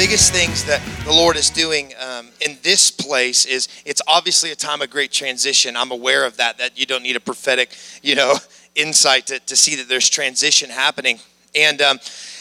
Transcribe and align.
biggest 0.00 0.32
things 0.32 0.64
that 0.64 0.80
the 1.04 1.12
Lord 1.12 1.36
is 1.36 1.50
doing 1.50 1.92
um, 2.00 2.30
in 2.40 2.56
this 2.62 2.90
place 2.90 3.44
is 3.44 3.68
it's 3.84 4.00
obviously 4.08 4.50
a 4.50 4.54
time 4.54 4.80
of 4.80 4.88
great 4.88 5.12
transition. 5.12 5.76
I'm 5.76 5.90
aware 5.90 6.24
of 6.24 6.38
that, 6.38 6.56
that 6.56 6.78
you 6.78 6.86
don't 6.86 7.02
need 7.02 7.16
a 7.16 7.20
prophetic, 7.20 7.76
you 8.02 8.14
know, 8.14 8.36
insight 8.74 9.26
to, 9.26 9.38
to 9.40 9.54
see 9.54 9.76
that 9.76 9.90
there's 9.90 10.08
transition 10.08 10.70
happening. 10.70 11.18
And 11.54 11.82
um, 11.82 11.98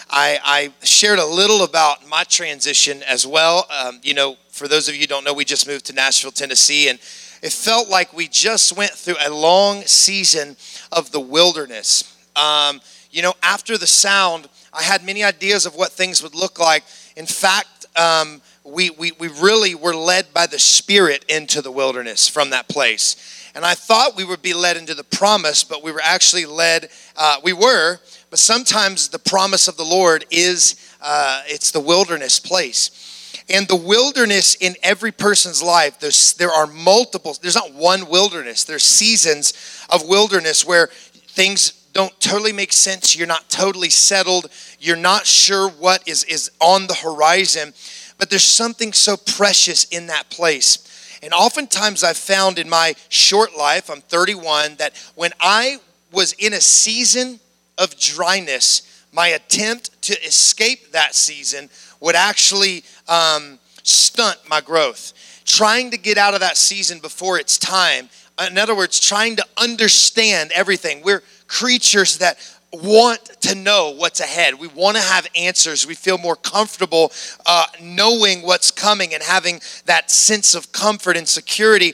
I, 0.10 0.40
I, 0.42 0.86
shared 0.86 1.20
a 1.20 1.26
little 1.26 1.66
about 1.66 2.08
my 2.08 2.24
transition 2.24 3.04
as 3.04 3.28
well. 3.28 3.68
Um, 3.70 4.00
you 4.04 4.14
know, 4.14 4.38
for 4.52 4.70
those 4.70 4.88
of 4.88 4.96
you 4.96 5.06
don't 5.06 5.26
know, 5.26 5.34
we 5.34 5.44
just 5.44 5.68
moved 5.68 5.88
to 5.88 5.94
Nashville, 5.94 6.32
Tennessee, 6.32 6.88
and 6.88 6.98
it 7.44 7.52
felt 7.52 7.90
like 7.90 8.14
we 8.14 8.30
just 8.30 8.78
went 8.78 8.92
through 8.92 9.18
a 9.20 9.30
long 9.30 9.82
season 9.82 10.56
of 10.94 11.12
the 11.12 11.20
wilderness. 11.20 12.16
Um, 12.38 12.80
you 13.12 13.22
know, 13.22 13.34
after 13.44 13.78
the 13.78 13.88
sound, 13.88 14.48
I 14.72 14.84
had 14.84 15.04
many 15.04 15.24
ideas 15.24 15.66
of 15.66 15.76
what 15.76 15.92
things 15.92 16.24
would 16.24 16.36
look 16.36 16.58
like. 16.58 16.86
In 17.20 17.26
fact, 17.26 17.86
um, 17.98 18.42
we, 18.64 18.92
we, 18.92 19.12
we 19.20 19.28
really 19.28 19.76
were 19.76 19.94
led 19.94 20.34
by 20.34 20.48
the 20.48 20.58
Spirit 20.58 21.26
into 21.28 21.62
the 21.62 21.70
wilderness 21.70 22.30
from 22.30 22.52
that 22.52 22.70
place. 22.70 23.52
And 23.54 23.66
I 23.66 23.74
thought 23.74 24.16
we 24.16 24.24
would 24.24 24.42
be 24.42 24.54
led 24.54 24.78
into 24.78 24.94
the 24.94 25.04
promise, 25.04 25.66
but 25.66 25.84
we 25.84 25.92
were 25.92 26.00
actually 26.02 26.46
led, 26.46 26.90
uh, 27.18 27.42
we 27.44 27.52
were, 27.52 28.00
but 28.30 28.40
sometimes 28.40 29.10
the 29.10 29.20
promise 29.20 29.68
of 29.68 29.76
the 29.76 29.84
Lord 29.84 30.26
is, 30.32 30.96
uh, 31.02 31.42
it's 31.48 31.72
the 31.72 31.82
wilderness 31.82 32.40
place. 32.40 33.36
And 33.50 33.68
the 33.68 33.76
wilderness 33.76 34.56
in 34.56 34.76
every 34.82 35.12
person's 35.12 35.62
life, 35.62 36.00
there's, 36.00 36.36
there 36.36 36.52
are 36.52 36.68
multiple, 36.68 37.36
there's 37.42 37.56
not 37.56 37.74
one 37.74 38.08
wilderness, 38.10 38.64
there's 38.64 38.86
seasons 38.86 39.54
of 39.90 40.08
wilderness 40.08 40.66
where 40.66 40.88
things 40.88 41.79
don't 41.94 42.18
totally 42.20 42.54
make 42.54 42.74
sense. 42.74 43.16
You're 43.16 43.28
not 43.28 43.50
totally 43.50 43.90
settled. 43.90 44.50
You're 44.80 44.96
not 44.96 45.26
sure 45.26 45.70
what 45.70 46.08
is, 46.08 46.24
is 46.26 46.52
on 46.60 46.88
the 46.88 46.94
horizon. 46.94 47.74
But 48.18 48.30
there's 48.30 48.44
something 48.44 48.94
so 48.94 49.18
precious 49.18 49.86
in 49.86 50.08
that 50.08 50.30
place. 50.30 51.20
And 51.22 51.34
oftentimes 51.34 52.04
I've 52.04 52.18
found 52.18 52.60
in 52.60 52.70
my 52.70 52.96
short 53.10 53.58
life, 53.58 53.90
I'm 53.90 54.02
31, 54.02 54.76
that 54.76 54.94
when 55.16 55.32
I 55.40 55.78
was 56.12 56.34
in 56.34 56.54
a 56.54 56.62
season 56.62 57.40
of 57.78 57.98
dryness, 57.98 59.06
my 59.12 59.30
attempt 59.30 60.02
to 60.04 60.14
escape 60.24 60.92
that 60.92 61.16
season 61.16 61.70
would 62.00 62.16
actually 62.16 62.84
um, 63.08 63.60
stunt 63.84 64.38
my 64.48 64.62
growth. 64.62 65.14
Trying 65.46 65.92
to 65.92 65.98
get 65.98 66.18
out 66.18 66.36
of 66.36 66.42
that 66.42 66.58
season 66.58 67.00
before 67.00 67.40
it's 67.40 67.58
time. 67.58 68.10
In 68.48 68.58
other 68.58 68.76
words, 68.76 69.00
trying 69.00 69.36
to 69.38 69.46
understand 69.58 70.52
everything. 70.54 71.02
We're 71.04 71.24
creatures 71.48 72.20
that 72.20 72.38
want 72.72 73.24
to 73.42 73.56
know 73.56 73.94
what's 73.96 74.20
ahead. 74.20 74.60
We 74.60 74.68
want 74.68 74.96
to 74.98 75.04
have 75.04 75.28
answers. 75.36 75.88
We 75.88 75.96
feel 75.96 76.18
more 76.18 76.36
comfortable 76.36 77.12
uh, 77.46 77.66
knowing 77.82 78.42
what's 78.44 78.72
coming 78.72 79.14
and 79.14 79.24
having 79.24 79.60
that 79.86 80.12
sense 80.12 80.56
of 80.56 80.72
comfort 80.72 81.18
and 81.18 81.28
security. 81.28 81.94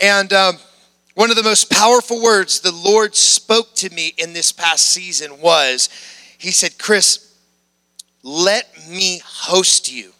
And 0.00 0.32
um, 0.32 0.58
one 1.14 1.30
of 1.30 1.36
the 1.36 1.42
most 1.42 1.70
powerful 1.70 2.22
words 2.22 2.60
the 2.60 2.72
Lord 2.72 3.14
spoke 3.14 3.74
to 3.76 3.90
me 3.90 4.14
in 4.16 4.32
this 4.32 4.52
past 4.52 4.86
season 4.86 5.40
was 5.40 5.90
He 6.38 6.52
said, 6.52 6.78
Chris, 6.78 7.36
let 8.22 8.66
me 8.88 9.20
host 9.24 9.92
you. 9.92 10.12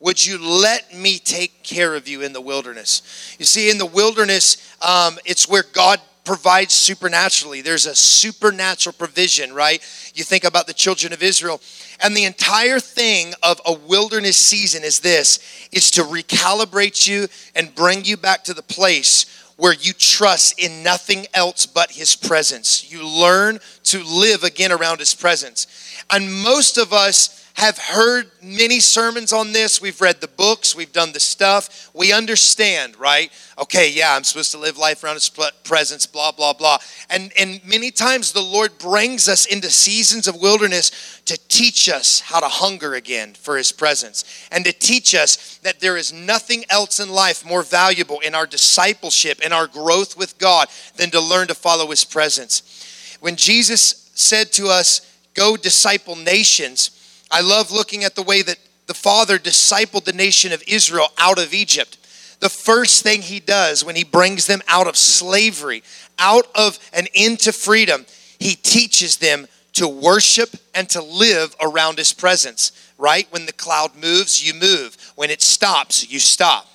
Would 0.00 0.24
you 0.24 0.38
let 0.38 0.94
me 0.94 1.18
take 1.18 1.62
care 1.62 1.94
of 1.94 2.06
you 2.06 2.20
in 2.22 2.32
the 2.32 2.40
wilderness? 2.40 3.36
You 3.38 3.46
see, 3.46 3.70
in 3.70 3.78
the 3.78 3.86
wilderness, 3.86 4.76
um, 4.82 5.18
it's 5.24 5.48
where 5.48 5.64
God 5.72 6.00
provides 6.26 6.74
supernaturally. 6.74 7.62
There's 7.62 7.86
a 7.86 7.94
supernatural 7.94 8.92
provision, 8.92 9.54
right? 9.54 9.80
You 10.14 10.24
think 10.24 10.44
about 10.44 10.66
the 10.66 10.74
children 10.74 11.12
of 11.12 11.22
Israel. 11.22 11.62
And 12.00 12.14
the 12.14 12.24
entire 12.24 12.80
thing 12.80 13.32
of 13.42 13.60
a 13.64 13.72
wilderness 13.72 14.36
season 14.36 14.84
is 14.84 15.00
this 15.00 15.68
is 15.72 15.90
to 15.92 16.02
recalibrate 16.02 17.06
you 17.06 17.28
and 17.54 17.74
bring 17.74 18.04
you 18.04 18.16
back 18.16 18.44
to 18.44 18.54
the 18.54 18.62
place 18.62 19.24
where 19.56 19.72
you 19.72 19.94
trust 19.94 20.58
in 20.58 20.82
nothing 20.82 21.26
else 21.32 21.64
but 21.64 21.92
his 21.92 22.14
presence. 22.14 22.92
You 22.92 23.06
learn 23.06 23.58
to 23.84 24.02
live 24.02 24.42
again 24.42 24.72
around 24.72 24.98
his 24.98 25.14
presence. 25.14 25.66
And 26.10 26.42
most 26.42 26.76
of 26.76 26.92
us 26.92 27.45
have 27.56 27.78
heard 27.78 28.30
many 28.42 28.80
sermons 28.80 29.32
on 29.32 29.52
this. 29.52 29.80
We've 29.80 30.00
read 30.00 30.20
the 30.20 30.28
books, 30.28 30.76
we've 30.76 30.92
done 30.92 31.12
the 31.12 31.20
stuff. 31.20 31.90
We 31.94 32.12
understand, 32.12 32.98
right? 32.98 33.32
Okay, 33.58 33.90
yeah, 33.90 34.14
I'm 34.14 34.24
supposed 34.24 34.52
to 34.52 34.58
live 34.58 34.76
life 34.76 35.02
around 35.02 35.14
His 35.14 35.30
presence, 35.64 36.04
blah, 36.04 36.32
blah, 36.32 36.52
blah. 36.52 36.76
And, 37.08 37.32
and 37.38 37.64
many 37.64 37.90
times 37.90 38.32
the 38.32 38.42
Lord 38.42 38.76
brings 38.76 39.26
us 39.26 39.46
into 39.46 39.70
seasons 39.70 40.28
of 40.28 40.38
wilderness 40.38 41.22
to 41.24 41.38
teach 41.48 41.88
us 41.88 42.20
how 42.20 42.40
to 42.40 42.48
hunger 42.48 42.94
again 42.94 43.32
for 43.32 43.56
His 43.56 43.72
presence 43.72 44.46
and 44.52 44.62
to 44.66 44.72
teach 44.72 45.14
us 45.14 45.56
that 45.62 45.80
there 45.80 45.96
is 45.96 46.12
nothing 46.12 46.64
else 46.68 47.00
in 47.00 47.08
life 47.08 47.42
more 47.42 47.62
valuable 47.62 48.20
in 48.20 48.34
our 48.34 48.46
discipleship 48.46 49.40
and 49.42 49.54
our 49.54 49.66
growth 49.66 50.18
with 50.18 50.36
God 50.36 50.68
than 50.96 51.10
to 51.10 51.20
learn 51.20 51.48
to 51.48 51.54
follow 51.54 51.86
His 51.86 52.04
presence. 52.04 53.16
When 53.20 53.36
Jesus 53.36 54.10
said 54.14 54.52
to 54.52 54.68
us, 54.68 55.00
Go 55.36 55.54
disciple 55.54 56.16
nations, 56.16 56.95
I 57.30 57.40
love 57.40 57.70
looking 57.70 58.04
at 58.04 58.14
the 58.14 58.22
way 58.22 58.42
that 58.42 58.58
the 58.86 58.94
Father 58.94 59.38
discipled 59.38 60.04
the 60.04 60.12
nation 60.12 60.52
of 60.52 60.62
Israel 60.66 61.08
out 61.18 61.38
of 61.38 61.52
Egypt. 61.52 61.98
The 62.40 62.48
first 62.48 63.02
thing 63.02 63.22
he 63.22 63.40
does 63.40 63.84
when 63.84 63.96
he 63.96 64.04
brings 64.04 64.46
them 64.46 64.62
out 64.68 64.86
of 64.86 64.96
slavery, 64.96 65.82
out 66.18 66.46
of 66.54 66.78
and 66.92 67.08
into 67.14 67.52
freedom, 67.52 68.06
he 68.38 68.54
teaches 68.54 69.16
them 69.16 69.46
to 69.72 69.88
worship 69.88 70.50
and 70.74 70.88
to 70.90 71.02
live 71.02 71.54
around 71.60 71.98
his 71.98 72.12
presence, 72.12 72.72
right? 72.98 73.26
When 73.30 73.46
the 73.46 73.52
cloud 73.52 73.94
moves, 73.94 74.46
you 74.46 74.54
move. 74.54 74.96
When 75.16 75.30
it 75.30 75.42
stops, 75.42 76.10
you 76.10 76.18
stop. 76.18 76.66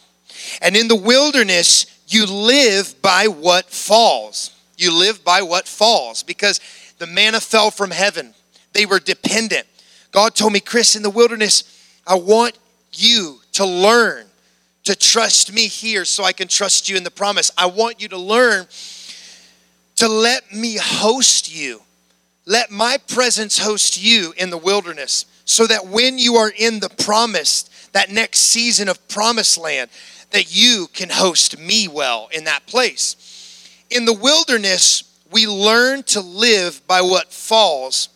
And 0.62 0.76
in 0.76 0.88
the 0.88 0.96
wilderness, 0.96 1.86
you 2.08 2.26
live 2.26 3.02
by 3.02 3.28
what 3.28 3.66
falls. 3.70 4.52
You 4.78 4.98
live 4.98 5.24
by 5.24 5.42
what 5.44 5.68
falls 5.68 6.24
because 6.24 6.60
the 6.98 7.08
manna 7.08 7.40
fell 7.40 7.72
from 7.72 7.92
heaven. 7.92 8.34
They 8.74 8.86
were 8.86 9.00
dependent. 9.00 9.68
God 10.12 10.36
told 10.36 10.54
me, 10.54 10.60
Chris, 10.60 10.96
in 10.96 11.04
the 11.04 11.10
wilderness, 11.10 11.64
I 12.06 12.16
want 12.16 12.58
you 12.94 13.40
to 13.54 13.66
learn 13.66 14.26
to 14.84 14.96
trust 14.96 15.54
me 15.54 15.68
here 15.68 16.06
so 16.06 16.24
I 16.24 16.34
can 16.34 16.48
trust 16.48 16.90
you 16.90 16.98
in 16.98 17.04
the 17.04 17.12
promise. 17.12 17.52
I 17.58 17.68
want 17.68 18.02
you 18.02 18.08
to 18.10 18.18
learn 18.18 18.68
to 19.98 20.08
let 20.08 20.52
me 20.52 20.78
host 20.78 21.54
you. 21.54 21.82
Let 22.46 22.72
my 22.72 22.98
presence 23.08 23.60
host 23.60 24.02
you 24.02 24.34
in 24.38 24.50
the 24.50 24.58
wilderness 24.58 25.26
so 25.46 25.68
that 25.68 25.88
when 25.88 26.18
you 26.18 26.36
are 26.36 26.52
in 26.58 26.80
the 26.80 26.90
promised, 26.90 27.94
that 27.94 28.10
next 28.10 28.40
season 28.40 28.90
of 28.90 29.08
promised 29.08 29.58
land, 29.58 29.90
that 30.32 30.56
you 30.56 30.88
can 30.94 31.10
host 31.10 31.60
me 31.60 31.88
well 31.88 32.30
in 32.32 32.46
that 32.46 32.66
place. 32.66 33.86
In 33.90 34.06
the 34.06 34.14
wilderness, 34.14 35.04
we 35.30 35.46
learn 35.46 36.04
to 36.04 36.22
live 36.22 36.82
by 36.88 37.02
what 37.02 37.32
falls 37.32 38.10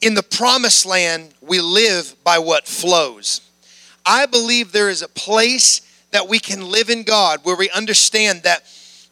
in 0.00 0.14
the 0.14 0.22
promised 0.22 0.86
land, 0.86 1.34
we 1.40 1.60
live 1.60 2.14
by 2.24 2.38
what 2.38 2.66
flows. 2.66 3.40
I 4.06 4.26
believe 4.26 4.72
there 4.72 4.88
is 4.88 5.02
a 5.02 5.08
place 5.08 5.80
that 6.12 6.28
we 6.28 6.38
can 6.38 6.70
live 6.70 6.88
in 6.88 7.02
God 7.02 7.40
where 7.42 7.56
we 7.56 7.68
understand 7.70 8.42
that 8.44 8.62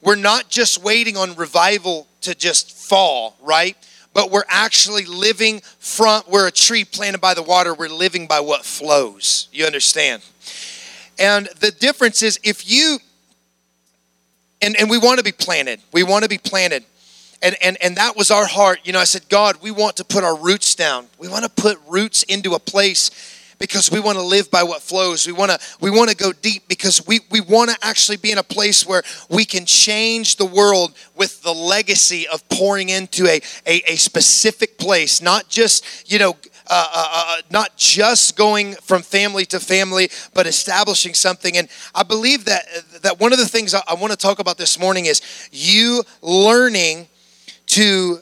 we're 0.01 0.15
not 0.15 0.49
just 0.49 0.83
waiting 0.83 1.17
on 1.17 1.35
revival 1.35 2.07
to 2.23 2.35
just 2.35 2.73
fall, 2.73 3.37
right? 3.43 3.77
But 4.15 4.31
we're 4.31 4.45
actually 4.49 5.05
living 5.05 5.61
from, 5.79 6.23
we're 6.29 6.49
a 6.49 6.53
tree 6.53 6.85
planted 6.85 7.21
by 7.21 7.35
the 7.35 7.43
water, 7.43 7.75
we're 7.75 7.89
living 7.89 8.27
by 8.27 8.41
what 8.41 8.65
flows. 8.65 9.49
You 9.53 9.67
understand? 9.67 10.23
And 11.19 11.49
the 11.61 11.71
difference 11.71 12.23
is 12.23 12.39
if 12.43 12.71
you, 12.71 12.99
and, 14.63 14.77
and 14.77 14.89
we 14.89 14.99
want 14.99 15.19
to 15.19 15.25
be 15.25 15.33
planted, 15.33 15.81
we 15.93 16.03
want 16.03 16.22
to 16.22 16.28
be 16.28 16.39
planted. 16.39 16.84
And, 17.42 17.56
and, 17.62 17.77
and 17.83 17.97
that 17.97 18.16
was 18.16 18.30
our 18.30 18.47
heart. 18.47 18.80
You 18.84 18.92
know, 18.92 18.98
I 18.98 19.04
said, 19.04 19.28
God, 19.28 19.56
we 19.62 19.71
want 19.71 19.97
to 19.97 20.04
put 20.04 20.24
our 20.24 20.36
roots 20.36 20.74
down. 20.74 21.06
We 21.18 21.28
want 21.28 21.44
to 21.44 21.50
put 21.50 21.78
roots 21.86 22.22
into 22.22 22.54
a 22.54 22.59
place 22.59 23.10
because 23.59 23.91
we 23.91 24.00
want 24.00 24.18
to 24.18 24.24
live 24.24 24.50
by 24.50 24.62
what 24.62 24.83
flows. 24.83 25.27
We 25.27 25.33
want 25.33 25.50
to 25.50 25.59
we 25.80 25.91
want 25.91 26.10
to 26.10 26.16
go 26.16 26.33
deep 26.33 26.68
because 26.68 27.06
we, 27.06 27.21
we 27.30 27.41
want 27.41 27.71
to 27.71 27.77
actually 27.83 28.18
be 28.18 28.30
in 28.30 28.38
a 28.38 28.42
place 28.42 28.86
where 28.86 29.03
we 29.30 29.44
can 29.44 29.65
change 29.65 30.36
the 30.36 30.44
world 30.44 30.94
with 31.15 31.42
the 31.42 31.53
legacy 31.53 32.27
of 32.28 32.47
pouring 32.48 32.88
into 32.88 33.27
a, 33.27 33.41
a, 33.66 33.83
a 33.92 33.97
specific 33.97 34.78
place, 34.78 35.22
not 35.22 35.48
just, 35.48 36.10
you 36.10 36.18
know, 36.18 36.36
uh, 36.68 36.86
uh, 36.92 37.09
uh, 37.15 37.42
not 37.50 37.77
just 37.77 38.36
going 38.36 38.74
from 38.74 39.00
family 39.00 39.44
to 39.47 39.60
family, 39.60 40.10
but 40.34 40.47
establishing 40.47 41.15
something. 41.15 41.56
And 41.56 41.68
I 41.94 42.03
believe 42.03 42.44
that 42.47 42.66
that 43.03 43.21
one 43.21 43.33
of 43.33 43.38
the 43.38 43.47
things 43.47 43.72
I, 43.72 43.83
I 43.88 43.94
want 43.94 44.10
to 44.12 44.18
talk 44.18 44.38
about 44.38 44.59
this 44.59 44.78
morning 44.78 45.06
is 45.06 45.22
you 45.53 46.03
learning 46.22 47.09
to 47.66 48.21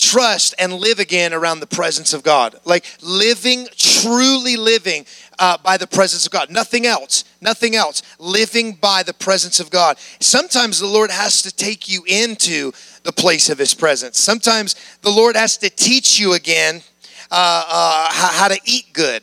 trust 0.00 0.54
and 0.58 0.72
live 0.72 0.98
again 0.98 1.34
around 1.34 1.60
the 1.60 1.66
presence 1.66 2.14
of 2.14 2.22
God. 2.22 2.58
Like 2.64 2.86
living, 3.02 3.68
truly 3.76 4.56
living 4.56 5.04
uh, 5.38 5.58
by 5.62 5.76
the 5.76 5.86
presence 5.86 6.24
of 6.24 6.32
God. 6.32 6.50
Nothing 6.50 6.86
else. 6.86 7.24
Nothing 7.40 7.76
else. 7.76 8.02
Living 8.18 8.72
by 8.72 9.02
the 9.02 9.12
presence 9.12 9.60
of 9.60 9.70
God. 9.70 9.98
Sometimes 10.18 10.78
the 10.78 10.86
Lord 10.86 11.10
has 11.10 11.42
to 11.42 11.54
take 11.54 11.88
you 11.88 12.02
into 12.06 12.72
the 13.02 13.12
place 13.12 13.50
of 13.50 13.58
His 13.58 13.74
presence. 13.74 14.18
Sometimes 14.18 14.74
the 15.02 15.10
Lord 15.10 15.36
has 15.36 15.58
to 15.58 15.68
teach 15.68 16.18
you 16.18 16.32
again 16.32 16.82
uh, 17.30 17.64
uh, 17.68 18.08
how, 18.10 18.28
how 18.28 18.48
to 18.48 18.58
eat 18.64 18.92
good. 18.94 19.22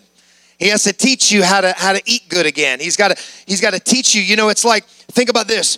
He 0.59 0.69
has 0.69 0.83
to 0.83 0.93
teach 0.93 1.31
you 1.31 1.43
how 1.43 1.61
to 1.61 1.73
how 1.73 1.93
to 1.93 2.01
eat 2.05 2.29
good 2.29 2.47
again. 2.47 2.79
He's 2.79 2.97
got 2.97 3.15
to 3.15 3.23
he's 3.45 3.61
got 3.61 3.73
to 3.73 3.79
teach 3.79 4.15
you. 4.15 4.21
You 4.21 4.35
know, 4.35 4.49
it's 4.49 4.65
like 4.65 4.85
think 4.85 5.29
about 5.29 5.47
this. 5.47 5.77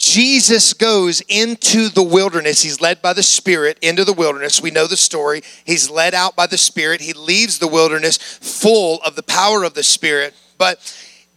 Jesus 0.00 0.72
goes 0.72 1.20
into 1.28 1.90
the 1.90 2.02
wilderness. 2.02 2.62
He's 2.62 2.80
led 2.80 3.02
by 3.02 3.12
the 3.12 3.22
Spirit 3.22 3.78
into 3.82 4.02
the 4.02 4.14
wilderness. 4.14 4.62
We 4.62 4.70
know 4.70 4.86
the 4.86 4.96
story. 4.96 5.42
He's 5.66 5.90
led 5.90 6.14
out 6.14 6.34
by 6.34 6.46
the 6.46 6.56
Spirit. 6.56 7.02
He 7.02 7.12
leaves 7.12 7.58
the 7.58 7.68
wilderness 7.68 8.16
full 8.16 9.02
of 9.02 9.14
the 9.14 9.22
power 9.22 9.62
of 9.62 9.74
the 9.74 9.82
Spirit. 9.82 10.34
But 10.56 10.78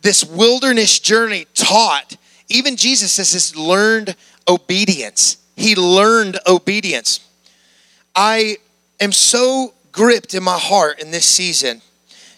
this 0.02 0.24
wilderness 0.24 0.98
journey 1.00 1.46
taught, 1.54 2.16
even 2.48 2.78
Jesus 2.78 3.12
says 3.12 3.34
this 3.34 3.54
learned 3.54 4.16
obedience. 4.48 5.38
He 5.58 5.76
learned 5.76 6.40
obedience. 6.48 7.20
I 8.16 8.60
am 9.02 9.12
so 9.12 9.74
gripped 9.92 10.34
in 10.34 10.42
my 10.42 10.58
heart 10.58 11.02
in 11.02 11.12
this 11.12 11.26
season 11.26 11.82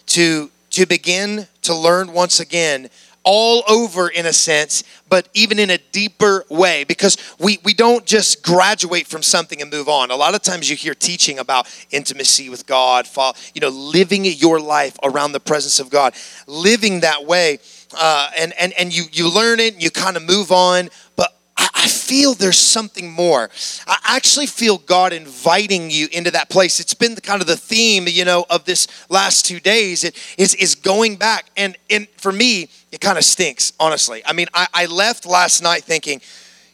to, 0.06 0.50
to 0.70 0.86
begin 0.86 1.46
to 1.62 1.72
learn 1.72 2.12
once 2.12 2.40
again 2.40 2.90
all 3.26 3.64
over 3.68 4.08
in 4.08 4.24
a 4.24 4.32
sense, 4.32 4.84
but 5.08 5.28
even 5.34 5.58
in 5.58 5.68
a 5.68 5.78
deeper 5.90 6.44
way 6.48 6.84
because 6.84 7.18
we, 7.40 7.58
we 7.64 7.74
don't 7.74 8.06
just 8.06 8.42
graduate 8.42 9.06
from 9.08 9.20
something 9.22 9.60
and 9.60 9.70
move 9.70 9.88
on. 9.88 10.12
A 10.12 10.16
lot 10.16 10.34
of 10.36 10.42
times 10.42 10.70
you 10.70 10.76
hear 10.76 10.94
teaching 10.94 11.40
about 11.40 11.66
intimacy 11.90 12.48
with 12.48 12.66
God, 12.66 13.06
you 13.52 13.60
know, 13.60 13.68
living 13.68 14.24
your 14.24 14.60
life 14.60 14.96
around 15.02 15.32
the 15.32 15.40
presence 15.40 15.80
of 15.80 15.90
God, 15.90 16.14
living 16.46 17.00
that 17.00 17.26
way. 17.26 17.58
Uh, 17.98 18.30
and, 18.38 18.52
and, 18.58 18.72
and 18.74 18.96
you, 18.96 19.04
you 19.12 19.32
learn 19.32 19.58
it 19.58 19.74
and 19.74 19.82
you 19.82 19.90
kind 19.90 20.16
of 20.16 20.22
move 20.22 20.52
on, 20.52 20.88
but 21.16 21.35
I, 21.56 21.68
I 21.74 21.88
feel 21.88 22.34
there's 22.34 22.58
something 22.58 23.10
more. 23.10 23.50
I 23.86 23.98
actually 24.04 24.46
feel 24.46 24.78
God 24.78 25.12
inviting 25.12 25.90
you 25.90 26.08
into 26.12 26.30
that 26.32 26.48
place. 26.48 26.80
It's 26.80 26.94
been 26.94 27.14
the, 27.14 27.20
kind 27.20 27.40
of 27.40 27.46
the 27.46 27.56
theme, 27.56 28.06
you 28.08 28.24
know, 28.24 28.46
of 28.50 28.64
this 28.64 28.86
last 29.08 29.46
two 29.46 29.60
days. 29.60 30.04
It 30.04 30.16
is 30.38 30.54
is 30.54 30.74
going 30.74 31.16
back, 31.16 31.46
and 31.56 31.76
and 31.90 32.08
for 32.16 32.32
me, 32.32 32.68
it 32.92 33.00
kind 33.00 33.18
of 33.18 33.24
stinks, 33.24 33.72
honestly. 33.78 34.22
I 34.26 34.32
mean, 34.32 34.46
I, 34.54 34.66
I 34.72 34.86
left 34.86 35.26
last 35.26 35.62
night 35.62 35.84
thinking, 35.84 36.20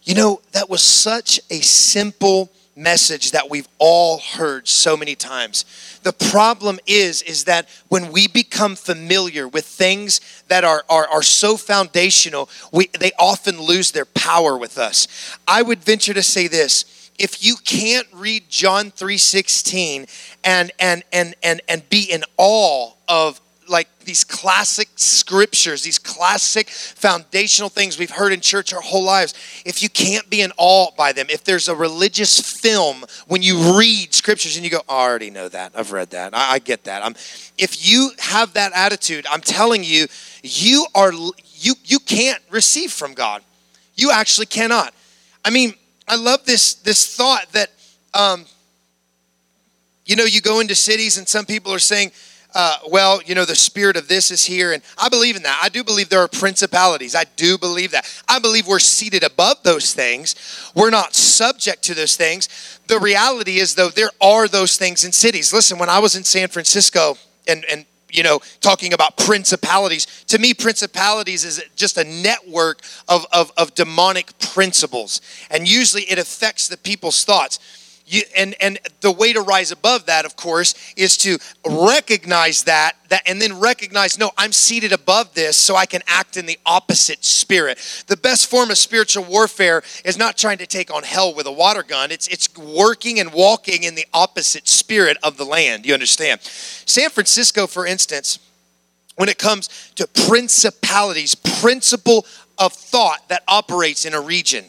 you 0.02 0.14
know, 0.14 0.40
that 0.52 0.69
was 0.69 0.82
such 0.82 1.40
a 1.50 1.61
simple 1.61 2.50
message 2.74 3.32
that 3.32 3.50
we've 3.50 3.69
all 3.78 4.19
heard 4.19 4.66
so 4.66 4.96
many 4.96 5.14
times. 5.14 5.64
The 6.02 6.12
problem 6.12 6.78
is 6.86 7.22
is 7.22 7.44
that 7.44 7.69
when 7.88 8.12
we 8.12 8.28
become 8.28 8.76
familiar 8.76 9.46
with 9.46 9.66
things 9.66 10.20
that 10.48 10.64
are, 10.64 10.84
are, 10.88 11.06
are 11.08 11.22
so 11.22 11.56
foundational, 11.56 12.48
we, 12.72 12.88
they 12.98 13.12
often 13.19 13.60
lose 13.60 13.90
their 13.90 14.06
power 14.06 14.56
with 14.56 14.78
us. 14.78 15.06
I 15.46 15.62
would 15.62 15.80
venture 15.80 16.14
to 16.14 16.22
say 16.22 16.48
this 16.48 17.02
if 17.19 17.44
you 17.44 17.56
can't 17.56 18.08
read 18.12 18.48
John 18.48 18.90
3:16 18.90 20.08
and 20.42 20.72
and 20.78 21.04
and 21.12 21.34
and 21.42 21.60
and 21.68 21.88
be 21.88 22.10
in 22.10 22.25
awe 22.36 22.92
of 23.08 23.40
like 23.72 23.88
these 24.04 24.22
classic 24.22 24.88
scriptures, 24.96 25.82
these 25.82 25.98
classic 25.98 26.69
foundational 26.69 27.69
things 27.69 27.98
we've 27.98 28.10
heard 28.10 28.32
in 28.32 28.40
church 28.40 28.72
our 28.72 28.80
whole 28.80 29.02
lives, 29.02 29.34
if 29.64 29.82
you 29.82 29.88
can't 29.88 30.28
be 30.30 30.42
in 30.42 30.52
awe 30.56 30.90
by 30.96 31.12
them, 31.12 31.26
if 31.30 31.42
there's 31.42 31.69
a 31.69 31.74
religious 31.74 32.38
film 32.38 33.04
when 33.26 33.42
you 33.42 33.78
read 33.78 34.14
scriptures 34.14 34.56
and 34.56 34.64
you 34.64 34.70
go, 34.70 34.82
I 34.88 35.08
already 35.08 35.30
know 35.30 35.48
that, 35.48 35.72
I've 35.74 35.90
read 35.90 36.10
that, 36.10 36.34
I, 36.34 36.52
I 36.52 36.58
get 36.60 36.84
that. 36.84 37.04
I'm, 37.04 37.14
if 37.58 37.88
you 37.88 38.12
have 38.19 38.52
that 38.52 38.72
attitude, 38.74 39.26
I'm 39.28 39.40
telling 39.40 39.82
you, 39.82 40.06
you 40.42 40.86
are 40.94 41.12
you 41.62 41.75
you 41.84 41.98
can't 42.00 42.42
receive 42.50 42.92
from 42.92 43.14
God. 43.14 43.42
You 43.94 44.10
actually 44.10 44.46
cannot. 44.46 44.92
I 45.44 45.50
mean, 45.50 45.75
I 46.08 46.16
love 46.16 46.44
this 46.44 46.75
this 46.75 47.16
thought 47.16 47.50
that 47.52 47.70
um, 48.14 48.44
you 50.04 50.16
know 50.16 50.25
you 50.25 50.40
go 50.40 50.60
into 50.60 50.75
cities 50.75 51.18
and 51.18 51.28
some 51.28 51.46
people 51.46 51.72
are 51.72 51.78
saying 51.78 52.10
uh, 52.54 52.78
well, 52.88 53.22
you 53.25 53.34
know, 53.34 53.44
the 53.44 53.54
spirit 53.54 53.96
of 53.96 54.08
this 54.08 54.31
is 54.31 54.44
here. 54.44 54.72
And 54.72 54.82
I 54.99 55.08
believe 55.08 55.37
in 55.37 55.43
that. 55.43 55.60
I 55.62 55.69
do 55.69 55.82
believe 55.82 56.08
there 56.08 56.20
are 56.20 56.28
principalities. 56.28 57.14
I 57.14 57.25
do 57.37 57.58
believe 57.58 57.93
that. 57.93 58.06
I 58.28 58.38
believe 58.38 58.66
we're 58.66 58.78
seated 58.78 59.25
above 59.25 59.62
those 59.62 59.94
things. 59.94 60.34
We're 60.75 60.90
not 60.90 61.14
subject 61.14 61.82
to 61.84 61.94
those 61.94 62.16
things. 62.16 62.78
The 62.87 62.99
reality 62.99 63.58
is, 63.58 63.75
though, 63.75 63.88
there 63.88 64.10
are 64.20 64.49
those 64.49 64.76
things 64.76 65.04
in 65.04 65.12
cities. 65.12 65.52
Listen, 65.52 65.78
when 65.78 65.88
I 65.88 65.99
was 65.99 66.16
in 66.16 66.25
San 66.25 66.49
Francisco 66.49 67.16
and, 67.49 67.64
and 67.70 67.87
you 68.12 68.22
know, 68.22 68.40
talking 68.60 68.93
about 68.93 69.16
principalities. 69.16 70.06
To 70.28 70.38
me, 70.38 70.52
principalities 70.52 71.44
is 71.44 71.64
just 71.75 71.96
a 71.96 72.04
network 72.04 72.82
of, 73.08 73.26
of, 73.32 73.50
of 73.56 73.75
demonic 73.75 74.38
principles. 74.38 75.22
And 75.50 75.66
usually 75.66 76.02
it 76.02 76.19
affects 76.19 76.69
the 76.69 76.76
people's 76.76 77.25
thoughts. 77.25 77.58
You, 78.12 78.23
and 78.37 78.55
and 78.61 78.79
the 79.00 79.11
way 79.11 79.32
to 79.32 79.41
rise 79.41 79.73
above 79.73 80.05
that 80.06 80.26
of 80.26 80.37
course 80.37 80.75
is 80.99 81.17
to 81.19 81.38
recognize 81.67 82.64
that 82.64 82.97
that 83.09 83.23
and 83.26 83.41
then 83.41 83.59
recognize 83.59 84.19
no 84.19 84.32
i'm 84.37 84.53
seated 84.53 84.93
above 84.93 85.32
this 85.32 85.56
so 85.56 85.76
i 85.76 85.87
can 85.87 86.03
act 86.06 86.37
in 86.37 86.44
the 86.44 86.59
opposite 86.67 87.25
spirit. 87.25 87.79
The 88.06 88.17
best 88.17 88.50
form 88.50 88.70
of 88.70 88.76
spiritual 88.76 89.25
warfare 89.25 89.82
is 90.05 90.19
not 90.19 90.37
trying 90.37 90.59
to 90.59 90.67
take 90.67 90.93
on 90.93 91.03
hell 91.03 91.35
with 91.35 91.47
a 91.47 91.53
water 91.53 91.82
gun. 91.82 92.11
It's 92.11 92.29
it's 92.29 92.55
working 92.56 93.19
and 93.19 93.32
walking 93.32 93.82
in 93.82 93.94
the 93.94 94.06
opposite 94.12 94.69
spirit 94.69 95.17
of 95.23 95.38
the 95.38 95.44
land. 95.44 95.87
You 95.87 95.94
understand? 95.94 96.43
San 96.43 97.09
francisco 97.09 97.67
for 97.67 97.87
instance 97.87 98.38
when 99.17 99.29
it 99.29 99.38
comes 99.38 99.69
to 99.97 100.06
principalities 100.26 101.35
principle 101.35 102.26
of 102.59 102.73
thought 102.73 103.29
that 103.29 103.43
operates 103.49 104.05
in 104.05 104.14
a 104.14 104.20
region 104.20 104.64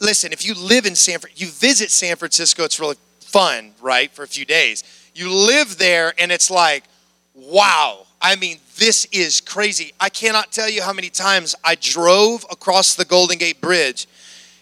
listen, 0.00 0.32
if 0.32 0.44
you 0.44 0.54
live 0.54 0.86
in 0.86 0.94
San 0.94 1.18
you 1.34 1.48
visit 1.48 1.90
San 1.90 2.16
Francisco, 2.16 2.64
it's 2.64 2.80
really 2.80 2.96
fun, 3.20 3.72
right, 3.80 4.10
for 4.10 4.22
a 4.22 4.28
few 4.28 4.44
days. 4.44 4.84
You 5.14 5.32
live 5.32 5.78
there 5.78 6.14
and 6.18 6.30
it's 6.30 6.50
like, 6.50 6.84
wow. 7.34 8.06
I 8.20 8.36
mean, 8.36 8.58
this 8.76 9.06
is 9.12 9.40
crazy. 9.40 9.92
I 10.00 10.08
cannot 10.08 10.52
tell 10.52 10.68
you 10.68 10.82
how 10.82 10.92
many 10.92 11.10
times 11.10 11.54
I 11.64 11.74
drove 11.74 12.44
across 12.50 12.94
the 12.94 13.04
Golden 13.04 13.38
Gate 13.38 13.60
Bridge, 13.60 14.06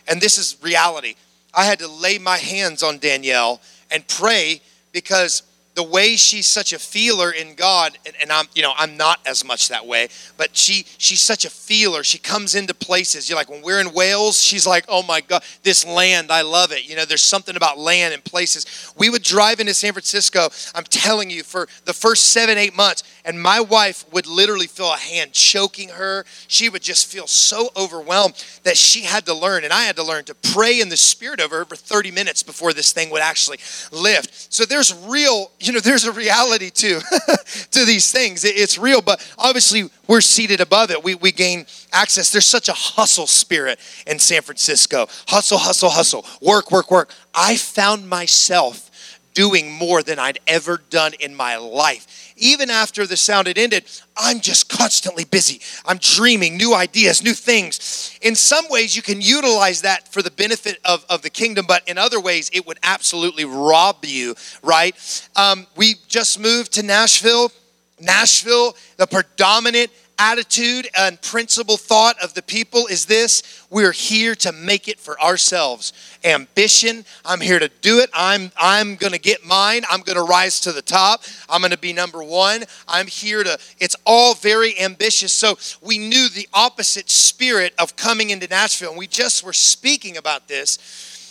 and 0.08 0.20
this 0.20 0.38
is 0.38 0.56
reality. 0.62 1.14
I 1.54 1.64
had 1.64 1.78
to 1.78 1.88
lay 1.88 2.18
my 2.18 2.38
hands 2.38 2.82
on 2.82 2.98
Danielle 2.98 3.60
and 3.90 4.06
pray 4.08 4.60
because 4.92 5.42
the 5.74 5.82
way 5.82 6.16
she's 6.16 6.46
such 6.46 6.72
a 6.72 6.78
feeler 6.78 7.32
in 7.32 7.54
God, 7.54 7.98
and, 8.06 8.14
and, 8.20 8.30
I'm, 8.30 8.46
you 8.54 8.62
know, 8.62 8.72
I'm 8.76 8.96
not 8.96 9.18
as 9.26 9.44
much 9.44 9.68
that 9.68 9.86
way, 9.86 10.08
but 10.36 10.56
she 10.56 10.86
she's 10.98 11.20
such 11.20 11.44
a 11.44 11.50
feeler. 11.50 12.04
She 12.04 12.18
comes 12.18 12.54
into 12.54 12.74
places. 12.74 13.28
You're 13.28 13.36
like 13.36 13.50
when 13.50 13.62
we're 13.62 13.80
in 13.80 13.92
Wales, 13.92 14.40
she's 14.40 14.66
like, 14.66 14.84
oh 14.88 15.02
my 15.02 15.20
God, 15.20 15.42
this 15.62 15.84
land, 15.84 16.30
I 16.30 16.42
love 16.42 16.70
it. 16.72 16.88
You 16.88 16.96
know, 16.96 17.04
there's 17.04 17.22
something 17.22 17.56
about 17.56 17.78
land 17.78 18.14
and 18.14 18.22
places. 18.22 18.92
We 18.96 19.10
would 19.10 19.22
drive 19.22 19.58
into 19.58 19.74
San 19.74 19.92
Francisco, 19.92 20.48
I'm 20.74 20.84
telling 20.84 21.30
you, 21.30 21.42
for 21.42 21.68
the 21.84 21.92
first 21.92 22.30
seven, 22.30 22.56
eight 22.56 22.76
months, 22.76 23.02
and 23.24 23.40
my 23.40 23.60
wife 23.60 24.04
would 24.12 24.26
literally 24.26 24.66
feel 24.66 24.92
a 24.92 24.96
hand 24.96 25.32
choking 25.32 25.90
her. 25.90 26.24
She 26.46 26.68
would 26.68 26.82
just 26.82 27.06
feel 27.10 27.26
so 27.26 27.70
overwhelmed 27.76 28.42
that 28.64 28.76
she 28.76 29.02
had 29.02 29.26
to 29.26 29.34
learn, 29.34 29.64
and 29.64 29.72
I 29.72 29.84
had 29.84 29.96
to 29.96 30.04
learn 30.04 30.24
to 30.24 30.34
pray 30.34 30.80
in 30.80 30.88
the 30.88 30.96
spirit 30.96 31.40
over 31.40 31.58
her 31.58 31.64
for 31.64 31.76
30 31.76 32.10
minutes 32.10 32.42
before 32.42 32.72
this 32.72 32.92
thing 32.92 33.10
would 33.10 33.22
actually 33.22 33.58
lift. 33.90 34.52
So 34.52 34.64
there's 34.64 34.94
real 35.06 35.50
you 35.60 35.72
know, 35.72 35.80
there's 35.80 36.04
a 36.04 36.12
reality 36.12 36.70
to 36.70 37.00
to 37.70 37.84
these 37.84 38.10
things. 38.10 38.44
It's 38.44 38.78
real, 38.78 39.02
but 39.02 39.26
obviously 39.38 39.90
we're 40.06 40.20
seated 40.20 40.60
above 40.60 40.90
it. 40.90 41.02
We, 41.02 41.14
we 41.14 41.32
gain 41.32 41.66
access. 41.92 42.30
There's 42.30 42.46
such 42.46 42.68
a 42.68 42.74
hustle 42.74 43.26
spirit 43.26 43.78
in 44.06 44.18
San 44.18 44.42
Francisco. 44.42 45.06
Hustle, 45.28 45.58
hustle, 45.58 45.90
hustle. 45.90 46.26
Work, 46.40 46.70
work, 46.70 46.90
work. 46.90 47.10
I 47.34 47.56
found 47.56 48.08
myself 48.08 48.90
doing 49.32 49.72
more 49.72 50.02
than 50.02 50.18
I'd 50.18 50.38
ever 50.46 50.80
done 50.90 51.12
in 51.18 51.34
my 51.34 51.56
life. 51.56 52.23
Even 52.36 52.68
after 52.68 53.06
the 53.06 53.16
sound 53.16 53.46
had 53.46 53.58
ended, 53.58 53.84
I'm 54.16 54.40
just 54.40 54.68
constantly 54.68 55.24
busy. 55.24 55.60
I'm 55.86 55.98
dreaming 55.98 56.56
new 56.56 56.74
ideas, 56.74 57.22
new 57.22 57.32
things. 57.32 58.18
In 58.22 58.34
some 58.34 58.64
ways, 58.68 58.96
you 58.96 59.02
can 59.02 59.20
utilize 59.20 59.82
that 59.82 60.12
for 60.12 60.20
the 60.20 60.30
benefit 60.30 60.78
of, 60.84 61.04
of 61.08 61.22
the 61.22 61.30
kingdom, 61.30 61.66
but 61.66 61.88
in 61.88 61.96
other 61.96 62.20
ways, 62.20 62.50
it 62.52 62.66
would 62.66 62.78
absolutely 62.82 63.44
rob 63.44 64.04
you, 64.04 64.34
right? 64.62 64.96
Um, 65.36 65.66
we 65.76 65.94
just 66.08 66.40
moved 66.40 66.72
to 66.72 66.82
Nashville. 66.82 67.52
Nashville, 68.00 68.76
the 68.96 69.06
predominant 69.06 69.90
attitude 70.18 70.88
and 70.96 71.20
principle 71.20 71.76
thought 71.76 72.16
of 72.22 72.34
the 72.34 72.42
people 72.42 72.86
is 72.86 73.06
this. 73.06 73.64
We're 73.70 73.92
here 73.92 74.34
to 74.36 74.52
make 74.52 74.88
it 74.88 74.98
for 74.98 75.20
ourselves. 75.20 75.92
Ambition. 76.24 77.04
I'm 77.24 77.40
here 77.40 77.58
to 77.58 77.70
do 77.80 77.98
it. 78.00 78.10
I'm 78.12 78.52
i'm 78.56 78.96
to 78.96 79.18
get 79.18 79.44
mine. 79.44 79.82
I'm 79.90 80.02
to 80.02 80.22
rise 80.22 80.60
to 80.60 80.72
the 80.72 80.82
top. 80.82 81.24
I'm 81.48 81.62
to 81.62 81.78
be 81.78 81.92
number 81.92 82.22
1 82.22 82.64
i'm 82.88 83.06
here 83.06 83.42
to 83.42 83.58
it's 83.78 83.96
all 84.04 84.34
very 84.34 84.78
ambitious. 84.80 85.32
So 85.34 85.58
we 85.80 85.98
knew 85.98 86.28
the 86.28 86.48
opposite 86.52 87.10
spirit 87.10 87.74
of 87.78 87.96
coming 87.96 88.30
into 88.30 88.46
nashville 88.46 88.90
and 88.90 88.98
we 88.98 89.06
just 89.06 89.44
were 89.44 89.52
speaking 89.52 90.16
about 90.16 90.48
this. 90.48 90.78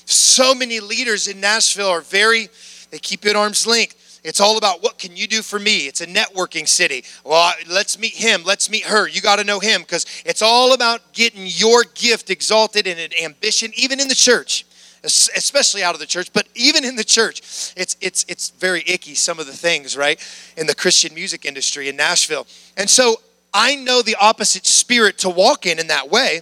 So 0.06 0.54
many 0.54 0.80
leaders 0.80 1.28
in 1.28 1.40
nashville 1.40 1.90
are 1.90 2.02
very 2.02 2.50
they 2.92 3.00
keep 3.00 3.25
it 3.25 3.36
arm's 3.36 3.66
length 3.66 4.02
it's 4.24 4.39
all 4.39 4.58
about 4.58 4.82
what 4.82 4.98
can 4.98 5.18
you 5.18 5.27
do 5.27 5.42
for 5.42 5.60
me? 5.60 5.88
It's 5.88 6.01
a 6.01 6.08
networking 6.08 6.68
city. 6.68 7.03
Well, 7.25 7.53
let's 7.70 8.00
meet 8.00 8.13
him. 8.13 8.44
Let's 8.46 8.70
meet 8.70 8.86
her. 8.86 9.08
You 9.08 9.22
got 9.22 9.38
to 9.38 9.44
know 9.44 9.60
him 9.60 9.82
because 9.82 10.06
it's 10.25 10.42
all 10.42 10.74
about 10.74 11.13
getting 11.13 11.44
your 11.46 11.84
gift 11.94 12.30
exalted 12.30 12.88
and 12.88 13.00
an 13.00 13.12
ambition, 13.22 13.72
even 13.75 14.00
in 14.00 14.08
the 14.08 14.15
church. 14.15 14.65
especially 15.06 15.84
out 15.84 15.94
of 15.94 16.00
the 16.00 16.06
church, 16.06 16.32
but 16.32 16.48
even 16.56 16.86
in 16.86 16.96
the 16.96 17.03
church, 17.03 17.42
it's 17.75 17.98
it's 18.00 18.25
it's 18.30 18.51
very 18.51 18.84
icky 18.88 19.15
some 19.15 19.38
of 19.38 19.46
the 19.46 19.53
things, 19.53 19.98
right? 19.98 20.18
In 20.56 20.65
the 20.65 20.75
Christian 20.75 21.13
music 21.13 21.46
industry 21.46 21.89
in 21.89 21.98
Nashville. 21.98 22.48
And 22.77 22.89
so 22.89 23.18
I 23.53 23.75
know 23.75 24.01
the 24.01 24.15
opposite 24.15 24.65
spirit 24.65 25.18
to 25.20 25.30
walk 25.30 25.65
in 25.65 25.77
in 25.77 25.88
that 25.88 26.10
way 26.10 26.42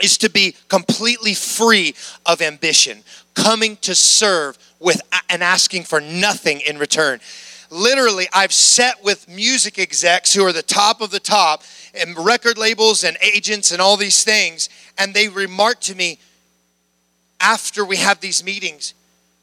is 0.00 0.16
to 0.18 0.30
be 0.30 0.54
completely 0.68 1.34
free 1.34 1.94
of 2.24 2.40
ambition, 2.40 3.02
coming 3.34 3.76
to 3.78 3.94
serve 3.96 4.58
with 4.82 5.00
and 5.28 5.42
asking 5.42 5.84
for 5.84 6.00
nothing 6.00 6.60
in 6.60 6.78
return. 6.78 7.20
Literally, 7.70 8.26
I've 8.34 8.52
sat 8.52 9.02
with 9.02 9.28
music 9.28 9.78
execs 9.78 10.34
who 10.34 10.44
are 10.44 10.52
the 10.52 10.62
top 10.62 11.00
of 11.00 11.10
the 11.10 11.20
top 11.20 11.62
and 11.94 12.18
record 12.18 12.58
labels 12.58 13.02
and 13.02 13.16
agents 13.22 13.70
and 13.70 13.80
all 13.80 13.96
these 13.96 14.24
things, 14.24 14.68
and 14.98 15.14
they 15.14 15.28
remark 15.28 15.80
to 15.80 15.94
me 15.94 16.18
after 17.40 17.84
we 17.84 17.96
have 17.96 18.20
these 18.20 18.44
meetings, 18.44 18.94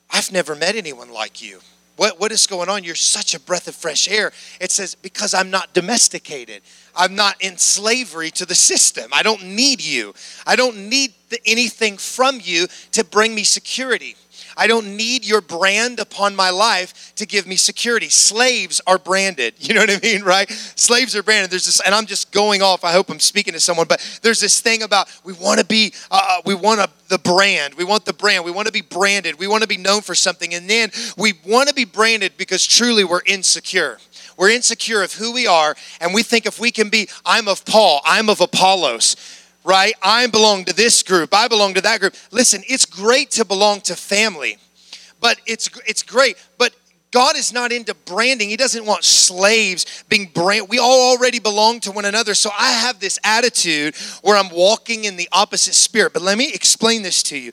I've 0.09 0.31
never 0.31 0.55
met 0.55 0.75
anyone 0.75 1.11
like 1.11 1.41
you. 1.41 1.59
What, 1.97 2.17
what 2.17 2.31
is 2.31 2.47
going 2.47 2.69
on? 2.69 2.85
You're 2.85 2.95
such 2.95 3.33
a 3.33 3.39
breath 3.41 3.67
of 3.67 3.75
fresh 3.75 4.07
air. 4.07 4.31
It 4.61 4.71
says, 4.71 4.95
because 4.95 5.33
I'm 5.33 5.51
not 5.51 5.73
domesticated. 5.73 6.61
I'm 6.95 7.13
not 7.13 7.35
in 7.41 7.57
slavery 7.57 8.31
to 8.31 8.45
the 8.45 8.55
system. 8.55 9.09
I 9.11 9.21
don't 9.21 9.43
need 9.43 9.83
you. 9.83 10.13
I 10.47 10.55
don't 10.55 10.89
need 10.89 11.13
anything 11.45 11.97
from 11.97 12.39
you 12.41 12.67
to 12.93 13.03
bring 13.03 13.35
me 13.35 13.43
security. 13.43 14.15
I 14.59 14.67
don't 14.67 14.97
need 14.97 15.25
your 15.25 15.39
brand 15.39 16.01
upon 16.01 16.35
my 16.35 16.49
life 16.49 17.13
to 17.15 17.25
give 17.25 17.47
me 17.47 17.55
security. 17.55 18.09
Slaves 18.09 18.81
are 18.85 18.99
branded. 18.99 19.53
You 19.69 19.75
know 19.75 19.81
what 19.81 19.91
I 19.91 19.99
mean, 19.99 20.23
right? 20.23 20.49
Slaves 20.49 21.15
are 21.15 21.21
branded. 21.21 21.51
There's 21.51 21.67
this, 21.67 21.79
and 21.79 21.93
I'm 21.93 22.07
just 22.07 22.31
going 22.31 22.63
off. 22.63 22.83
I 22.83 22.91
hope 22.91 23.11
I'm 23.11 23.19
speaking 23.19 23.53
to 23.53 23.59
someone, 23.59 23.85
but 23.87 24.19
there's 24.23 24.39
this 24.39 24.61
thing 24.61 24.81
about 24.81 25.07
we 25.23 25.33
want 25.33 25.59
to 25.59 25.65
be, 25.65 25.93
uh, 26.09 26.19
uh, 26.27 26.41
we 26.43 26.55
want 26.55 26.79
a, 26.79 26.89
the 27.07 27.19
brand. 27.19 27.75
We 27.75 27.83
want 27.83 28.05
the 28.05 28.13
brand. 28.13 28.45
We 28.45 28.49
want 28.49 28.65
to 28.65 28.73
be 28.73 28.81
branded. 28.81 29.37
We 29.37 29.45
want 29.45 29.61
to 29.61 29.67
be 29.67 29.77
known 29.77 30.01
for 30.01 30.15
something. 30.15 30.55
And 30.55 30.67
then 30.67 30.89
we 31.19 31.33
want 31.45 31.69
to 31.69 31.75
be 31.75 31.85
branded 31.85 32.33
because 32.35 32.65
truly 32.65 33.03
we're 33.03 33.21
insecure. 33.27 33.99
We're 34.37 34.49
insecure 34.49 35.03
of 35.03 35.13
who 35.13 35.33
we 35.33 35.45
are, 35.45 35.75
and 36.01 36.13
we 36.13 36.23
think 36.23 36.45
if 36.45 36.59
we 36.59 36.71
can 36.71 36.89
be, 36.89 37.09
I'm 37.25 37.47
of 37.47 37.65
Paul, 37.65 38.01
I'm 38.05 38.29
of 38.29 38.41
Apollos 38.41 39.38
right? 39.69 39.93
I 40.01 40.25
belong 40.25 40.65
to 40.65 40.73
this 40.73 41.03
group. 41.03 41.31
I 41.31 41.47
belong 41.47 41.75
to 41.75 41.81
that 41.81 41.99
group. 41.99 42.15
Listen, 42.31 42.63
it's 42.67 42.85
great 42.85 43.29
to 43.31 43.45
belong 43.45 43.81
to 43.81 43.95
family, 43.95 44.57
but 45.21 45.39
it's 45.45 45.69
it's 45.85 46.01
great. 46.01 46.37
But 46.57 46.73
God 47.11 47.37
is 47.37 47.53
not 47.53 47.71
into 47.71 47.93
branding. 47.93 48.49
He 48.49 48.57
doesn't 48.57 48.85
want 48.85 49.03
slaves 49.03 50.03
being 50.09 50.25
brand. 50.25 50.69
We 50.69 50.79
all 50.79 51.11
already 51.11 51.39
belong 51.39 51.81
to 51.81 51.91
one 51.91 52.05
another. 52.05 52.33
So 52.33 52.49
I 52.57 52.71
have 52.71 52.99
this 52.99 53.19
attitude 53.23 53.95
where 54.23 54.37
I'm 54.37 54.49
walking 54.49 55.05
in 55.05 55.17
the 55.17 55.29
opposite 55.31 55.75
spirit. 55.75 56.13
But 56.13 56.23
let 56.23 56.37
me 56.37 56.51
explain 56.51 57.03
this 57.03 57.21
to 57.23 57.37
you. 57.37 57.51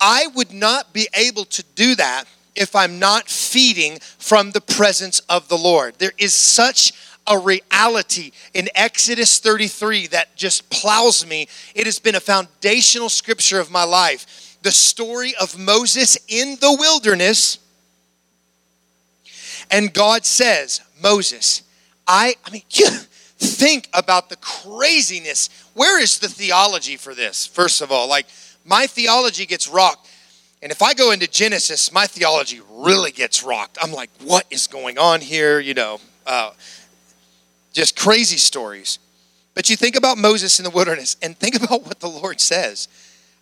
I 0.00 0.28
would 0.28 0.52
not 0.52 0.92
be 0.92 1.08
able 1.14 1.44
to 1.46 1.64
do 1.74 1.96
that 1.96 2.24
if 2.54 2.74
I'm 2.76 2.98
not 2.98 3.28
feeding 3.28 3.98
from 4.18 4.52
the 4.52 4.60
presence 4.60 5.20
of 5.28 5.48
the 5.48 5.58
Lord. 5.58 5.94
There 5.98 6.12
is 6.18 6.34
such 6.34 6.92
a 7.28 7.38
reality 7.38 8.32
in 8.54 8.68
Exodus 8.74 9.38
33 9.38 10.08
that 10.08 10.34
just 10.34 10.68
plows 10.70 11.26
me. 11.26 11.46
It 11.74 11.86
has 11.86 11.98
been 11.98 12.14
a 12.14 12.20
foundational 12.20 13.08
scripture 13.08 13.60
of 13.60 13.70
my 13.70 13.84
life. 13.84 14.56
The 14.62 14.72
story 14.72 15.34
of 15.40 15.58
Moses 15.58 16.18
in 16.26 16.56
the 16.60 16.74
wilderness. 16.78 17.58
And 19.70 19.92
God 19.92 20.24
says, 20.24 20.80
Moses, 21.02 21.62
I, 22.06 22.34
I 22.44 22.50
mean, 22.50 22.62
you 22.70 22.88
think 23.38 23.88
about 23.92 24.30
the 24.30 24.36
craziness. 24.36 25.50
Where 25.74 26.00
is 26.00 26.18
the 26.18 26.28
theology 26.28 26.96
for 26.96 27.14
this? 27.14 27.46
First 27.46 27.82
of 27.82 27.92
all, 27.92 28.08
like 28.08 28.26
my 28.64 28.86
theology 28.86 29.46
gets 29.46 29.68
rocked. 29.68 30.08
And 30.60 30.72
if 30.72 30.82
I 30.82 30.94
go 30.94 31.12
into 31.12 31.28
Genesis, 31.28 31.92
my 31.92 32.06
theology 32.06 32.60
really 32.70 33.12
gets 33.12 33.44
rocked. 33.44 33.78
I'm 33.80 33.92
like, 33.92 34.10
what 34.24 34.44
is 34.50 34.66
going 34.66 34.98
on 34.98 35.20
here? 35.20 35.60
You 35.60 35.74
know, 35.74 36.00
uh, 36.26 36.50
just 37.72 37.96
crazy 37.96 38.36
stories. 38.36 38.98
But 39.54 39.68
you 39.70 39.76
think 39.76 39.96
about 39.96 40.18
Moses 40.18 40.60
in 40.60 40.64
the 40.64 40.70
wilderness 40.70 41.16
and 41.22 41.36
think 41.36 41.56
about 41.62 41.84
what 41.84 42.00
the 42.00 42.08
Lord 42.08 42.40
says. 42.40 42.88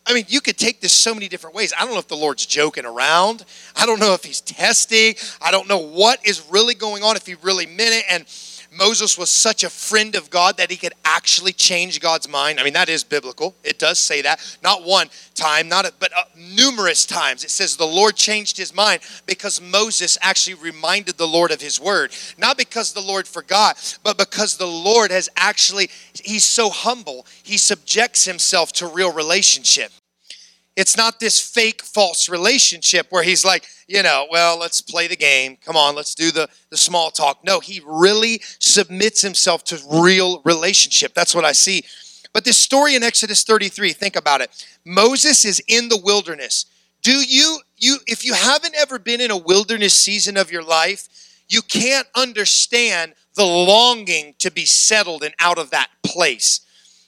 I 0.07 0.15
mean, 0.15 0.25
you 0.29 0.41
could 0.41 0.57
take 0.57 0.81
this 0.81 0.93
so 0.93 1.13
many 1.13 1.29
different 1.29 1.57
ways. 1.57 1.73
I 1.77 1.85
don't 1.85 1.93
know 1.93 1.99
if 1.99 2.07
the 2.07 2.17
Lord's 2.17 2.47
joking 2.47 2.87
around. 2.87 3.45
I 3.75 3.87
don't 3.87 3.99
know 3.99 4.15
if 4.15 4.23
he's 4.23 4.41
testing. 4.41 5.17
I 5.43 5.51
don't 5.51 5.69
know 5.69 5.79
what 5.79 6.25
is 6.25 6.47
really 6.49 6.75
going 6.75 7.03
on, 7.03 7.17
if 7.17 7.27
he 7.27 7.35
really 7.43 7.67
meant 7.67 7.93
it. 7.93 8.05
And 8.09 8.25
Moses 8.77 9.17
was 9.17 9.31
such 9.31 9.65
a 9.65 9.71
friend 9.71 10.15
of 10.15 10.31
God 10.31 10.57
that 10.57 10.71
he 10.71 10.77
could 10.77 10.93
actually 11.05 11.53
change 11.53 12.01
God's 12.01 12.29
mind. 12.29 12.61
I 12.61 12.65
mean, 12.65 12.75
that 12.75 12.89
is 12.89 13.05
biblical. 13.05 13.55
It 13.65 13.79
does 13.79 13.99
say 13.99 14.23
that. 14.23 14.41
Not 14.63 14.85
one 14.85 15.09
time, 15.35 15.69
not 15.69 15.87
a, 15.87 15.93
but 15.99 16.13
uh, 16.17 16.25
numerous 16.37 17.07
times. 17.07 17.45
It 17.45 17.51
says 17.51 17.77
the 17.77 17.87
Lord 17.87 18.17
changed 18.17 18.57
his 18.57 18.75
mind 18.75 19.03
because 19.27 19.61
Moses 19.61 20.19
actually 20.21 20.55
reminded 20.55 21.17
the 21.17 21.27
Lord 21.27 21.51
of 21.51 21.61
his 21.61 21.81
word. 21.81 22.13
Not 22.39 22.59
because 22.59 22.93
the 22.93 23.01
Lord 23.01 23.27
forgot, 23.27 23.99
but 24.03 24.19
because 24.19 24.57
the 24.57 24.67
Lord 24.67 25.11
has 25.11 25.29
actually, 25.37 25.91
he's 26.25 26.45
so 26.45 26.71
humble, 26.71 27.27
he 27.43 27.59
subjects 27.59 28.25
himself 28.25 28.73
to 28.75 28.87
real 28.87 29.13
relationship. 29.13 29.93
It's 30.77 30.97
not 30.97 31.21
this 31.21 31.41
fake, 31.41 31.83
false 31.83 32.29
relationship 32.29 33.07
where 33.09 33.23
he's 33.23 33.45
like, 33.45 33.67
you 33.89 34.03
know, 34.03 34.27
well, 34.31 34.59
let's 34.59 34.83
play 34.83 35.09
the 35.09 35.17
game. 35.17 35.57
Come 35.65 35.75
on, 35.75 35.95
let's 35.95 36.15
do 36.15 36.31
the, 36.31 36.49
the 36.71 36.77
small 36.77 37.11
talk. 37.11 37.43
No, 37.45 37.61
he 37.61 37.81
really 37.87 38.43
submits 38.59 39.23
himself 39.23 39.65
to 39.65 39.81
real 39.91 40.43
relationship. 40.45 41.15
That's 41.15 41.35
what 41.35 41.47
I 41.47 41.53
see. 41.53 41.83
But 42.35 42.45
this 42.45 42.59
story 42.59 42.95
in 42.95 43.03
Exodus 43.03 43.43
33, 43.45 43.95
think 43.95 44.17
about 44.17 44.43
it. 44.43 44.67
Moses 44.85 45.47
is 45.47 45.63
in 45.67 45.89
the 45.89 45.97
wilderness. 45.97 46.67
Do 47.01 47.13
you, 47.13 47.61
you, 47.79 47.99
if 48.07 48.27
you 48.27 48.35
haven't 48.35 48.75
ever 48.77 48.99
been 48.99 49.23
in 49.23 49.31
a 49.31 49.37
wilderness 49.37 49.95
season 49.95 50.37
of 50.37 50.53
your 50.53 50.63
life, 50.63 51.09
you 51.49 51.63
can't 51.63 52.07
understand 52.15 53.15
the 53.35 53.47
longing 53.47 54.35
to 54.41 54.51
be 54.51 54.67
settled 54.67 55.23
and 55.23 55.35
out 55.41 55.59
of 55.59 55.71
that 55.71 55.89
place. 56.05 56.61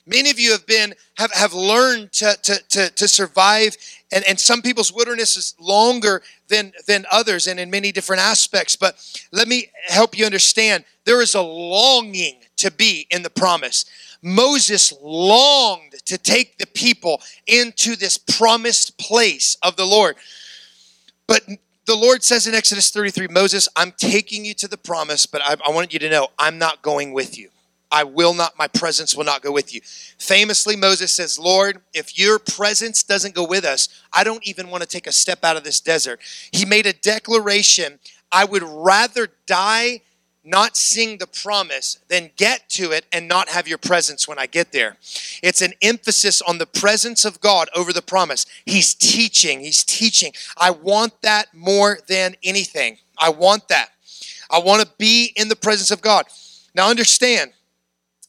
Many 0.08 0.30
of 0.30 0.40
you 0.40 0.52
have 0.52 0.66
been 0.66 0.94
have, 1.18 1.32
have 1.32 1.52
learned 1.52 2.12
to, 2.12 2.34
to, 2.42 2.58
to, 2.70 2.90
to 2.90 3.06
survive, 3.06 3.76
and, 4.10 4.24
and 4.26 4.40
some 4.40 4.62
people's 4.62 4.90
wilderness 4.90 5.36
is 5.36 5.54
longer 5.60 6.22
than, 6.48 6.72
than 6.86 7.04
others 7.12 7.46
and 7.46 7.60
in 7.60 7.70
many 7.70 7.92
different 7.92 8.22
aspects. 8.22 8.74
But 8.74 8.96
let 9.32 9.48
me 9.48 9.70
help 9.86 10.16
you 10.16 10.24
understand 10.24 10.84
there 11.04 11.20
is 11.20 11.34
a 11.34 11.42
longing 11.42 12.40
to 12.56 12.70
be 12.70 13.06
in 13.10 13.22
the 13.22 13.30
promise. 13.30 13.84
Moses 14.22 14.94
longed 15.02 15.94
to 16.06 16.16
take 16.16 16.56
the 16.56 16.66
people 16.66 17.20
into 17.46 17.94
this 17.94 18.16
promised 18.16 18.96
place 18.96 19.58
of 19.62 19.76
the 19.76 19.84
Lord. 19.84 20.16
But 21.26 21.42
the 21.84 21.94
Lord 21.94 22.24
says 22.24 22.46
in 22.46 22.54
Exodus 22.54 22.90
33, 22.90 23.28
Moses, 23.28 23.68
I'm 23.76 23.92
taking 23.92 24.46
you 24.46 24.54
to 24.54 24.68
the 24.68 24.78
promise, 24.78 25.26
but 25.26 25.42
I, 25.42 25.56
I 25.66 25.70
want 25.70 25.92
you 25.92 25.98
to 25.98 26.08
know 26.08 26.28
I'm 26.38 26.58
not 26.58 26.80
going 26.80 27.12
with 27.12 27.38
you. 27.38 27.50
I 27.90 28.04
will 28.04 28.34
not, 28.34 28.58
my 28.58 28.68
presence 28.68 29.14
will 29.14 29.24
not 29.24 29.42
go 29.42 29.50
with 29.50 29.74
you. 29.74 29.80
Famously, 30.18 30.76
Moses 30.76 31.12
says, 31.14 31.38
Lord, 31.38 31.80
if 31.94 32.18
your 32.18 32.38
presence 32.38 33.02
doesn't 33.02 33.34
go 33.34 33.46
with 33.46 33.64
us, 33.64 33.88
I 34.12 34.24
don't 34.24 34.46
even 34.46 34.68
want 34.68 34.82
to 34.82 34.88
take 34.88 35.06
a 35.06 35.12
step 35.12 35.44
out 35.44 35.56
of 35.56 35.64
this 35.64 35.80
desert. 35.80 36.20
He 36.52 36.64
made 36.64 36.86
a 36.86 36.92
declaration 36.92 37.98
I 38.30 38.44
would 38.44 38.62
rather 38.62 39.28
die 39.46 40.02
not 40.44 40.76
seeing 40.76 41.18
the 41.18 41.26
promise 41.26 41.98
than 42.08 42.30
get 42.36 42.68
to 42.70 42.90
it 42.90 43.04
and 43.12 43.28
not 43.28 43.48
have 43.48 43.68
your 43.68 43.78
presence 43.78 44.26
when 44.26 44.38
I 44.38 44.46
get 44.46 44.72
there. 44.72 44.96
It's 45.42 45.60
an 45.60 45.74
emphasis 45.82 46.40
on 46.40 46.58
the 46.58 46.66
presence 46.66 47.24
of 47.24 47.40
God 47.40 47.68
over 47.74 47.92
the 47.92 48.02
promise. 48.02 48.46
He's 48.64 48.94
teaching, 48.94 49.60
he's 49.60 49.84
teaching. 49.84 50.32
I 50.56 50.70
want 50.70 51.20
that 51.22 51.54
more 51.54 51.98
than 52.08 52.34
anything. 52.42 52.98
I 53.18 53.30
want 53.30 53.68
that. 53.68 53.90
I 54.50 54.58
want 54.60 54.82
to 54.82 54.88
be 54.96 55.32
in 55.36 55.48
the 55.48 55.56
presence 55.56 55.90
of 55.90 56.00
God. 56.00 56.24
Now 56.74 56.88
understand, 56.88 57.52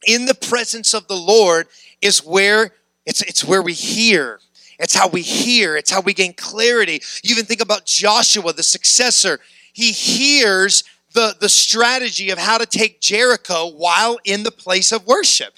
in 0.06 0.26
the 0.26 0.36
presence 0.36 0.94
of 0.94 1.08
the 1.08 1.16
Lord 1.16 1.68
is 2.02 2.26
where 2.26 2.72
it's, 3.06 3.22
it's 3.22 3.44
where 3.44 3.62
we 3.62 3.74
hear. 3.74 4.40
It's 4.80 4.96
how 4.96 5.10
we 5.10 5.22
hear. 5.22 5.76
It's 5.76 5.92
how 5.92 6.02
we 6.02 6.14
gain 6.14 6.34
clarity. 6.34 7.02
You 7.24 7.34
even 7.34 7.46
think 7.46 7.62
about 7.62 7.86
Joshua, 7.86 8.54
the 8.54 8.64
successor. 8.64 9.40
He 9.74 9.92
hears 9.92 10.84
the, 11.14 11.36
the 11.40 11.50
strategy 11.50 12.30
of 12.30 12.38
how 12.38 12.58
to 12.58 12.66
take 12.66 13.02
Jericho 13.02 13.70
while 13.70 14.20
in 14.24 14.44
the 14.44 14.52
place 14.52 14.92
of 14.92 15.06
worship. 15.06 15.54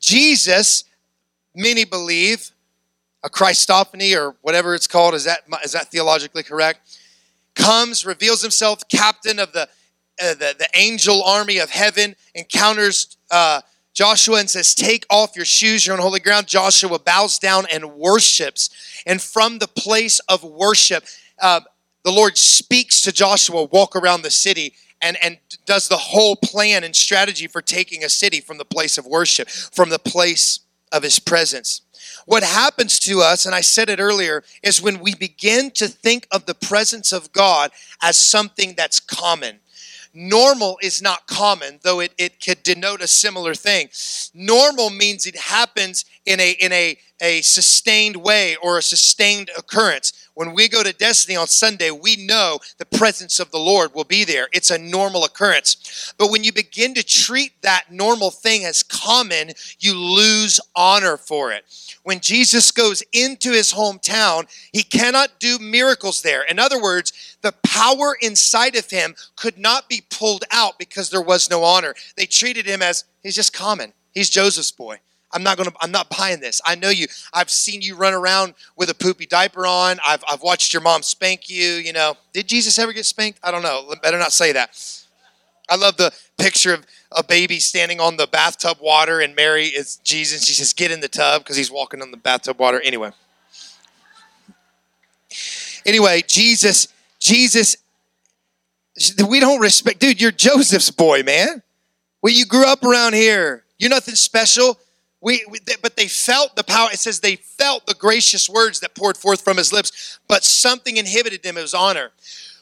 Jesus, 0.00 0.84
many 1.54 1.84
believe, 1.84 2.50
a 3.22 3.30
Christophany 3.30 4.16
or 4.16 4.34
whatever 4.42 4.74
it's 4.74 4.86
called, 4.86 5.14
is 5.14 5.24
that, 5.24 5.40
is 5.64 5.72
that 5.72 5.88
theologically 5.88 6.42
correct? 6.42 6.98
Comes, 7.54 8.04
reveals 8.04 8.42
himself, 8.42 8.80
captain 8.88 9.38
of 9.38 9.52
the, 9.52 9.68
uh, 10.22 10.34
the, 10.34 10.54
the 10.58 10.68
angel 10.74 11.22
army 11.22 11.58
of 11.58 11.70
heaven, 11.70 12.14
encounters 12.34 13.16
uh, 13.30 13.60
Joshua 13.92 14.40
and 14.40 14.50
says, 14.50 14.74
Take 14.74 15.04
off 15.10 15.36
your 15.36 15.44
shoes, 15.44 15.86
you're 15.86 15.96
on 15.96 16.02
holy 16.02 16.20
ground. 16.20 16.46
Joshua 16.46 16.98
bows 16.98 17.38
down 17.38 17.66
and 17.72 17.94
worships. 17.94 19.02
And 19.06 19.20
from 19.20 19.58
the 19.58 19.68
place 19.68 20.20
of 20.20 20.44
worship, 20.44 21.04
uh, 21.40 21.60
the 22.04 22.12
Lord 22.12 22.38
speaks 22.38 23.00
to 23.02 23.12
Joshua, 23.12 23.64
walk 23.64 23.96
around 23.96 24.22
the 24.22 24.30
city, 24.30 24.74
and, 25.02 25.16
and 25.22 25.38
does 25.66 25.88
the 25.88 25.96
whole 25.96 26.36
plan 26.36 26.84
and 26.84 26.94
strategy 26.94 27.46
for 27.46 27.62
taking 27.62 28.04
a 28.04 28.08
city 28.08 28.40
from 28.40 28.58
the 28.58 28.64
place 28.64 28.98
of 28.98 29.06
worship, 29.06 29.48
from 29.48 29.90
the 29.90 29.98
place 29.98 30.60
of 30.92 31.02
his 31.02 31.18
presence. 31.18 31.82
what 32.26 32.42
happens 32.42 32.98
to 32.98 33.20
us, 33.20 33.46
and 33.46 33.54
I 33.54 33.60
said 33.60 33.88
it 33.88 34.00
earlier, 34.00 34.42
is 34.62 34.82
when 34.82 34.98
we 34.98 35.14
begin 35.14 35.70
to 35.72 35.86
think 35.86 36.26
of 36.30 36.46
the 36.46 36.54
presence 36.54 37.12
of 37.12 37.32
God 37.32 37.70
as 38.02 38.16
something 38.16 38.74
that's 38.76 38.98
common. 38.98 39.60
Normal 40.12 40.78
is 40.82 41.00
not 41.00 41.26
common, 41.26 41.78
though 41.82 42.00
it, 42.00 42.12
it 42.18 42.44
could 42.44 42.62
denote 42.62 43.00
a 43.00 43.06
similar 43.06 43.54
thing. 43.54 43.88
Normal 44.34 44.90
means 44.90 45.26
it 45.26 45.36
happens 45.36 46.04
in 46.26 46.40
a 46.40 46.50
in 46.52 46.72
a, 46.72 46.98
a 47.20 47.40
sustained 47.42 48.16
way 48.16 48.56
or 48.56 48.78
a 48.78 48.82
sustained 48.82 49.50
occurrence. 49.56 50.19
When 50.40 50.54
we 50.54 50.68
go 50.68 50.82
to 50.82 50.94
Destiny 50.94 51.36
on 51.36 51.48
Sunday, 51.48 51.90
we 51.90 52.16
know 52.16 52.60
the 52.78 52.86
presence 52.86 53.40
of 53.40 53.50
the 53.50 53.58
Lord 53.58 53.94
will 53.94 54.04
be 54.04 54.24
there. 54.24 54.48
It's 54.54 54.70
a 54.70 54.78
normal 54.78 55.22
occurrence. 55.22 56.14
But 56.16 56.30
when 56.30 56.44
you 56.44 56.50
begin 56.50 56.94
to 56.94 57.02
treat 57.02 57.60
that 57.60 57.92
normal 57.92 58.30
thing 58.30 58.64
as 58.64 58.82
common, 58.82 59.50
you 59.80 59.94
lose 59.94 60.58
honor 60.74 61.18
for 61.18 61.52
it 61.52 61.66
when 62.02 62.20
Jesus 62.20 62.70
goes 62.70 63.02
into 63.12 63.52
his 63.52 63.72
hometown, 63.72 64.46
he 64.72 64.82
cannot 64.82 65.38
do 65.38 65.58
miracles 65.58 66.22
there. 66.22 66.42
In 66.42 66.58
other 66.58 66.80
words, 66.80 67.36
the 67.42 67.52
power 67.62 68.16
inside 68.20 68.74
of 68.74 68.90
him 68.90 69.14
could 69.36 69.58
not 69.58 69.88
be 69.88 70.02
pulled 70.10 70.44
out 70.50 70.78
because 70.78 71.10
there 71.10 71.22
was 71.22 71.50
no 71.50 71.62
honor. 71.62 71.94
They 72.16 72.26
treated 72.26 72.66
him 72.66 72.82
as 72.82 73.04
he's 73.22 73.36
just 73.36 73.52
common. 73.52 73.92
He's 74.12 74.30
Joseph's 74.30 74.72
boy. 74.72 75.00
I'm 75.32 75.42
not 75.42 75.56
gonna. 75.56 75.72
I'm 75.80 75.92
not 75.92 76.08
buying 76.10 76.40
this. 76.40 76.60
I 76.64 76.74
know 76.74 76.88
you. 76.88 77.06
I've 77.32 77.50
seen 77.50 77.82
you 77.82 77.94
run 77.94 78.14
around 78.14 78.54
with 78.76 78.90
a 78.90 78.94
poopy 78.94 79.26
diaper 79.26 79.66
on. 79.66 79.98
I've 80.04 80.24
I've 80.28 80.42
watched 80.42 80.72
your 80.72 80.82
mom 80.82 81.02
spank 81.02 81.48
you. 81.48 81.74
You 81.74 81.92
know, 81.92 82.16
did 82.32 82.48
Jesus 82.48 82.78
ever 82.78 82.92
get 82.92 83.06
spanked? 83.06 83.38
I 83.42 83.50
don't 83.50 83.62
know. 83.62 83.94
Better 84.02 84.18
not 84.18 84.32
say 84.32 84.52
that. 84.52 84.76
I 85.68 85.76
love 85.76 85.96
the 85.96 86.12
picture 86.36 86.74
of 86.74 86.84
a 87.12 87.22
baby 87.22 87.60
standing 87.60 88.00
on 88.00 88.16
the 88.16 88.26
bathtub 88.26 88.78
water, 88.80 89.20
and 89.20 89.36
Mary 89.36 89.66
is 89.66 89.96
Jesus. 90.02 90.44
She 90.44 90.52
says, 90.52 90.72
"Get 90.72 90.90
in 90.90 91.00
the 91.00 91.08
tub," 91.08 91.44
because 91.44 91.56
he's 91.56 91.70
walking 91.70 92.02
on 92.02 92.10
the 92.10 92.16
bathtub 92.16 92.58
water. 92.58 92.80
Anyway, 92.80 93.12
anyway, 95.86 96.22
Jesus, 96.26 96.88
Jesus, 97.20 97.76
we 99.28 99.38
don't 99.38 99.60
respect, 99.60 100.00
dude. 100.00 100.20
You're 100.20 100.32
Joseph's 100.32 100.90
boy, 100.90 101.22
man. 101.22 101.62
Well, 102.20 102.32
you 102.32 102.46
grew 102.46 102.66
up 102.66 102.82
around 102.82 103.14
here. 103.14 103.64
You're 103.78 103.90
nothing 103.90 104.16
special. 104.16 104.78
We, 105.20 105.44
we, 105.50 105.58
but 105.82 105.96
they 105.96 106.08
felt 106.08 106.56
the 106.56 106.64
power. 106.64 106.88
It 106.92 106.98
says 106.98 107.20
they 107.20 107.36
felt 107.36 107.86
the 107.86 107.94
gracious 107.94 108.48
words 108.48 108.80
that 108.80 108.94
poured 108.94 109.16
forth 109.16 109.42
from 109.42 109.58
his 109.58 109.72
lips, 109.72 110.18
but 110.28 110.44
something 110.44 110.96
inhibited 110.96 111.42
them. 111.42 111.58
It 111.58 111.62
was 111.62 111.74
honor. 111.74 112.12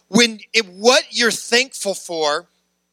When 0.09 0.41
it, 0.53 0.67
what 0.67 1.05
you're 1.11 1.31
thankful 1.31 1.95
for 1.95 2.49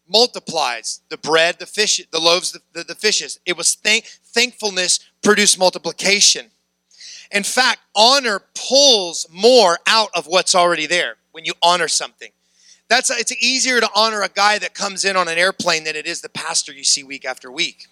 multiplies 0.07 1.01
the 1.09 1.17
bread, 1.17 1.57
the 1.59 1.65
fish, 1.65 2.01
the 2.11 2.19
loaves, 2.19 2.51
the, 2.51 2.61
the, 2.73 2.83
the 2.83 2.95
fishes. 2.95 3.39
It 3.45 3.57
was 3.57 3.75
thank, 3.75 4.05
thankfulness 4.05 4.99
produced 5.23 5.57
multiplication. 5.57 6.51
In 7.31 7.43
fact, 7.43 7.79
honor 7.95 8.41
pulls 8.53 9.27
more 9.31 9.79
out 9.87 10.09
of 10.15 10.27
what's 10.27 10.53
already 10.53 10.85
there 10.85 11.15
when 11.31 11.45
you 11.45 11.53
honor 11.61 11.87
something. 11.87 12.29
That's 12.87 13.09
it's 13.09 13.31
easier 13.43 13.81
to 13.81 13.89
honor 13.95 14.21
a 14.21 14.29
guy 14.29 14.59
that 14.59 14.75
comes 14.75 15.05
in 15.05 15.15
on 15.15 15.27
an 15.27 15.39
airplane 15.39 15.85
than 15.85 15.95
it 15.95 16.05
is 16.05 16.21
the 16.21 16.29
pastor 16.29 16.71
you 16.71 16.83
see 16.83 17.03
week 17.03 17.25
after 17.25 17.51
week. 17.51 17.87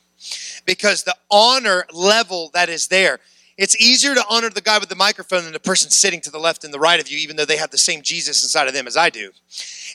Because 0.65 1.03
the 1.03 1.15
honor 1.29 1.85
level 1.91 2.49
that 2.53 2.69
is 2.69 2.87
there, 2.87 3.19
it's 3.57 3.79
easier 3.79 4.15
to 4.15 4.23
honor 4.29 4.49
the 4.49 4.61
guy 4.61 4.79
with 4.79 4.89
the 4.89 4.95
microphone 4.95 5.43
than 5.43 5.53
the 5.53 5.59
person 5.59 5.91
sitting 5.91 6.21
to 6.21 6.31
the 6.31 6.39
left 6.39 6.63
and 6.63 6.73
the 6.73 6.79
right 6.79 6.99
of 6.99 7.09
you, 7.09 7.17
even 7.19 7.35
though 7.35 7.45
they 7.45 7.57
have 7.57 7.71
the 7.71 7.77
same 7.77 8.01
Jesus 8.01 8.41
inside 8.41 8.67
of 8.67 8.73
them 8.73 8.87
as 8.87 8.97
I 8.97 9.09
do 9.09 9.31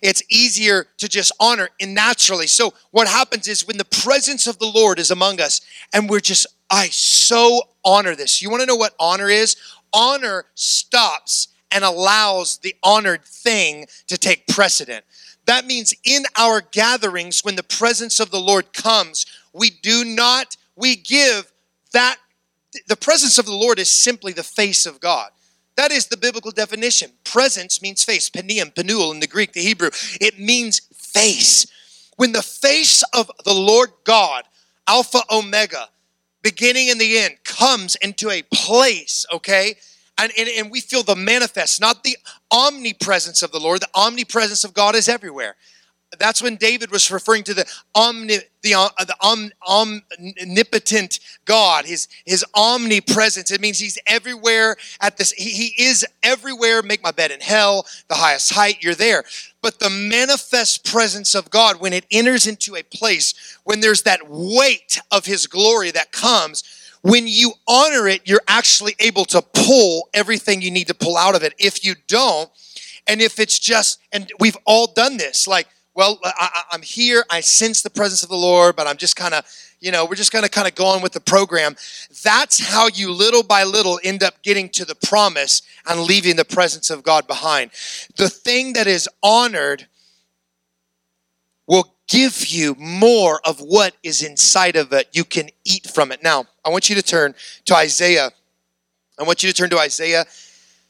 it's 0.02 0.23
easier 0.30 0.87
to 0.99 1.08
just 1.08 1.32
honor 1.40 1.68
and 1.80 1.94
naturally. 1.94 2.47
So 2.47 2.75
what 2.90 3.08
happens 3.08 3.49
is 3.49 3.66
when 3.66 3.78
the 3.78 3.85
presence 3.85 4.47
of 4.47 4.58
the 4.58 4.66
Lord 4.66 4.99
is 4.99 5.11
among 5.11 5.40
us 5.40 5.61
and 5.92 6.08
we're 6.08 6.20
just, 6.20 6.47
I 6.70 6.88
so 6.88 7.62
honor 7.85 8.14
this. 8.14 8.42
You 8.42 8.50
want 8.50 8.61
to 8.61 8.66
know 8.66 8.76
what 8.76 8.94
honor 8.99 9.28
is? 9.28 9.56
Honor 9.92 10.44
stops 10.54 11.49
and 11.70 11.85
allows 11.85 12.58
the 12.58 12.75
honored 12.82 13.25
thing 13.25 13.87
to 14.06 14.17
take 14.17 14.47
precedent. 14.47 15.04
That 15.49 15.65
means 15.65 15.95
in 16.04 16.25
our 16.37 16.61
gatherings, 16.61 17.43
when 17.43 17.56
the 17.56 17.63
presence 17.63 18.21
of 18.21 18.30
the 18.30 18.39
Lord 18.39 18.75
comes, 18.75 19.25
we 19.54 19.71
do 19.71 20.04
not, 20.04 20.58
we 20.76 20.95
give 20.95 21.50
that, 21.93 22.19
the 22.87 22.97
presence 22.97 23.39
of 23.39 23.47
the 23.47 23.54
Lord 23.54 23.78
is 23.78 23.91
simply 23.91 24.34
the 24.34 24.43
face 24.43 24.84
of 24.84 25.00
God. 25.00 25.30
That 25.76 25.91
is 25.91 26.08
the 26.08 26.19
biblical 26.19 26.50
definition. 26.50 27.13
Presence 27.25 27.80
means 27.80 28.04
face, 28.04 28.28
penium, 28.28 28.75
penuel 28.75 29.11
in 29.11 29.21
the 29.21 29.26
Greek, 29.26 29.54
the 29.54 29.63
Hebrew. 29.63 29.89
It 30.21 30.39
means 30.39 30.80
face. 30.93 31.67
When 32.19 32.32
the 32.32 32.43
face 32.43 33.02
of 33.15 33.30
the 33.47 33.54
Lord 33.54 33.89
God, 34.04 34.45
Alpha 34.87 35.23
Omega, 35.30 35.89
beginning 36.43 36.91
and 36.91 37.00
the 37.00 37.17
end, 37.17 37.37
comes 37.45 37.97
into 37.97 38.28
a 38.28 38.43
place, 38.52 39.25
okay? 39.32 39.76
And, 40.19 40.33
and, 40.37 40.49
and 40.49 40.71
we 40.71 40.81
feel 40.81 41.02
the 41.02 41.17
manifest, 41.17 41.81
not 41.81 42.02
the 42.02 42.17
omnipresence 42.50 43.43
of 43.43 43.52
the 43.52 43.61
Lord. 43.61 43.81
The 43.81 43.89
omnipresence 43.95 44.65
of 44.65 44.75
God 44.75 44.97
is 44.97 45.09
everywhere 45.09 45.54
that's 46.19 46.41
when 46.41 46.57
David 46.57 46.91
was 46.91 47.11
referring 47.11 47.45
to 47.45 47.54
the 47.54 47.67
omni, 47.95 48.39
the, 48.63 48.75
uh, 48.75 48.89
the 48.99 49.15
om, 49.21 49.50
omnipotent 49.69 51.21
God, 51.45 51.85
his, 51.85 52.09
his 52.25 52.45
omnipresence. 52.54 53.50
It 53.50 53.61
means 53.61 53.78
he's 53.78 53.99
everywhere 54.07 54.76
at 55.00 55.17
this, 55.17 55.33
he, 55.33 55.50
he 55.50 55.83
is 55.83 56.07
everywhere. 56.23 56.83
Make 56.83 57.02
my 57.02 57.11
bed 57.11 57.31
in 57.31 57.41
hell, 57.41 57.87
the 58.09 58.15
highest 58.15 58.54
height, 58.54 58.83
you're 58.83 58.95
there. 58.95 59.25
But 59.61 59.81
the 59.81 59.91
manifest 59.91 60.85
presence 60.85 61.35
of 61.35 61.50
God, 61.50 61.81
when 61.81 61.93
it 61.93 62.07
enters 62.11 62.47
into 62.47 62.75
a 62.75 62.83
place, 62.83 63.59
when 63.65 63.81
there's 63.81 64.02
that 64.02 64.28
weight 64.28 65.00
of 65.11 65.26
his 65.26 65.47
glory 65.47 65.91
that 65.91 66.13
comes, 66.13 66.65
when 67.02 67.26
you 67.26 67.52
honor 67.67 68.08
it, 68.08 68.23
you're 68.28 68.43
actually 68.49 68.95
able 68.99 69.25
to 69.26 69.43
pull 69.43 70.08
everything 70.15 70.63
you 70.63 70.71
need 70.71 70.89
to 70.89 70.95
pull 70.95 71.17
out 71.17 71.34
of 71.34 71.43
it. 71.43 71.54
If 71.58 71.84
you 71.84 71.95
don't, 72.06 72.50
and 73.06 73.21
if 73.23 73.39
it's 73.39 73.58
just, 73.58 74.00
and 74.13 74.30
we've 74.39 74.56
all 74.67 74.93
done 74.93 75.17
this, 75.17 75.47
like, 75.47 75.69
well, 75.95 76.21
I, 76.23 76.63
am 76.73 76.82
here. 76.82 77.25
I 77.28 77.41
sense 77.41 77.82
the 77.82 77.91
presence 77.91 78.23
of 78.23 78.28
the 78.28 78.37
Lord, 78.37 78.76
but 78.76 78.87
I'm 78.87 78.99
just 78.99 79.17
kind 79.17 79.34
of, 79.34 79.45
you 79.80 79.91
know, 79.91 80.04
we're 80.04 80.15
just 80.15 80.30
going 80.30 80.45
to 80.45 80.50
kind 80.50 80.69
of 80.69 80.76
go 80.76 80.87
on 80.87 81.02
with 81.02 81.13
the 81.13 81.21
program. 81.21 81.75
That's 82.23 82.65
how 82.65 82.87
you 82.87 83.13
little 83.13 83.43
by 83.43 83.65
little 83.65 83.99
end 84.04 84.23
up 84.23 84.41
getting 84.43 84.69
to 84.71 84.84
the 84.84 84.95
promise 84.95 85.63
and 85.89 86.00
leaving 86.00 86.37
the 86.37 86.45
presence 86.45 86.91
of 86.91 87.02
God 87.02 87.26
behind. 87.26 87.73
The 88.17 88.28
thing 88.28 88.75
that 88.75 88.87
is 88.87 89.08
honored 89.25 89.89
will 91.67 91.97
give 92.08 92.47
you 92.47 92.76
more 92.78 93.41
of 93.45 93.58
what 93.58 93.97
is 94.02 94.23
inside 94.23 94.76
of 94.76 94.93
it. 94.93 95.08
You 95.13 95.25
can 95.25 95.49
eat 95.65 95.89
from 95.89 96.13
it. 96.13 96.23
Now, 96.23 96.47
I 96.69 96.71
want 96.71 96.91
you 96.91 96.97
to 96.97 97.02
turn 97.02 97.35
to 97.65 97.75
Isaiah. 97.75 98.31
I 99.19 99.23
want 99.23 99.43
you 99.43 99.49
to 99.49 99.54
turn 99.54 99.71
to 99.71 99.78
Isaiah 99.78 100.26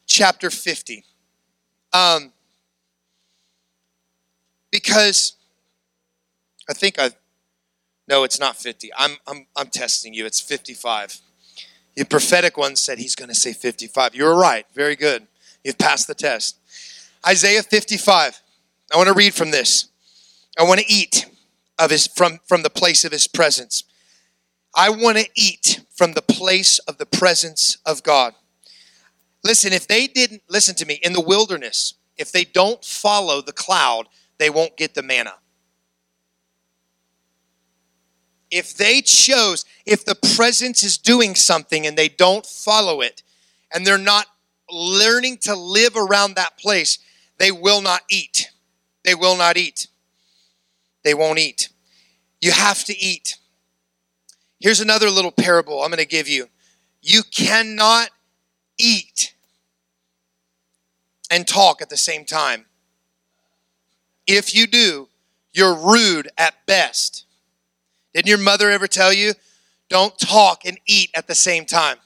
chapter 0.06 0.50
50. 0.50 1.04
Um, 1.92 2.32
because 4.72 5.34
I 6.68 6.72
think 6.72 6.98
I 6.98 7.12
no, 8.08 8.24
it's 8.24 8.40
not 8.40 8.56
50. 8.56 8.90
I'm 8.98 9.18
I'm 9.28 9.46
I'm 9.56 9.68
testing 9.68 10.14
you. 10.14 10.26
It's 10.26 10.40
55. 10.40 11.20
The 11.94 12.04
prophetic 12.04 12.56
one 12.56 12.74
said 12.74 12.98
he's 12.98 13.14
going 13.14 13.28
to 13.28 13.34
say 13.34 13.52
55. 13.52 14.16
You 14.16 14.24
were 14.24 14.36
right. 14.36 14.66
Very 14.74 14.96
good. 14.96 15.28
You've 15.62 15.78
passed 15.78 16.08
the 16.08 16.14
test. 16.14 16.56
Isaiah 17.24 17.62
55. 17.62 18.42
I 18.92 18.96
want 18.96 19.06
to 19.06 19.14
read 19.14 19.32
from 19.32 19.52
this. 19.52 19.88
I 20.58 20.64
want 20.64 20.80
to 20.80 20.92
eat 20.92 21.26
of 21.78 21.92
his 21.92 22.08
from 22.08 22.40
from 22.48 22.64
the 22.64 22.70
place 22.70 23.04
of 23.04 23.12
his 23.12 23.28
presence. 23.28 23.84
I 24.78 24.90
want 24.90 25.18
to 25.18 25.28
eat 25.34 25.80
from 25.92 26.12
the 26.12 26.22
place 26.22 26.78
of 26.78 26.98
the 26.98 27.04
presence 27.04 27.78
of 27.84 28.04
God. 28.04 28.34
Listen, 29.42 29.72
if 29.72 29.88
they 29.88 30.06
didn't 30.06 30.42
listen 30.48 30.76
to 30.76 30.86
me 30.86 31.00
in 31.02 31.14
the 31.14 31.20
wilderness, 31.20 31.94
if 32.16 32.30
they 32.30 32.44
don't 32.44 32.84
follow 32.84 33.42
the 33.42 33.52
cloud, 33.52 34.06
they 34.38 34.48
won't 34.48 34.76
get 34.76 34.94
the 34.94 35.02
manna. 35.02 35.34
If 38.52 38.76
they 38.76 39.00
chose, 39.00 39.64
if 39.84 40.04
the 40.04 40.14
presence 40.36 40.84
is 40.84 40.96
doing 40.96 41.34
something 41.34 41.84
and 41.84 41.98
they 41.98 42.08
don't 42.08 42.46
follow 42.46 43.00
it, 43.00 43.24
and 43.74 43.84
they're 43.84 43.98
not 43.98 44.26
learning 44.70 45.38
to 45.38 45.56
live 45.56 45.96
around 45.96 46.36
that 46.36 46.56
place, 46.56 47.00
they 47.38 47.50
will 47.50 47.82
not 47.82 48.02
eat. 48.08 48.52
They 49.02 49.16
will 49.16 49.36
not 49.36 49.56
eat. 49.56 49.88
They 51.02 51.14
won't 51.14 51.40
eat. 51.40 51.68
You 52.40 52.52
have 52.52 52.84
to 52.84 52.96
eat. 52.96 53.37
Here's 54.60 54.80
another 54.80 55.10
little 55.10 55.30
parable 55.30 55.82
I'm 55.82 55.90
going 55.90 55.98
to 55.98 56.06
give 56.06 56.28
you. 56.28 56.48
You 57.00 57.22
cannot 57.22 58.10
eat 58.78 59.34
and 61.30 61.46
talk 61.46 61.80
at 61.80 61.90
the 61.90 61.96
same 61.96 62.24
time. 62.24 62.66
If 64.26 64.54
you 64.54 64.66
do, 64.66 65.08
you're 65.52 65.74
rude 65.74 66.28
at 66.36 66.54
best. 66.66 67.24
Didn't 68.14 68.28
your 68.28 68.38
mother 68.38 68.70
ever 68.70 68.86
tell 68.86 69.12
you, 69.12 69.34
don't 69.88 70.18
talk 70.18 70.64
and 70.64 70.78
eat 70.86 71.10
at 71.14 71.26
the 71.26 71.34
same 71.34 71.64
time? 71.64 71.98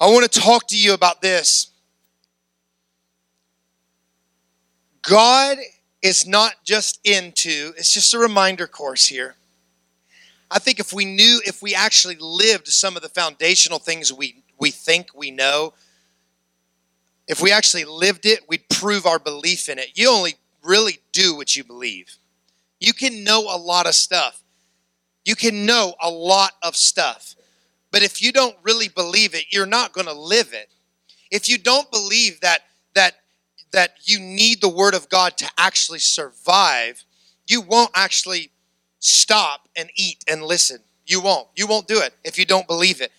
I 0.00 0.06
want 0.06 0.30
to 0.30 0.40
talk 0.40 0.66
to 0.68 0.78
you 0.78 0.94
about 0.94 1.22
this. 1.22 1.68
God 5.02 5.58
is 6.02 6.26
not 6.26 6.54
just 6.64 7.00
into, 7.04 7.72
it's 7.76 7.92
just 7.92 8.14
a 8.14 8.18
reminder 8.18 8.66
course 8.66 9.06
here. 9.06 9.36
I 10.54 10.60
think 10.60 10.78
if 10.78 10.92
we 10.92 11.04
knew, 11.04 11.42
if 11.44 11.60
we 11.60 11.74
actually 11.74 12.16
lived 12.20 12.68
some 12.68 12.94
of 12.94 13.02
the 13.02 13.08
foundational 13.08 13.80
things 13.80 14.12
we, 14.12 14.44
we 14.56 14.70
think 14.70 15.08
we 15.12 15.32
know, 15.32 15.74
if 17.26 17.42
we 17.42 17.50
actually 17.50 17.84
lived 17.84 18.24
it, 18.24 18.48
we'd 18.48 18.68
prove 18.68 19.04
our 19.04 19.18
belief 19.18 19.68
in 19.68 19.80
it. 19.80 19.98
You 19.98 20.10
only 20.10 20.36
really 20.62 21.00
do 21.10 21.34
what 21.36 21.56
you 21.56 21.64
believe. 21.64 22.18
You 22.78 22.92
can 22.92 23.24
know 23.24 23.40
a 23.40 23.58
lot 23.58 23.88
of 23.88 23.96
stuff. 23.96 24.44
You 25.24 25.34
can 25.34 25.66
know 25.66 25.94
a 26.00 26.08
lot 26.08 26.52
of 26.62 26.76
stuff. 26.76 27.34
But 27.90 28.02
if 28.02 28.22
you 28.22 28.30
don't 28.30 28.56
really 28.62 28.88
believe 28.88 29.34
it, 29.34 29.46
you're 29.50 29.66
not 29.66 29.92
going 29.92 30.06
to 30.06 30.12
live 30.12 30.52
it. 30.52 30.68
If 31.32 31.48
you 31.48 31.58
don't 31.58 31.90
believe 31.90 32.40
that 32.42 32.60
that 32.94 33.14
that 33.72 33.96
you 34.04 34.20
need 34.20 34.60
the 34.60 34.68
word 34.68 34.94
of 34.94 35.08
God 35.08 35.36
to 35.38 35.50
actually 35.58 35.98
survive, 35.98 37.04
you 37.48 37.60
won't 37.60 37.90
actually 37.94 38.52
stop 39.04 39.68
and 39.76 39.90
eat 39.94 40.24
and 40.28 40.42
listen. 40.42 40.78
You 41.06 41.20
won't. 41.20 41.48
You 41.54 41.66
won't 41.66 41.86
do 41.86 42.00
it 42.00 42.14
if 42.24 42.38
you 42.38 42.44
don't 42.44 42.66
believe 42.66 43.00
it. 43.00 43.12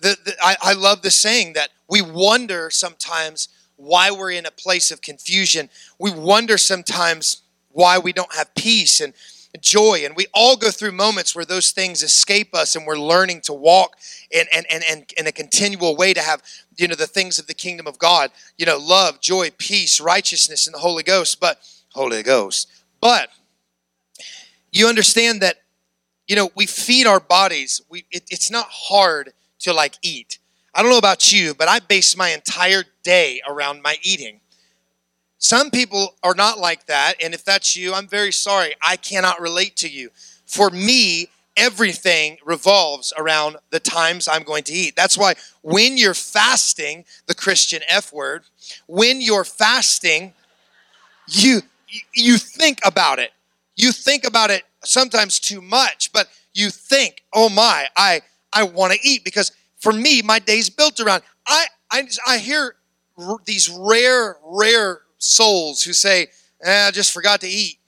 The, 0.00 0.16
the, 0.24 0.34
I, 0.42 0.56
I 0.60 0.72
love 0.72 1.02
the 1.02 1.10
saying 1.10 1.52
that 1.52 1.68
we 1.88 2.02
wonder 2.02 2.70
sometimes 2.70 3.48
why 3.76 4.10
we're 4.10 4.32
in 4.32 4.46
a 4.46 4.50
place 4.50 4.90
of 4.90 5.02
confusion. 5.02 5.68
We 5.98 6.10
wonder 6.10 6.58
sometimes 6.58 7.42
why 7.70 7.98
we 7.98 8.12
don't 8.12 8.34
have 8.34 8.54
peace 8.54 9.00
and 9.00 9.14
joy. 9.60 10.02
And 10.04 10.16
we 10.16 10.26
all 10.34 10.56
go 10.56 10.70
through 10.70 10.92
moments 10.92 11.34
where 11.34 11.44
those 11.44 11.70
things 11.70 12.02
escape 12.02 12.54
us 12.54 12.74
and 12.74 12.86
we're 12.86 12.98
learning 12.98 13.42
to 13.42 13.52
walk 13.52 13.96
in, 14.30 14.46
in, 14.56 14.64
in, 14.70 14.82
in, 14.90 15.04
in 15.16 15.26
a 15.26 15.32
continual 15.32 15.96
way 15.96 16.12
to 16.12 16.20
have, 16.20 16.42
you 16.76 16.88
know, 16.88 16.94
the 16.94 17.06
things 17.06 17.38
of 17.38 17.46
the 17.46 17.54
kingdom 17.54 17.86
of 17.86 17.98
God, 17.98 18.30
you 18.58 18.66
know, 18.66 18.78
love, 18.78 19.20
joy, 19.20 19.50
peace, 19.58 20.00
righteousness, 20.00 20.66
and 20.66 20.74
the 20.74 20.80
Holy 20.80 21.02
Ghost. 21.02 21.40
But, 21.40 21.58
Holy 21.92 22.22
Ghost. 22.22 22.68
But 23.00 23.30
you 24.72 24.86
understand 24.86 25.40
that, 25.42 25.56
you 26.26 26.36
know, 26.36 26.50
we 26.54 26.66
feed 26.66 27.06
our 27.06 27.20
bodies. 27.20 27.80
We, 27.88 28.04
it, 28.10 28.24
it's 28.30 28.50
not 28.50 28.66
hard 28.70 29.32
to 29.60 29.72
like 29.72 29.94
eat. 30.02 30.38
I 30.74 30.82
don't 30.82 30.90
know 30.90 30.98
about 30.98 31.32
you, 31.32 31.54
but 31.54 31.68
I 31.68 31.80
base 31.80 32.16
my 32.16 32.28
entire 32.30 32.84
day 33.02 33.40
around 33.48 33.82
my 33.82 33.96
eating. 34.02 34.40
Some 35.38 35.70
people 35.70 36.14
are 36.22 36.34
not 36.34 36.58
like 36.58 36.86
that, 36.86 37.14
and 37.22 37.32
if 37.32 37.44
that's 37.44 37.74
you, 37.74 37.94
I'm 37.94 38.06
very 38.06 38.30
sorry. 38.30 38.74
I 38.86 38.96
cannot 38.96 39.40
relate 39.40 39.74
to 39.76 39.88
you. 39.88 40.10
For 40.44 40.68
me, 40.68 41.28
everything 41.56 42.36
revolves 42.44 43.12
around 43.16 43.56
the 43.70 43.80
times 43.80 44.28
I'm 44.28 44.42
going 44.42 44.64
to 44.64 44.72
eat. 44.72 44.96
That's 44.96 45.16
why 45.16 45.34
when 45.62 45.96
you're 45.96 46.14
fasting, 46.14 47.04
the 47.26 47.34
Christian 47.34 47.82
F 47.88 48.12
word, 48.12 48.44
when 48.86 49.20
you're 49.20 49.44
fasting, 49.44 50.34
you 51.26 51.62
you 52.14 52.36
think 52.36 52.80
about 52.84 53.18
it. 53.18 53.32
You 53.80 53.92
think 53.92 54.24
about 54.24 54.50
it 54.50 54.64
sometimes 54.84 55.40
too 55.40 55.60
much, 55.62 56.12
but 56.12 56.28
you 56.52 56.70
think, 56.70 57.22
"Oh 57.32 57.48
my, 57.48 57.88
I 57.96 58.22
I 58.52 58.64
want 58.64 58.92
to 58.92 58.98
eat 59.02 59.24
because 59.24 59.52
for 59.78 59.92
me, 59.92 60.22
my 60.22 60.38
day's 60.38 60.70
built 60.70 61.00
around. 61.00 61.22
I, 61.46 61.66
I, 61.90 62.08
I 62.26 62.38
hear 62.38 62.74
r- 63.16 63.38
these 63.44 63.68
rare, 63.70 64.36
rare 64.44 65.00
souls 65.18 65.82
who 65.82 65.92
say, 65.92 66.28
eh, 66.62 66.88
I 66.88 66.90
just 66.90 67.12
forgot 67.12 67.40
to 67.40 67.48
eat. 67.48 67.78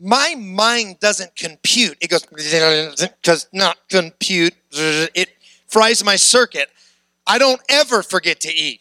My 0.00 0.34
mind 0.36 1.00
doesn't 1.00 1.36
compute. 1.36 1.98
It 2.00 2.10
goes, 2.10 2.26
does 3.22 3.48
not 3.52 3.78
compute. 3.88 4.54
It 4.72 5.30
fries 5.68 6.04
my 6.04 6.16
circuit. 6.16 6.68
I 7.26 7.38
don't 7.38 7.60
ever 7.68 8.02
forget 8.02 8.40
to 8.40 8.52
eat. 8.52 8.80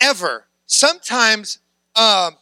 Ever. 0.00 0.46
Sometimes, 0.66 1.58
um, 1.96 2.36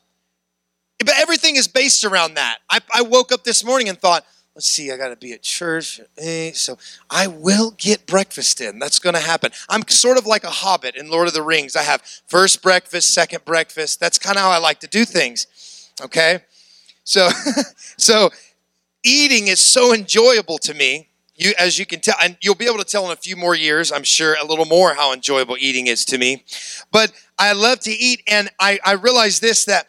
but 1.03 1.15
everything 1.19 1.57
is 1.57 1.69
based 1.69 2.05
around 2.05 2.35
that. 2.35 2.59
I, 2.71 2.81
I 2.95 3.03
woke 3.03 3.33
up 3.33 3.45
this 3.45 3.65
morning 3.65 3.89
and 3.89 3.99
thought, 3.99 4.25
let's 4.55 4.67
see, 4.67 4.91
I 4.91 4.97
got 4.97 5.09
to 5.09 5.17
be 5.17 5.33
at 5.33 5.43
church. 5.43 6.01
Eh, 6.19 6.53
so 6.53 6.79
I 7.11 7.27
will 7.27 7.73
get 7.73 8.07
breakfast 8.07 8.61
in. 8.61 8.79
That's 8.79 8.99
going 8.99 9.15
to 9.15 9.21
happen. 9.21 9.53
I'm 9.69 9.83
sort 9.89 10.19
of 10.19 10.27
like 10.27 10.45
a 10.45 10.51
hobbit 10.51 10.97
in 10.97 11.11
Lord 11.11 11.29
of 11.29 11.35
the 11.35 11.43
Rings. 11.43 11.77
I 11.77 11.83
have 11.83 12.03
first 12.27 12.63
breakfast, 12.63 13.13
second 13.13 13.45
breakfast. 13.45 14.01
That's 14.01 14.19
kind 14.19 14.37
of 14.37 14.43
how 14.43 14.51
I 14.51 14.59
like 14.59 14.81
to 14.81 14.87
do 14.87 15.05
things. 15.05 15.47
Okay? 16.01 16.41
So 17.05 17.29
so 17.97 18.31
eating 19.05 19.49
is 19.49 19.61
so 19.61 19.95
enjoyable 19.95 20.59
to 20.59 20.75
me. 20.75 21.09
You 21.35 21.53
as 21.59 21.79
you 21.79 21.87
can 21.87 22.01
tell 22.01 22.15
and 22.23 22.37
you'll 22.41 22.55
be 22.55 22.67
able 22.67 22.79
to 22.79 22.85
tell 22.85 23.07
in 23.07 23.13
a 23.13 23.17
few 23.17 23.37
more 23.37 23.55
years, 23.55 23.91
I'm 23.91 24.05
sure 24.05 24.37
a 24.41 24.45
little 24.45 24.67
more 24.67 24.95
how 24.95 25.13
enjoyable 25.13 25.57
eating 25.59 25.87
is 25.87 26.05
to 26.07 26.19
me. 26.19 26.45
But 26.91 27.13
I 27.39 27.53
love 27.53 27.81
to 27.81 27.91
eat 27.91 28.23
and 28.27 28.51
I 28.61 28.79
I 28.85 28.93
realize 28.93 29.41
this 29.41 29.65
that 29.65 29.87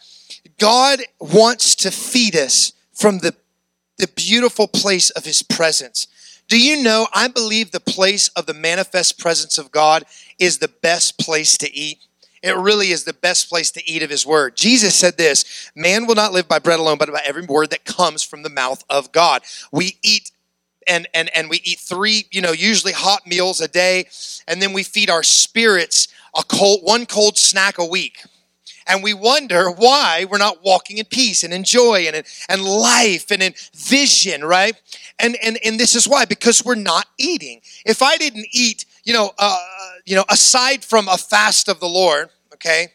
God 0.58 1.02
wants 1.20 1.76
to 1.76 1.92
feed 1.92 2.36
us 2.36 2.74
from 2.94 3.20
the 3.20 3.36
the 3.98 4.08
beautiful 4.08 4.68
place 4.68 5.12
of 5.12 5.24
his 5.24 5.44
presence. 5.44 6.08
Do 6.48 6.60
you 6.60 6.82
know? 6.82 7.08
I 7.14 7.28
believe 7.28 7.72
the 7.72 7.80
place 7.80 8.28
of 8.30 8.46
the 8.46 8.54
manifest 8.54 9.20
presence 9.20 9.58
of 9.58 9.72
God 9.72 10.04
is 10.40 10.58
the 10.58 10.68
best 10.68 11.18
place 11.18 11.58
to 11.60 11.74
eat. 11.74 12.00
It 12.42 12.58
really 12.58 12.92
is 12.92 13.06
the 13.06 13.14
best 13.14 13.50
place 13.50 13.72
to 13.72 13.90
eat 13.90 14.04
of 14.04 14.10
his 14.10 14.26
word. 14.26 14.58
Jesus 14.58 14.96
said 14.96 15.18
this 15.18 15.72
Man 15.76 16.06
will 16.06 16.16
not 16.16 16.34
live 16.34 16.48
by 16.48 16.60
bread 16.60 16.80
alone, 16.80 16.98
but 16.98 17.12
by 17.12 17.22
every 17.24 17.46
word 17.46 17.70
that 17.70 17.86
comes 17.86 18.24
from 18.24 18.44
the 18.44 18.50
mouth 18.50 18.84
of 18.90 19.12
God. 19.12 19.44
We 19.72 19.98
eat 20.04 20.32
and 20.88 21.08
and 21.14 21.30
and 21.36 21.50
we 21.50 21.62
eat 21.64 21.80
three, 21.80 22.26
you 22.32 22.42
know, 22.42 22.52
usually 22.52 22.92
hot 22.92 23.26
meals 23.26 23.62
a 23.62 23.68
day, 23.70 24.08
and 24.48 24.62
then 24.62 24.74
we 24.74 24.84
feed 24.84 25.10
our 25.10 25.24
spirits 25.24 26.10
a 26.36 26.44
cold 26.44 26.82
one 26.82 27.06
cold 27.06 27.38
snack 27.38 27.78
a 27.78 27.86
week 27.86 28.24
and 28.88 29.04
we 29.04 29.14
wonder 29.14 29.70
why 29.70 30.26
we're 30.30 30.38
not 30.38 30.64
walking 30.64 30.98
in 30.98 31.06
peace 31.06 31.44
and 31.44 31.54
in 31.54 31.64
joy 31.64 32.06
and 32.08 32.16
in, 32.16 32.24
and 32.50 32.62
life 32.64 33.32
and 33.32 33.42
in 33.42 33.54
vision, 33.74 34.44
right? 34.44 34.76
And, 35.20 35.38
and, 35.44 35.58
and 35.66 35.80
this 35.80 35.96
is 35.96 36.08
why, 36.08 36.26
because 36.26 36.64
we're 36.64 36.76
not 36.76 37.06
eating. 37.18 37.62
If 37.86 38.02
I 38.02 38.18
didn't 38.18 38.48
eat, 38.52 38.86
you 39.04 39.14
know, 39.14 39.32
uh, 39.38 39.58
you 40.06 40.16
know, 40.16 40.26
aside 40.30 40.84
from 40.84 41.08
a 41.08 41.18
fast 41.18 41.70
of 41.70 41.80
the 41.80 41.90
Lord, 41.90 42.30
okay, 42.54 42.88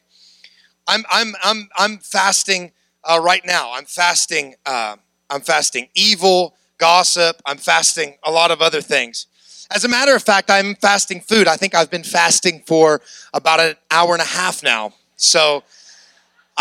I'm, 0.86 1.04
I'm, 1.10 1.34
I'm, 1.42 1.68
I'm 1.76 1.98
fasting 1.98 2.72
uh, 3.04 3.20
right 3.22 3.44
now. 3.46 3.72
I'm 3.74 3.84
fasting, 3.84 4.54
uh, 4.66 4.96
I'm 5.30 5.40
fasting 5.40 5.88
evil, 5.94 6.54
gossip. 6.78 7.42
I'm 7.44 7.58
fasting 7.58 8.16
a 8.24 8.30
lot 8.30 8.50
of 8.50 8.62
other 8.62 8.80
things. 8.80 9.26
As 9.70 9.84
a 9.84 9.88
matter 9.88 10.14
of 10.14 10.22
fact, 10.22 10.50
I'm 10.50 10.76
fasting 10.76 11.20
food. 11.20 11.46
I 11.46 11.56
think 11.56 11.74
I've 11.74 11.90
been 11.90 12.04
fasting 12.04 12.62
for 12.66 13.02
about 13.34 13.60
an 13.60 13.74
hour 13.90 14.14
and 14.14 14.22
a 14.22 14.26
half 14.26 14.62
now. 14.62 14.94
So 15.16 15.62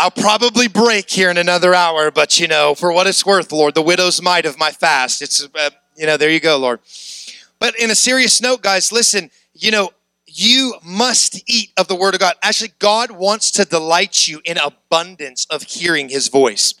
I'll 0.00 0.12
probably 0.12 0.68
break 0.68 1.10
here 1.10 1.28
in 1.28 1.38
another 1.38 1.74
hour, 1.74 2.12
but 2.12 2.38
you 2.38 2.46
know, 2.46 2.76
for 2.76 2.92
what 2.92 3.08
it's 3.08 3.26
worth, 3.26 3.50
Lord, 3.50 3.74
the 3.74 3.82
widow's 3.82 4.22
mite 4.22 4.46
of 4.46 4.56
my 4.56 4.70
fast. 4.70 5.20
It's, 5.20 5.44
uh, 5.52 5.70
you 5.96 6.06
know, 6.06 6.16
there 6.16 6.30
you 6.30 6.38
go, 6.38 6.56
Lord. 6.56 6.78
But 7.58 7.74
in 7.80 7.90
a 7.90 7.96
serious 7.96 8.40
note, 8.40 8.62
guys, 8.62 8.92
listen, 8.92 9.32
you 9.54 9.72
know, 9.72 9.90
you 10.24 10.74
must 10.84 11.42
eat 11.50 11.72
of 11.76 11.88
the 11.88 11.96
word 11.96 12.14
of 12.14 12.20
God. 12.20 12.34
Actually, 12.44 12.74
God 12.78 13.10
wants 13.10 13.50
to 13.52 13.64
delight 13.64 14.28
you 14.28 14.40
in 14.44 14.56
abundance 14.56 15.46
of 15.50 15.64
hearing 15.64 16.10
his 16.10 16.28
voice. 16.28 16.74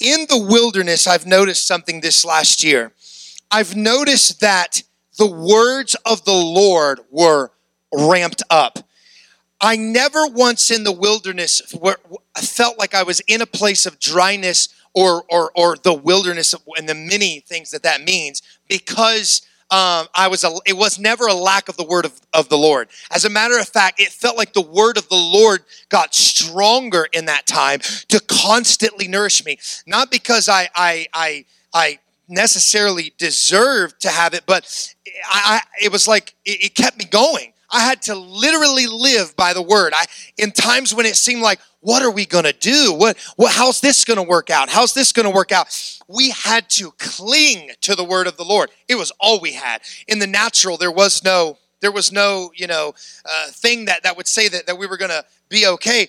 In 0.00 0.26
the 0.28 0.44
wilderness, 0.50 1.06
I've 1.06 1.26
noticed 1.26 1.64
something 1.64 2.00
this 2.00 2.24
last 2.24 2.64
year. 2.64 2.92
I've 3.52 3.76
noticed 3.76 4.40
that 4.40 4.82
the 5.16 5.30
words 5.30 5.94
of 6.04 6.24
the 6.24 6.32
Lord 6.32 7.00
were 7.12 7.52
ramped 7.92 8.42
up. 8.50 8.80
I 9.60 9.76
never 9.76 10.26
once 10.26 10.70
in 10.70 10.84
the 10.84 10.92
wilderness 10.92 11.62
where 11.78 11.96
I 12.38 12.40
felt 12.40 12.78
like 12.78 12.94
I 12.94 13.02
was 13.02 13.18
in 13.26 13.42
a 13.42 13.46
place 13.46 13.84
of 13.84 13.98
dryness 13.98 14.68
or, 14.94 15.24
or, 15.28 15.50
or 15.56 15.76
the 15.76 15.92
wilderness 15.92 16.54
and 16.76 16.88
the 16.88 16.94
many 16.94 17.40
things 17.40 17.72
that 17.72 17.82
that 17.82 18.02
means 18.02 18.42
because 18.68 19.42
um, 19.72 20.06
I 20.14 20.28
was 20.28 20.44
a, 20.44 20.54
it 20.64 20.76
was 20.76 21.00
never 21.00 21.26
a 21.26 21.34
lack 21.34 21.68
of 21.68 21.76
the 21.76 21.84
word 21.84 22.04
of, 22.04 22.18
of 22.32 22.48
the 22.48 22.56
Lord. 22.56 22.88
As 23.10 23.24
a 23.24 23.28
matter 23.30 23.58
of 23.58 23.68
fact, 23.68 24.00
it 24.00 24.10
felt 24.10 24.36
like 24.36 24.52
the 24.52 24.60
word 24.60 24.96
of 24.96 25.08
the 25.08 25.16
Lord 25.16 25.64
got 25.88 26.14
stronger 26.14 27.08
in 27.12 27.24
that 27.24 27.48
time 27.48 27.80
to 28.08 28.20
constantly 28.20 29.08
nourish 29.08 29.44
me. 29.44 29.58
Not 29.84 30.12
because 30.12 30.48
I 30.48 30.68
I 30.74 31.06
I, 31.12 31.44
I 31.74 31.98
necessarily 32.28 33.12
deserved 33.18 34.00
to 34.02 34.10
have 34.10 34.32
it, 34.32 34.44
but 34.46 34.94
I, 35.28 35.60
I 35.60 35.84
it 35.84 35.90
was 35.90 36.06
like 36.06 36.34
it, 36.46 36.66
it 36.66 36.74
kept 36.74 36.96
me 36.96 37.04
going. 37.04 37.52
I 37.70 37.80
had 37.80 38.00
to 38.02 38.14
literally 38.14 38.86
live 38.86 39.36
by 39.36 39.52
the 39.52 39.62
word. 39.62 39.92
I 39.94 40.06
in 40.38 40.52
times 40.52 40.94
when 40.94 41.04
it 41.04 41.16
seemed 41.16 41.42
like, 41.42 41.60
what 41.80 42.02
are 42.02 42.10
we 42.10 42.26
going 42.26 42.44
to 42.44 42.52
do? 42.52 42.92
What, 42.92 43.16
what 43.36 43.52
how's 43.52 43.80
this 43.80 44.04
going 44.04 44.16
to 44.16 44.22
work 44.22 44.50
out? 44.50 44.68
How's 44.68 44.94
this 44.94 45.12
going 45.12 45.24
to 45.24 45.34
work 45.34 45.52
out? 45.52 45.68
We 46.08 46.30
had 46.30 46.68
to 46.70 46.92
cling 46.98 47.70
to 47.82 47.94
the 47.94 48.04
word 48.04 48.26
of 48.26 48.36
the 48.36 48.44
Lord. 48.44 48.70
It 48.88 48.96
was 48.96 49.12
all 49.20 49.40
we 49.40 49.52
had. 49.52 49.82
In 50.06 50.18
the 50.18 50.26
natural, 50.26 50.76
there 50.76 50.90
was 50.90 51.22
no 51.24 51.58
there 51.80 51.92
was 51.92 52.10
no, 52.10 52.50
you 52.56 52.66
know, 52.66 52.92
uh, 53.24 53.46
thing 53.50 53.84
that 53.84 54.02
that 54.02 54.16
would 54.16 54.26
say 54.26 54.48
that 54.48 54.66
that 54.66 54.78
we 54.78 54.86
were 54.86 54.96
going 54.96 55.10
to 55.10 55.24
be 55.48 55.66
okay. 55.66 56.08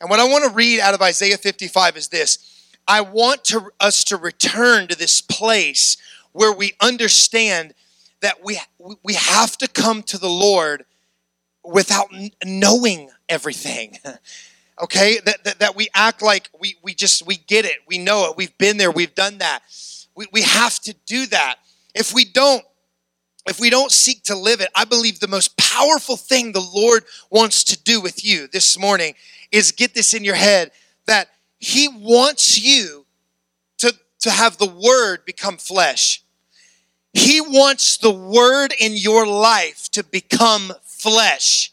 And 0.00 0.08
what 0.08 0.18
I 0.18 0.24
want 0.24 0.44
to 0.44 0.50
read 0.50 0.80
out 0.80 0.94
of 0.94 1.02
Isaiah 1.02 1.36
55 1.36 1.96
is 1.96 2.08
this. 2.08 2.38
I 2.88 3.02
want 3.02 3.44
to 3.46 3.70
us 3.78 4.02
to 4.04 4.16
return 4.16 4.88
to 4.88 4.96
this 4.96 5.20
place 5.20 5.98
where 6.32 6.52
we 6.52 6.72
understand 6.80 7.74
that 8.22 8.42
we 8.42 8.58
we 9.02 9.14
have 9.14 9.58
to 9.58 9.68
come 9.68 10.02
to 10.04 10.16
the 10.16 10.28
Lord 10.28 10.84
without 11.62 12.08
knowing 12.44 13.10
everything 13.28 13.98
okay? 14.82 15.18
That, 15.24 15.44
that, 15.44 15.58
that, 15.60 15.76
we 15.76 15.88
act 15.94 16.22
like 16.22 16.48
we, 16.58 16.76
we 16.82 16.94
just 16.94 17.26
we 17.26 17.36
get 17.36 17.64
it. 17.64 17.78
We 17.86 17.98
know 17.98 18.28
it. 18.30 18.36
We've 18.36 18.56
been 18.58 18.76
there. 18.76 18.90
We've 18.90 19.14
done 19.14 19.38
that. 19.38 19.60
We, 20.14 20.26
we 20.32 20.42
have 20.42 20.78
to 20.80 20.94
do 21.06 21.26
that. 21.26 21.56
If 21.94 22.14
we 22.14 22.24
don't 22.24 22.64
if 23.46 23.58
we 23.58 23.70
don't 23.70 23.90
seek 23.90 24.22
to 24.24 24.36
live 24.36 24.60
it, 24.60 24.68
I 24.74 24.84
believe 24.84 25.18
the 25.18 25.28
most 25.28 25.56
powerful 25.56 26.16
thing 26.16 26.52
the 26.52 26.60
Lord 26.60 27.04
wants 27.30 27.64
to 27.64 27.82
do 27.82 28.00
with 28.00 28.24
you 28.24 28.46
this 28.48 28.78
morning 28.78 29.14
is 29.50 29.72
get 29.72 29.94
this 29.94 30.12
in 30.12 30.24
your 30.24 30.34
head 30.34 30.72
that 31.06 31.28
He 31.58 31.88
wants 31.88 32.62
you 32.62 33.06
to, 33.78 33.94
to 34.20 34.30
have 34.30 34.58
the 34.58 34.68
Word 34.68 35.24
become 35.24 35.56
flesh. 35.56 36.22
He 37.14 37.40
wants 37.40 37.96
the 37.96 38.10
Word 38.10 38.74
in 38.78 38.92
your 38.94 39.26
life 39.26 39.90
to 39.92 40.04
become 40.04 40.72
flesh. 40.84 41.72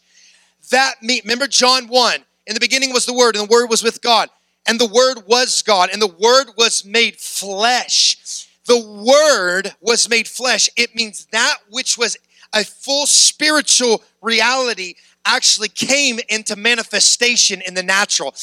That 0.70 1.02
me, 1.02 1.20
remember 1.22 1.46
John 1.46 1.86
1 1.86 2.24
in 2.48 2.54
the 2.54 2.60
beginning 2.60 2.92
was 2.92 3.06
the 3.06 3.14
Word, 3.14 3.36
and 3.36 3.48
the 3.48 3.52
Word 3.52 3.68
was 3.68 3.84
with 3.84 4.02
God, 4.02 4.28
and 4.66 4.80
the 4.80 4.88
Word 4.88 5.22
was 5.28 5.62
God, 5.62 5.90
and 5.92 6.02
the 6.02 6.08
Word 6.08 6.48
was 6.56 6.84
made 6.84 7.16
flesh 7.16 8.48
the 8.68 8.78
word 8.78 9.74
was 9.80 10.08
made 10.08 10.28
flesh. 10.28 10.68
It 10.76 10.94
means 10.94 11.26
that 11.32 11.56
which 11.70 11.98
was 11.98 12.16
a 12.54 12.64
full 12.64 13.06
spiritual 13.06 14.02
reality 14.20 14.94
actually 15.24 15.68
came 15.68 16.20
into 16.28 16.54
manifestation 16.54 17.62
in 17.66 17.74
the 17.74 17.82
natural. 17.82 18.34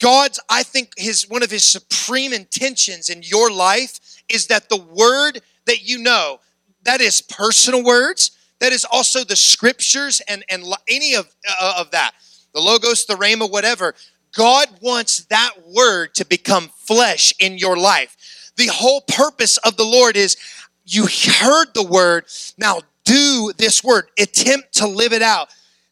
God's, 0.00 0.40
I 0.48 0.64
think, 0.64 0.92
his 0.96 1.28
one 1.28 1.42
of 1.42 1.50
his 1.50 1.64
supreme 1.64 2.32
intentions 2.32 3.08
in 3.08 3.22
your 3.22 3.50
life 3.50 4.00
is 4.28 4.48
that 4.48 4.68
the 4.68 4.76
word 4.76 5.40
that 5.66 5.88
you 5.88 5.98
know, 5.98 6.40
that 6.82 7.00
is 7.00 7.22
personal 7.22 7.84
words, 7.84 8.32
that 8.58 8.72
is 8.72 8.84
also 8.84 9.24
the 9.24 9.36
scriptures 9.36 10.20
and, 10.28 10.44
and 10.50 10.64
any 10.88 11.14
of, 11.14 11.32
uh, 11.48 11.74
of 11.78 11.92
that, 11.92 12.12
the 12.54 12.60
logos, 12.60 13.06
the 13.06 13.14
rhema, 13.14 13.50
whatever. 13.50 13.94
God 14.34 14.68
wants 14.80 15.24
that 15.26 15.52
word 15.74 16.14
to 16.14 16.24
become 16.24 16.68
flesh 16.68 17.32
in 17.38 17.58
your 17.58 17.76
life. 17.76 18.52
The 18.56 18.68
whole 18.68 19.00
purpose 19.02 19.56
of 19.58 19.76
the 19.76 19.84
Lord 19.84 20.16
is 20.16 20.36
you 20.84 21.06
heard 21.06 21.68
the 21.74 21.86
word, 21.86 22.24
now 22.58 22.80
do 23.04 23.52
this 23.56 23.82
word. 23.82 24.08
Attempt 24.18 24.74
to 24.74 24.86
live 24.86 25.12
it 25.12 25.22
out. 25.22 25.48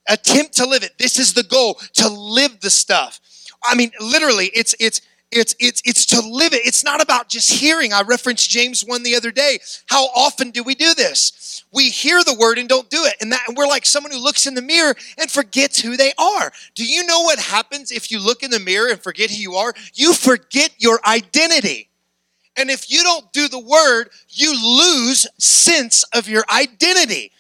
Attempt 0.09 0.55
to 0.55 0.67
live 0.67 0.83
it. 0.83 0.93
This 0.99 1.19
is 1.19 1.35
the 1.35 1.43
goal 1.43 1.75
to 1.95 2.09
live 2.09 2.61
the 2.61 2.71
stuff. 2.71 3.21
I 3.63 3.75
mean, 3.75 3.91
literally, 4.01 4.51
it's 4.55 4.75
it's 4.79 5.01
it's 5.31 5.55
it's 5.59 5.83
it's 5.85 6.07
to 6.07 6.21
live 6.21 6.55
it. 6.55 6.67
It's 6.67 6.83
not 6.83 7.03
about 7.03 7.29
just 7.29 7.51
hearing. 7.51 7.93
I 7.93 8.03
referenced 8.03 8.49
James 8.49 8.85
1 8.85 9.03
the 9.03 9.15
other 9.15 9.31
day. 9.31 9.59
How 9.87 10.07
often 10.07 10.51
do 10.51 10.63
we 10.63 10.75
do 10.75 10.95
this? 10.95 11.65
We 11.73 11.91
hear 11.91 12.25
the 12.25 12.35
word 12.35 12.57
and 12.57 12.69
don't 12.69 12.89
do 12.89 13.05
it. 13.05 13.15
And 13.21 13.33
that 13.33 13.43
and 13.47 13.57
we're 13.57 13.67
like 13.67 13.85
someone 13.85 14.13
who 14.13 14.23
looks 14.23 14.47
in 14.47 14.55
the 14.55 14.63
mirror 14.63 14.95
and 15.19 15.31
forgets 15.31 15.81
who 15.81 15.97
they 15.97 16.13
are. 16.19 16.51
Do 16.75 16.85
you 16.85 17.05
know 17.05 17.23
what 17.23 17.39
happens 17.39 17.93
if 17.93 18.11
you 18.11 18.21
look 18.21 18.43
in 18.43 18.51
the 18.51 18.59
mirror 18.59 18.89
and 18.89 19.01
forget 19.01 19.31
who 19.31 19.37
you 19.37 19.55
are? 19.55 19.75
You 19.95 20.15
forget 20.15 20.73
your 20.79 20.99
identity. 21.07 21.91
And 22.57 22.71
if 22.71 22.91
you 22.91 23.03
don't 23.03 23.31
do 23.33 23.49
the 23.49 23.59
word, 23.59 24.11
you 24.31 24.53
lose 24.53 25.27
sense 25.39 26.05
of 26.15 26.29
your 26.29 26.45
identity. 26.51 27.33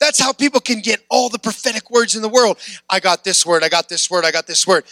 That's 0.00 0.18
how 0.18 0.32
people 0.32 0.60
can 0.60 0.80
get 0.80 1.00
all 1.08 1.28
the 1.28 1.38
prophetic 1.38 1.90
words 1.90 2.16
in 2.16 2.22
the 2.22 2.28
world. 2.28 2.58
I 2.88 3.00
got 3.00 3.24
this 3.24 3.46
word, 3.46 3.62
I 3.62 3.68
got 3.68 3.88
this 3.88 4.10
word, 4.10 4.24
I 4.24 4.30
got 4.30 4.46
this 4.46 4.66
word. 4.66 4.84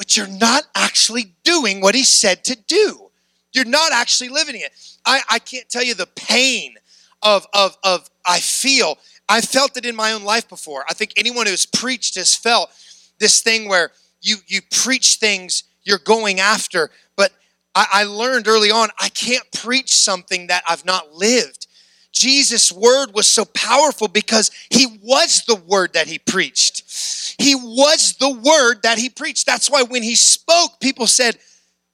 But 0.00 0.16
you're 0.16 0.26
not 0.26 0.64
actually 0.74 1.34
doing 1.44 1.82
what 1.82 1.94
he 1.94 2.04
said 2.04 2.42
to 2.44 2.56
do. 2.56 3.10
You're 3.52 3.66
not 3.66 3.92
actually 3.92 4.30
living 4.30 4.56
it. 4.56 4.72
I, 5.04 5.20
I 5.28 5.38
can't 5.38 5.68
tell 5.68 5.84
you 5.84 5.92
the 5.92 6.06
pain 6.06 6.76
of, 7.22 7.46
of, 7.52 7.76
of 7.84 8.08
I 8.24 8.40
feel. 8.40 8.96
I 9.28 9.42
felt 9.42 9.76
it 9.76 9.84
in 9.84 9.94
my 9.94 10.12
own 10.12 10.24
life 10.24 10.48
before. 10.48 10.86
I 10.88 10.94
think 10.94 11.12
anyone 11.18 11.46
who's 11.46 11.66
preached 11.66 12.14
has 12.14 12.34
felt 12.34 12.70
this 13.18 13.42
thing 13.42 13.68
where 13.68 13.90
you 14.22 14.36
you 14.46 14.62
preach 14.70 15.16
things 15.16 15.64
you're 15.84 15.98
going 15.98 16.40
after, 16.40 16.90
I, 17.74 17.86
I 17.92 18.04
learned 18.04 18.48
early 18.48 18.70
on 18.70 18.88
I 18.98 19.08
can't 19.08 19.50
preach 19.52 19.92
something 19.92 20.48
that 20.48 20.64
I've 20.68 20.84
not 20.84 21.14
lived. 21.14 21.59
Jesus' 22.12 22.72
word 22.72 23.14
was 23.14 23.26
so 23.26 23.44
powerful 23.44 24.08
because 24.08 24.50
he 24.68 24.98
was 25.02 25.44
the 25.44 25.54
word 25.54 25.92
that 25.94 26.08
he 26.08 26.18
preached. 26.18 27.36
He 27.40 27.54
was 27.54 28.14
the 28.18 28.30
word 28.30 28.82
that 28.82 28.98
he 28.98 29.08
preached. 29.08 29.46
That's 29.46 29.70
why 29.70 29.82
when 29.82 30.02
he 30.02 30.14
spoke, 30.14 30.80
people 30.80 31.06
said, 31.06 31.38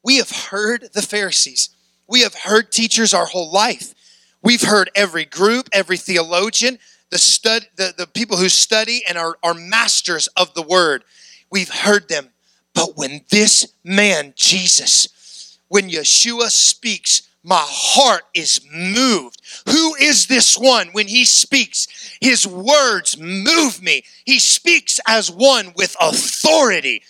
We 0.03 0.17
have 0.17 0.31
heard 0.31 0.91
the 0.93 1.03
Pharisees. 1.03 1.71
We 2.09 2.21
have 2.23 2.35
heard 2.35 2.73
teachers 2.73 3.13
our 3.13 3.27
whole 3.27 3.53
life. 3.53 3.95
We've 4.43 4.63
heard 4.63 4.91
every 4.95 5.25
group, 5.25 5.69
every 5.73 5.97
theologian, 5.97 6.79
the, 7.11 7.19
stud, 7.19 7.67
the, 7.77 7.95
the 7.97 8.07
people 8.07 8.37
who 8.37 8.49
study 8.49 9.03
and 9.09 9.19
are, 9.19 9.39
are 9.43 9.55
masters 9.55 10.29
of 10.37 10.55
the 10.55 10.63
word. 10.63 11.05
We've 11.51 11.69
heard 11.69 12.09
them. 12.09 12.29
But 12.75 12.97
when 12.97 13.23
this 13.31 13.73
man, 13.85 14.35
Jesus, 14.37 15.59
when 15.69 15.91
Yeshua 15.91 16.51
speaks, 16.51 17.23
my 17.47 17.65
heart 17.65 18.25
is 18.35 18.61
moved. 18.75 19.41
Who 19.69 19.95
is 19.95 20.27
this 20.27 20.59
one 20.59 20.89
when 20.89 21.07
he 21.07 21.25
speaks? 21.25 21.87
His 22.21 22.45
words 22.45 23.17
move 23.17 23.81
me. 23.81 24.03
He 24.25 24.41
speaks 24.41 24.99
as 25.07 25.31
one 25.31 25.73
with 25.77 25.95
authority. 26.01 27.05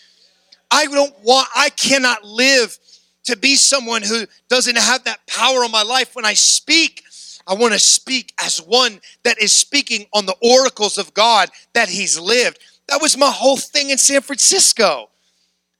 I 0.71 0.85
don't 0.89 1.15
want, 1.25 1.49
I 1.57 1.71
cannot 1.71 2.23
live 2.23 2.79
to 3.25 3.37
be 3.39 3.57
someone 3.57 4.03
who 4.03 4.27
doesn't 4.51 4.77
have 4.77 5.05
that 5.05 5.27
power 5.27 5.65
on 5.65 5.71
my 5.71 5.83
life. 5.83 6.15
When 6.15 6.27
I 6.27 6.35
speak, 6.35 7.03
I 7.47 7.55
want 7.55 7.73
to 7.73 7.79
speak 7.79 8.35
as 8.39 8.59
one 8.59 9.01
that 9.23 9.41
is 9.41 9.57
speaking 9.57 10.05
on 10.13 10.27
the 10.27 10.37
oracles 10.43 10.99
of 10.99 11.15
God 11.15 11.49
that 11.73 11.89
he's 11.89 12.21
lived. 12.21 12.59
That 12.89 13.01
was 13.01 13.17
my 13.17 13.31
whole 13.31 13.57
thing 13.57 13.89
in 13.89 13.97
San 13.97 14.21
Francisco. 14.21 15.09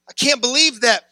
I 0.09 0.13
can't 0.13 0.41
believe 0.41 0.81
that 0.81 1.03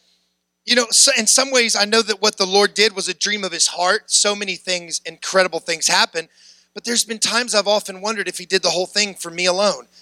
you 0.66 0.74
know, 0.74 0.86
so 0.90 1.12
in 1.16 1.28
some 1.28 1.52
ways, 1.52 1.76
I 1.76 1.84
know 1.84 2.02
that 2.02 2.20
what 2.20 2.36
the 2.36 2.46
Lord 2.46 2.74
did 2.74 2.94
was 2.94 3.08
a 3.08 3.14
dream 3.14 3.44
of 3.44 3.52
his 3.52 3.68
heart. 3.68 4.10
So 4.10 4.34
many 4.34 4.56
things, 4.56 5.00
incredible 5.06 5.60
things 5.60 5.86
happen. 5.86 6.28
But 6.74 6.84
there's 6.84 7.04
been 7.04 7.20
times 7.20 7.54
I've 7.54 7.68
often 7.68 8.00
wondered 8.00 8.28
if 8.28 8.36
he 8.36 8.46
did 8.46 8.62
the 8.62 8.70
whole 8.70 8.86
thing 8.86 9.14
for 9.14 9.30
me 9.30 9.46
alone. 9.46 9.86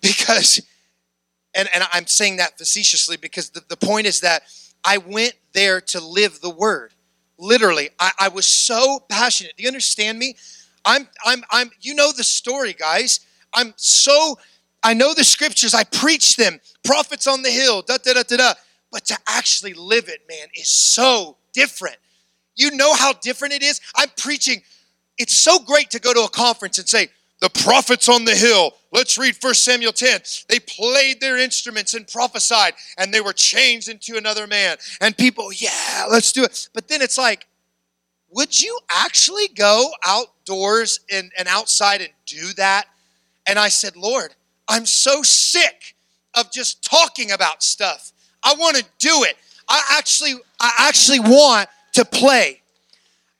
Because, 0.00 0.60
and, 1.56 1.68
and 1.74 1.82
I'm 1.92 2.06
saying 2.06 2.36
that 2.36 2.56
facetiously 2.56 3.16
because 3.16 3.50
the, 3.50 3.64
the 3.68 3.76
point 3.76 4.06
is 4.06 4.20
that 4.20 4.44
I 4.84 4.98
went 4.98 5.34
there 5.54 5.80
to 5.80 5.98
live 5.98 6.40
the 6.40 6.50
word. 6.50 6.92
Literally, 7.36 7.90
I, 7.98 8.12
I 8.16 8.28
was 8.28 8.46
so 8.46 9.00
passionate. 9.08 9.56
Do 9.56 9.64
you 9.64 9.68
understand 9.68 10.16
me? 10.16 10.36
I'm, 10.84 11.08
I'm, 11.26 11.42
I'm, 11.50 11.72
you 11.80 11.96
know 11.96 12.12
the 12.12 12.22
story, 12.22 12.74
guys. 12.74 13.18
I'm 13.52 13.74
so, 13.74 14.38
I 14.84 14.94
know 14.94 15.14
the 15.14 15.24
scriptures. 15.24 15.74
I 15.74 15.82
preach 15.82 16.36
them. 16.36 16.60
Prophets 16.84 17.26
on 17.26 17.42
the 17.42 17.50
hill, 17.50 17.82
da 17.82 17.96
da 17.96 18.12
da 18.12 18.22
da 18.22 18.36
da. 18.36 18.54
But 18.90 19.04
to 19.06 19.18
actually 19.26 19.74
live 19.74 20.08
it, 20.08 20.20
man, 20.28 20.48
is 20.54 20.68
so 20.68 21.36
different. 21.52 21.96
You 22.56 22.70
know 22.72 22.94
how 22.94 23.12
different 23.12 23.54
it 23.54 23.62
is? 23.62 23.80
I'm 23.96 24.08
preaching. 24.16 24.62
It's 25.18 25.36
so 25.36 25.58
great 25.58 25.90
to 25.90 26.00
go 26.00 26.14
to 26.14 26.20
a 26.22 26.28
conference 26.28 26.78
and 26.78 26.88
say, 26.88 27.08
the 27.40 27.50
prophets 27.50 28.08
on 28.08 28.24
the 28.24 28.34
hill. 28.34 28.72
Let's 28.92 29.16
read 29.16 29.36
1 29.40 29.54
Samuel 29.54 29.92
10. 29.92 30.20
They 30.48 30.58
played 30.58 31.20
their 31.20 31.38
instruments 31.38 31.94
and 31.94 32.06
prophesied, 32.06 32.74
and 32.96 33.14
they 33.14 33.20
were 33.20 33.32
changed 33.32 33.88
into 33.88 34.16
another 34.16 34.46
man. 34.46 34.76
And 35.00 35.16
people, 35.16 35.52
yeah, 35.52 36.06
let's 36.10 36.32
do 36.32 36.42
it. 36.42 36.68
But 36.74 36.88
then 36.88 37.00
it's 37.00 37.18
like, 37.18 37.46
would 38.30 38.60
you 38.60 38.78
actually 38.90 39.48
go 39.48 39.90
outdoors 40.04 41.00
and, 41.12 41.30
and 41.38 41.48
outside 41.48 42.00
and 42.00 42.10
do 42.26 42.52
that? 42.56 42.86
And 43.46 43.58
I 43.58 43.68
said, 43.68 43.96
Lord, 43.96 44.34
I'm 44.66 44.84
so 44.84 45.22
sick 45.22 45.94
of 46.34 46.52
just 46.52 46.84
talking 46.84 47.30
about 47.30 47.62
stuff. 47.62 48.12
I 48.42 48.54
want 48.54 48.76
to 48.76 48.84
do 48.98 49.24
it. 49.24 49.36
I 49.68 49.82
actually, 49.98 50.34
I 50.60 50.88
actually 50.88 51.20
want 51.20 51.68
to 51.94 52.04
play. 52.04 52.62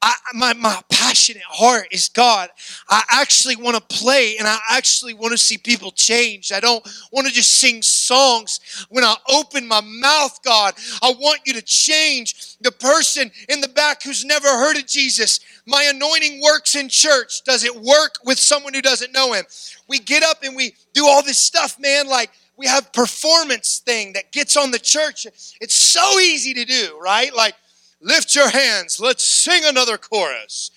I, 0.01 0.15
my, 0.33 0.53
my 0.53 0.81
passionate 0.91 1.43
heart 1.43 1.89
is 1.91 2.09
God. 2.09 2.51
I 2.89 3.03
actually 3.11 3.57
want 3.57 3.77
to 3.77 3.97
play 3.97 4.37
and 4.39 4.47
I 4.47 4.59
actually 4.71 5.13
want 5.15 5.33
to 5.33 5.39
see 5.39 5.59
people 5.59 5.91
change. 5.91 6.53
I 6.53 6.61
don't 6.61 6.87
want 7.11 7.27
to 7.27 7.33
just 7.33 7.59
sing 7.59 7.83
songs. 7.83 8.87
When 8.91 9.03
I 9.03 9.17
open 9.29 9.67
my 9.67 9.81
mouth, 9.81 10.39
God, 10.45 10.75
I 11.03 11.13
want 11.19 11.41
you 11.47 11.53
to 11.55 11.63
change 11.63 12.57
the 12.59 12.71
person 12.71 13.33
in 13.49 13.61
the 13.61 13.69
back 13.69 14.05
who's 14.05 14.25
never 14.25 14.47
heard 14.47 14.77
of 14.77 14.87
Jesus. 14.87 15.41
My 15.67 15.91
anointing 15.93 16.41
works 16.43 16.77
in 16.77 16.89
church. 16.89 17.43
Does 17.43 17.65
it 17.65 17.75
work 17.75 18.19
with 18.25 18.39
someone 18.39 18.75
who 18.75 18.83
doesn't 18.83 19.13
know 19.13 19.33
him? 19.33 19.47
We 19.89 19.99
get 19.99 20.23
up 20.23 20.45
and 20.45 20.55
we 20.55 20.77
do 20.93 21.07
all 21.07 21.25
this 21.25 21.39
stuff, 21.39 21.77
man, 21.81 22.07
like 22.07 22.31
we 22.59 22.67
have 22.67 22.93
performance 22.93 23.79
thing 23.79 24.13
that 24.15 24.33
gets 24.33 24.57
on 24.57 24.73
the 24.73 24.79
church. 24.81 25.27
It's 25.61 25.77
so 25.77 26.19
easy 26.19 26.53
to 26.55 26.65
do, 26.65 26.99
right? 27.01 27.35
Like, 27.35 27.55
lift 28.03 28.35
your 28.35 28.51
hands. 28.51 28.99
Let's 29.01 29.25
sing 29.25 29.63
another 29.65 29.97
chorus. 29.97 30.73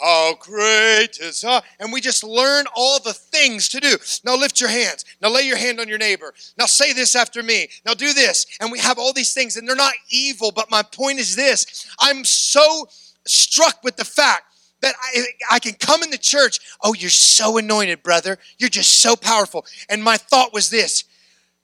How 0.00 0.34
great 0.40 1.18
is 1.20 1.44
and 1.44 1.92
we 1.92 2.00
just 2.00 2.24
learn 2.24 2.64
all 2.74 2.98
the 2.98 3.12
things 3.12 3.68
to 3.70 3.80
do. 3.80 3.96
Now 4.24 4.36
lift 4.36 4.60
your 4.60 4.70
hands. 4.70 5.04
Now 5.20 5.30
lay 5.30 5.42
your 5.42 5.56
hand 5.56 5.78
on 5.78 5.88
your 5.88 5.98
neighbor. 5.98 6.34
Now 6.58 6.66
say 6.66 6.92
this 6.92 7.14
after 7.14 7.42
me. 7.42 7.68
Now 7.86 7.94
do 7.94 8.12
this. 8.12 8.46
And 8.60 8.72
we 8.72 8.80
have 8.80 8.98
all 8.98 9.12
these 9.12 9.32
things, 9.32 9.56
and 9.56 9.68
they're 9.68 9.76
not 9.76 9.94
evil, 10.10 10.50
but 10.50 10.70
my 10.70 10.82
point 10.82 11.20
is 11.20 11.36
this. 11.36 11.86
I'm 12.00 12.24
so 12.24 12.88
struck 13.26 13.84
with 13.84 13.96
the 13.96 14.04
fact 14.04 14.44
that 14.82 14.94
I, 15.00 15.24
I 15.52 15.58
can 15.60 15.74
come 15.74 16.02
in 16.02 16.10
the 16.10 16.18
church. 16.18 16.58
Oh, 16.82 16.92
you're 16.92 17.08
so 17.08 17.56
anointed, 17.58 18.02
brother. 18.02 18.38
You're 18.58 18.70
just 18.70 19.00
so 19.00 19.14
powerful. 19.14 19.64
And 19.88 20.02
my 20.02 20.16
thought 20.16 20.52
was 20.52 20.70
this 20.70 21.04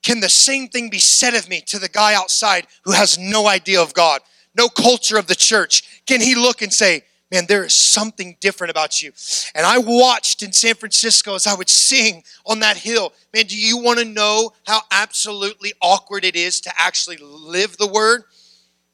can 0.02 0.20
the 0.20 0.28
same 0.28 0.68
thing 0.68 0.90
be 0.90 0.98
said 0.98 1.34
of 1.34 1.48
me 1.48 1.60
to 1.66 1.78
the 1.78 1.88
guy 1.88 2.14
outside 2.14 2.66
who 2.84 2.92
has 2.92 3.18
no 3.18 3.46
idea 3.46 3.80
of 3.80 3.94
God, 3.94 4.20
no 4.56 4.68
culture 4.68 5.18
of 5.18 5.26
the 5.26 5.34
church? 5.34 6.02
Can 6.06 6.20
he 6.20 6.34
look 6.34 6.62
and 6.62 6.72
say, 6.72 7.02
man, 7.30 7.46
there 7.46 7.64
is 7.64 7.76
something 7.76 8.36
different 8.40 8.70
about 8.70 9.00
you. 9.00 9.12
And 9.54 9.64
I 9.64 9.78
watched 9.78 10.42
in 10.42 10.52
San 10.52 10.74
Francisco 10.74 11.34
as 11.34 11.46
I 11.46 11.54
would 11.54 11.68
sing 11.68 12.24
on 12.44 12.60
that 12.60 12.76
hill. 12.76 13.12
Man, 13.32 13.46
do 13.46 13.56
you 13.56 13.78
want 13.78 13.98
to 14.00 14.04
know 14.04 14.52
how 14.66 14.80
absolutely 14.90 15.72
awkward 15.80 16.24
it 16.24 16.34
is 16.34 16.60
to 16.62 16.72
actually 16.76 17.18
live 17.18 17.76
the 17.76 17.86
word? 17.86 18.24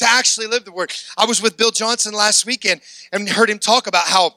To 0.01 0.07
actually 0.07 0.49
live 0.49 0.64
the 0.64 0.73
word. 0.73 0.92
I 1.16 1.25
was 1.25 1.40
with 1.40 1.57
Bill 1.57 1.71
Johnson 1.71 2.12
last 2.12 2.45
weekend 2.45 2.83
and 3.12 3.29
heard 3.29 3.49
him 3.49 3.59
talk 3.59 3.87
about 3.87 4.05
how, 4.05 4.35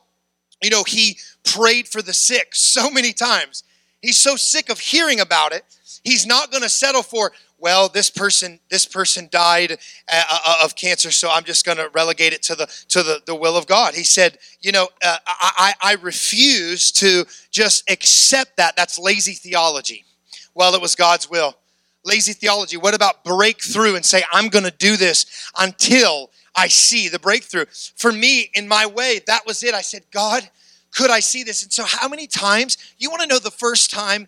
you 0.63 0.69
know, 0.69 0.84
he 0.84 1.17
prayed 1.43 1.88
for 1.88 2.01
the 2.01 2.13
sick 2.13 2.55
so 2.55 2.89
many 2.89 3.12
times. 3.12 3.63
He's 4.01 4.17
so 4.17 4.38
sick 4.38 4.69
of 4.69 4.79
hearing 4.79 5.19
about 5.19 5.51
it. 5.51 5.65
He's 6.04 6.25
not 6.25 6.52
going 6.52 6.63
to 6.63 6.69
settle 6.69 7.04
for, 7.04 7.32
well 7.60 7.89
this 7.89 8.10
person 8.10 8.60
this 8.69 8.86
person 8.86 9.28
died 9.32 9.73
uh, 10.12 10.23
uh, 10.32 10.56
of 10.63 10.75
cancer 10.75 11.12
so 11.12 11.30
i'm 11.30 11.43
just 11.43 11.65
going 11.65 11.78
to 11.78 11.89
relegate 11.93 12.34
it 12.34 12.41
to 12.43 12.56
the 12.56 12.65
to 12.88 13.04
the, 13.04 13.21
the 13.25 13.36
will 13.36 13.58
of 13.58 13.67
god. 13.67 13.93
He 13.93 14.04
said 14.04 14.38
you 14.62 14.71
know 14.71 14.88
uh, 15.04 15.17
I, 15.28 15.73
I 15.82 15.93
refuse 16.02 16.91
to 16.93 17.25
just 17.52 17.89
accept 17.89 18.58
that. 18.58 18.75
That's 18.75 18.97
lazy 18.97 19.34
theology. 19.34 20.06
Well 20.54 20.73
it 20.73 20.82
was 20.82 20.95
god's 20.95 21.30
will. 21.30 21.56
Lazy 22.06 22.34
theology. 22.34 22.78
What 22.78 22.95
about 22.95 23.23
breakthrough 23.23 23.95
and 23.95 24.06
say 24.06 24.23
i'm 24.32 24.49
going 24.49 24.65
to 24.65 24.71
do 24.71 24.97
this 24.97 25.49
until 25.60 26.32
i 26.56 26.67
see 26.67 27.10
the 27.10 27.19
breakthrough? 27.19 27.65
For 27.95 28.12
me 28.12 28.49
in 28.54 28.67
my 28.67 28.86
way 28.86 29.19
that 29.28 29.45
was 29.45 29.63
it. 29.63 29.73
I 29.73 29.82
said 29.82 30.04
god 30.12 30.49
could 30.91 31.12
i 31.12 31.19
see 31.19 31.43
this? 31.43 31.62
And 31.63 31.71
so 31.71 31.84
how 31.86 32.08
many 32.08 32.25
times 32.25 32.78
you 32.97 33.10
want 33.10 33.21
to 33.21 33.28
know 33.28 33.39
the 33.39 33.52
first 33.52 33.91
time 33.91 34.28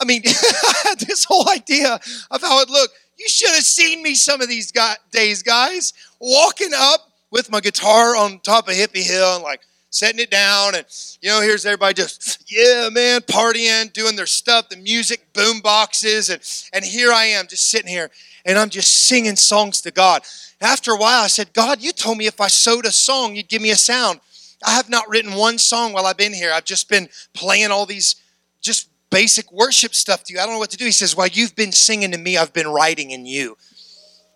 I 0.00 0.04
mean, 0.04 0.22
this 1.06 1.24
whole 1.24 1.48
idea 1.50 1.98
of 2.30 2.40
how 2.40 2.60
it 2.62 2.70
looked. 2.70 2.94
You 3.18 3.28
should 3.28 3.50
have 3.50 3.64
seen 3.64 4.02
me 4.02 4.14
some 4.14 4.40
of 4.40 4.48
these 4.48 4.72
days, 5.10 5.42
guys, 5.42 5.92
walking 6.18 6.70
up 6.74 7.12
with 7.30 7.50
my 7.50 7.60
guitar 7.60 8.16
on 8.16 8.40
top 8.40 8.68
of 8.68 8.74
Hippie 8.74 9.06
Hill 9.06 9.34
and 9.34 9.42
like 9.42 9.60
setting 9.90 10.20
it 10.20 10.30
down. 10.30 10.74
And, 10.74 10.86
you 11.20 11.28
know, 11.28 11.42
here's 11.42 11.66
everybody 11.66 11.94
just, 11.94 12.50
yeah, 12.50 12.88
man, 12.90 13.20
partying, 13.20 13.92
doing 13.92 14.16
their 14.16 14.26
stuff, 14.26 14.70
the 14.70 14.76
music, 14.76 15.32
boom 15.34 15.60
boxes. 15.60 16.30
And, 16.30 16.40
and 16.72 16.84
here 16.84 17.12
I 17.12 17.26
am 17.26 17.46
just 17.46 17.70
sitting 17.70 17.88
here 17.88 18.10
and 18.46 18.58
I'm 18.58 18.70
just 18.70 19.06
singing 19.06 19.36
songs 19.36 19.82
to 19.82 19.90
God. 19.90 20.22
After 20.60 20.92
a 20.92 20.96
while, 20.96 21.22
I 21.22 21.28
said, 21.28 21.52
God, 21.52 21.82
you 21.82 21.92
told 21.92 22.18
me 22.18 22.26
if 22.26 22.40
I 22.40 22.48
sowed 22.48 22.86
a 22.86 22.92
song, 22.92 23.36
you'd 23.36 23.48
give 23.48 23.62
me 23.62 23.70
a 23.70 23.76
sound. 23.76 24.20
I 24.64 24.72
have 24.72 24.88
not 24.90 25.08
written 25.08 25.34
one 25.34 25.58
song 25.58 25.92
while 25.92 26.06
I've 26.06 26.16
been 26.16 26.34
here. 26.34 26.52
I've 26.52 26.64
just 26.64 26.88
been 26.88 27.08
playing 27.32 27.70
all 27.70 27.86
these 27.86 28.16
just 28.60 28.89
basic 29.10 29.50
worship 29.52 29.94
stuff 29.94 30.24
to 30.24 30.32
you. 30.32 30.40
I 30.40 30.44
don't 30.44 30.54
know 30.54 30.58
what 30.58 30.70
to 30.70 30.76
do. 30.76 30.84
He 30.84 30.92
says, 30.92 31.16
While 31.16 31.28
you've 31.28 31.56
been 31.56 31.72
singing 31.72 32.12
to 32.12 32.18
me, 32.18 32.36
I've 32.36 32.52
been 32.52 32.68
writing 32.68 33.10
in 33.10 33.26
you. 33.26 33.56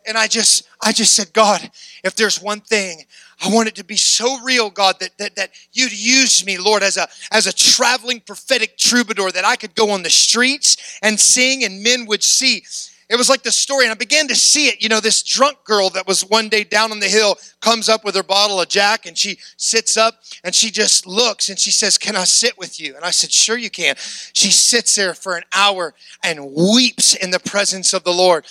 And 0.07 0.19
I 0.19 0.27
just, 0.27 0.69
I 0.83 0.93
just 0.93 1.17
said, 1.17 1.33
God, 1.33 1.71
if 2.03 2.15
there's 2.15 2.43
one 2.43 2.61
thing, 2.61 3.05
I 3.43 3.49
want 3.49 3.69
it 3.69 3.75
to 3.77 3.85
be 3.85 3.97
so 3.97 4.41
real, 4.43 4.69
God, 4.69 4.97
that, 5.01 5.17
that, 5.19 5.37
that 5.37 5.51
you'd 5.73 5.93
use 5.93 6.45
me, 6.45 6.59
Lord, 6.59 6.83
as 6.83 6.97
a, 6.97 7.09
as 7.33 7.47
a 7.47 7.53
traveling 7.53 8.21
prophetic 8.21 8.77
troubadour, 8.77 9.33
that 9.33 9.47
I 9.47 9.57
could 9.57 9.75
go 9.75 9.91
on 9.91 10.03
the 10.03 10.11
streets 10.11 10.99
and 11.03 11.19
sing 11.19 11.65
and 11.65 11.83
men 11.83 12.05
would 12.07 12.23
see 12.23 12.65
it 13.09 13.17
was 13.17 13.29
like 13.29 13.43
the 13.43 13.53
story, 13.53 13.85
and 13.85 13.93
I 13.93 13.95
began 13.95 14.29
to 14.29 14.35
see 14.35 14.69
it. 14.69 14.83
You 14.83 14.88
know, 14.88 15.01
this 15.01 15.23
drunk 15.23 15.62
girl 15.64 15.90
that 15.90 16.07
was 16.07 16.23
one 16.23 16.49
day 16.49 16.64
down 16.64 16.90
on 16.90 17.01
the 17.01 17.09
hill 17.09 17.37
comes 17.61 17.88
up 17.88 18.05
with 18.05 18.14
her 18.14 18.23
bottle 18.23 18.61
of 18.61 18.69
Jack 18.69 19.07
and 19.07 19.17
she 19.17 19.38
sits 19.57 19.97
up 19.97 20.23
and 20.43 20.55
she 20.55 20.71
just 20.71 21.07
looks 21.07 21.49
and 21.49 21.59
she 21.59 21.71
says, 21.71 21.99
Can 21.99 22.17
I 22.17 22.25
sit 22.25 22.57
with 22.57 22.81
you? 22.81 22.97
And 22.97 23.05
I 23.05 23.11
said, 23.11 23.31
Sure, 23.31 23.59
you 23.59 23.71
can. 23.71 23.97
She 23.99 24.51
sits 24.51 24.95
there 24.95 25.14
for 25.14 25.37
an 25.37 25.45
hour 25.55 25.95
and 26.23 26.53
weeps 26.55 27.14
in 27.14 27.31
the 27.31 27.40
presence 27.40 27.93
of 27.93 28.05
the 28.05 28.12
Lord. 28.12 28.47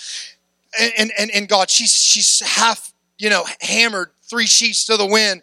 And, 0.98 1.12
and, 1.18 1.30
and 1.30 1.48
God, 1.48 1.70
she's, 1.70 1.94
she's 1.94 2.40
half, 2.40 2.92
you 3.18 3.30
know, 3.30 3.44
hammered, 3.60 4.10
three 4.22 4.46
sheets 4.46 4.86
to 4.86 4.96
the 4.96 5.06
wind, 5.06 5.42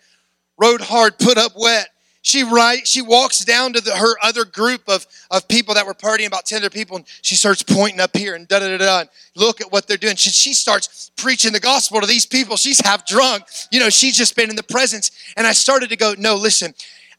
rode 0.58 0.82
hard, 0.82 1.18
put 1.20 1.38
up 1.38 1.54
wet 1.56 1.90
she 2.22 2.44
right 2.44 2.88
she 2.88 3.02
walks 3.02 3.44
down 3.44 3.74
to 3.74 3.82
the, 3.82 3.96
her 3.96 4.16
other 4.24 4.46
group 4.46 4.82
of, 4.88 5.06
of 5.30 5.48
people 5.48 5.74
that 5.74 5.86
were 5.86 5.94
partying 5.94 6.28
about 6.28 6.46
10 6.46 6.60
other 6.60 6.70
people 6.70 6.98
and 6.98 7.06
she 7.22 7.36
starts 7.36 7.64
pointing 7.64 8.00
up 8.00 8.16
here 8.16 8.36
and 8.36 8.48
da 8.48 8.60
da 8.60 8.78
da 8.78 9.04
da 9.04 9.10
look 9.36 9.62
at 9.62 9.72
what 9.72 9.88
they're 9.88 9.98
doing. 9.98 10.16
She, 10.16 10.30
she 10.30 10.54
starts 10.54 11.12
preaching 11.16 11.54
the 11.54 11.60
gospel 11.60 12.02
to 12.02 12.08
these 12.08 12.26
people. 12.26 12.58
She's 12.58 12.80
half 12.80 13.06
drunk. 13.06 13.44
You 13.72 13.80
know 13.80 13.90
she's 13.90 14.18
just 14.18 14.36
been 14.36 14.50
in 14.50 14.56
the 14.56 14.64
presence. 14.64 15.12
And 15.36 15.48
i 15.48 15.54
started 15.54 15.90
to 15.90 15.98
go 15.98 16.14
no 16.18 16.36
listen 16.36 16.74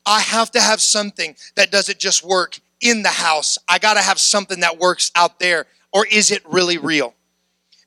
i 0.07 0.21
have 0.21 0.51
to 0.53 0.61
have 0.61 0.81
something 0.81 1.37
that 1.55 1.71
doesn't 1.71 1.99
just 1.99 2.25
work 2.25 2.59
in 2.83 3.03
the 3.03 3.09
house. 3.09 3.59
I 3.69 3.79
got 3.79 3.95
to 3.95 4.03
have 4.03 4.19
something 4.19 4.61
that 4.61 4.79
works 4.79 5.11
out 5.15 5.39
there. 5.39 5.67
Or 5.93 6.07
is 6.07 6.31
it 6.31 6.43
really 6.47 6.79
real 6.79 7.15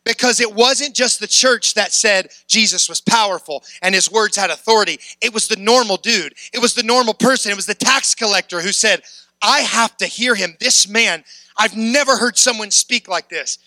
because 0.06 0.40
it 0.40 0.54
wasn't 0.54 0.96
just 0.96 1.20
the 1.20 1.28
church 1.28 1.74
that 1.74 1.92
said 1.92 2.30
Jesus 2.48 2.88
was 2.88 3.02
powerful 3.02 3.64
and 3.82 3.94
his 3.94 4.12
words 4.12 4.38
had 4.38 4.52
authority. 4.52 5.00
It 5.22 5.34
was 5.34 5.48
the 5.48 5.58
normal 5.58 5.98
dude. 5.98 6.34
It 6.54 6.62
was 6.62 6.76
the 6.76 6.84
normal 6.84 7.14
person. 7.14 7.52
It 7.52 7.56
was 7.56 7.66
the 7.66 7.74
tax 7.74 8.16
collector 8.16 8.62
who 8.62 8.72
said, 8.72 9.02
I 9.42 9.60
have 9.62 9.98
to 9.98 10.06
hear 10.06 10.36
him. 10.36 10.56
This 10.60 10.88
man, 10.88 11.24
I've 11.58 11.76
never 11.76 12.18
heard 12.18 12.38
someone 12.38 12.72
speak 12.72 13.08
like 13.08 13.30
this. 13.30 13.58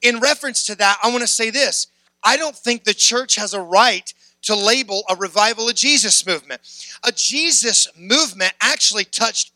In 0.00 0.20
reference 0.20 0.64
to 0.66 0.76
that, 0.76 0.98
I 1.02 1.10
want 1.10 1.22
to 1.22 1.28
say 1.28 1.50
this. 1.50 1.88
I 2.22 2.36
don't 2.36 2.56
think 2.56 2.84
the 2.84 2.94
church 2.94 3.34
has 3.34 3.52
a 3.52 3.60
right 3.60 4.12
to 4.42 4.54
label 4.54 5.02
a 5.10 5.16
revival 5.16 5.68
a 5.68 5.74
Jesus 5.74 6.24
movement. 6.26 6.60
A 7.04 7.12
Jesus 7.12 7.88
movement 7.96 8.52
actually 8.60 9.04
touched, 9.04 9.52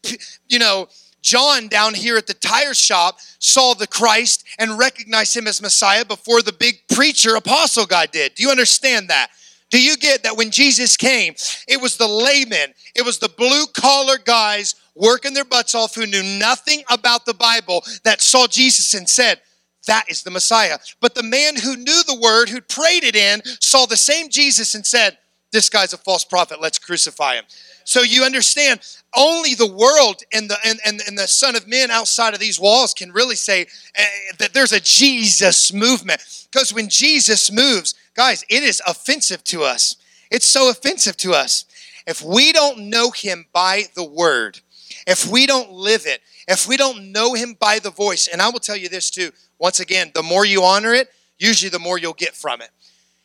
you 0.48 0.58
know, 0.58 0.88
John 1.22 1.68
down 1.68 1.94
here 1.94 2.16
at 2.16 2.26
the 2.26 2.34
tire 2.34 2.74
shop 2.74 3.18
saw 3.38 3.74
the 3.74 3.86
Christ 3.86 4.44
and 4.58 4.78
recognized 4.78 5.36
him 5.36 5.46
as 5.46 5.62
Messiah 5.62 6.04
before 6.04 6.42
the 6.42 6.52
big 6.52 6.86
preacher 6.92 7.36
apostle 7.36 7.86
guy 7.86 8.06
did. 8.06 8.34
Do 8.34 8.42
you 8.42 8.50
understand 8.50 9.08
that? 9.08 9.28
Do 9.70 9.82
you 9.82 9.96
get 9.96 10.24
that 10.24 10.36
when 10.36 10.50
Jesus 10.50 10.98
came, 10.98 11.34
it 11.66 11.80
was 11.80 11.96
the 11.96 12.06
laymen, 12.06 12.74
it 12.94 13.04
was 13.04 13.18
the 13.18 13.30
blue 13.30 13.64
collar 13.72 14.18
guys 14.18 14.74
working 14.94 15.32
their 15.32 15.46
butts 15.46 15.74
off 15.74 15.94
who 15.94 16.06
knew 16.06 16.22
nothing 16.38 16.82
about 16.90 17.24
the 17.24 17.32
Bible 17.32 17.82
that 18.04 18.20
saw 18.20 18.46
Jesus 18.46 18.92
and 18.92 19.08
said, 19.08 19.40
that 19.86 20.04
is 20.08 20.22
the 20.22 20.30
Messiah. 20.30 20.78
But 21.00 21.14
the 21.14 21.22
man 21.22 21.56
who 21.56 21.76
knew 21.76 22.02
the 22.06 22.20
word, 22.20 22.48
who 22.48 22.60
prayed 22.60 23.02
it 23.02 23.16
in, 23.16 23.42
saw 23.60 23.86
the 23.86 23.96
same 23.96 24.28
Jesus 24.28 24.74
and 24.74 24.86
said, 24.86 25.18
This 25.52 25.68
guy's 25.68 25.92
a 25.92 25.98
false 25.98 26.24
prophet, 26.24 26.60
let's 26.60 26.78
crucify 26.78 27.34
him. 27.34 27.44
So 27.84 28.00
you 28.00 28.24
understand, 28.24 28.80
only 29.14 29.54
the 29.54 29.66
world 29.66 30.22
and 30.32 30.48
the 30.48 30.56
and, 30.64 30.80
and, 30.86 31.00
and 31.06 31.18
the 31.18 31.28
Son 31.28 31.56
of 31.56 31.68
Men 31.68 31.90
outside 31.90 32.32
of 32.32 32.40
these 32.40 32.58
walls 32.58 32.94
can 32.94 33.12
really 33.12 33.36
say 33.36 33.66
uh, 33.98 34.02
that 34.38 34.54
there's 34.54 34.72
a 34.72 34.80
Jesus 34.80 35.72
movement. 35.72 36.22
Because 36.50 36.72
when 36.72 36.88
Jesus 36.88 37.52
moves, 37.52 37.94
guys, 38.14 38.44
it 38.48 38.62
is 38.62 38.80
offensive 38.86 39.44
to 39.44 39.62
us. 39.62 39.96
It's 40.30 40.46
so 40.46 40.70
offensive 40.70 41.16
to 41.18 41.32
us. 41.32 41.66
If 42.06 42.22
we 42.22 42.52
don't 42.52 42.90
know 42.90 43.10
him 43.10 43.46
by 43.52 43.84
the 43.94 44.04
word, 44.04 44.60
if 45.06 45.26
we 45.30 45.46
don't 45.46 45.70
live 45.70 46.06
it, 46.06 46.20
if 46.48 46.66
we 46.66 46.76
don't 46.76 47.12
know 47.12 47.34
him 47.34 47.54
by 47.58 47.78
the 47.78 47.90
voice, 47.90 48.28
and 48.28 48.40
I 48.40 48.48
will 48.48 48.60
tell 48.60 48.76
you 48.76 48.88
this 48.88 49.10
too, 49.10 49.30
once 49.58 49.80
again, 49.80 50.10
the 50.14 50.22
more 50.22 50.44
you 50.44 50.64
honor 50.64 50.92
it, 50.94 51.08
usually 51.38 51.70
the 51.70 51.78
more 51.78 51.98
you'll 51.98 52.14
get 52.14 52.34
from 52.34 52.60
it. 52.62 52.70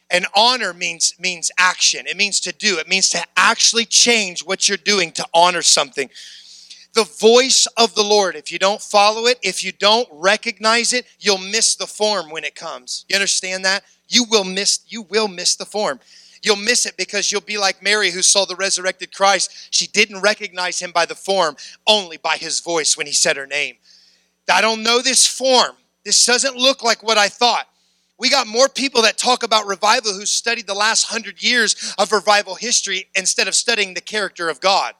And 0.09 0.25
honor 0.35 0.73
means 0.73 1.13
means 1.19 1.51
action. 1.57 2.07
It 2.07 2.15
means 2.15 2.39
to 2.41 2.53
do. 2.53 2.77
It 2.77 2.87
means 2.87 3.09
to 3.09 3.23
actually 3.35 3.85
change 3.85 4.41
what 4.41 4.67
you're 4.69 4.77
doing 4.77 5.11
to 5.13 5.25
honor 5.33 5.61
something. 5.61 6.09
The 6.93 7.03
voice 7.03 7.67
of 7.77 7.93
the 7.93 8.03
Lord, 8.03 8.35
if 8.35 8.51
you 8.51 8.57
don't 8.57 8.81
follow 8.81 9.25
it, 9.27 9.37
if 9.43 9.63
you 9.63 9.71
don't 9.71 10.07
recognize 10.11 10.93
it, 10.93 11.05
you'll 11.19 11.37
miss 11.37 11.75
the 11.75 11.85
form 11.85 12.29
when 12.29 12.43
it 12.43 12.55
comes. 12.55 13.05
You 13.09 13.15
understand 13.15 13.65
that? 13.65 13.83
You 14.07 14.23
will 14.23 14.45
miss 14.45 14.79
you 14.87 15.01
will 15.03 15.27
miss 15.27 15.55
the 15.55 15.65
form. 15.65 15.99
You'll 16.41 16.55
miss 16.55 16.85
it 16.85 16.97
because 16.97 17.31
you'll 17.31 17.41
be 17.41 17.57
like 17.57 17.83
Mary 17.83 18.11
who 18.11 18.21
saw 18.21 18.45
the 18.45 18.55
resurrected 18.55 19.13
Christ. 19.13 19.67
She 19.71 19.87
didn't 19.87 20.21
recognize 20.21 20.79
him 20.79 20.91
by 20.91 21.05
the 21.05 21.15
form, 21.15 21.57
only 21.85 22.17
by 22.17 22.37
his 22.37 22.61
voice 22.61 22.95
when 22.95 23.07
he 23.07 23.13
said 23.13 23.37
her 23.37 23.47
name. 23.47 23.75
I 24.49 24.61
don't 24.61 24.83
know 24.83 25.01
this 25.01 25.27
form. 25.27 25.75
This 26.05 26.25
doesn't 26.25 26.55
look 26.55 26.83
like 26.83 27.03
what 27.03 27.17
I 27.17 27.27
thought. 27.27 27.67
We 28.19 28.29
got 28.29 28.47
more 28.47 28.67
people 28.67 29.03
that 29.03 29.17
talk 29.17 29.43
about 29.43 29.67
revival 29.67 30.13
who 30.13 30.25
studied 30.25 30.67
the 30.67 30.73
last 30.73 31.05
hundred 31.05 31.43
years 31.43 31.93
of 31.97 32.11
revival 32.11 32.55
history 32.55 33.07
instead 33.15 33.47
of 33.47 33.55
studying 33.55 33.93
the 33.93 34.01
character 34.01 34.49
of 34.49 34.59
God. 34.59 34.95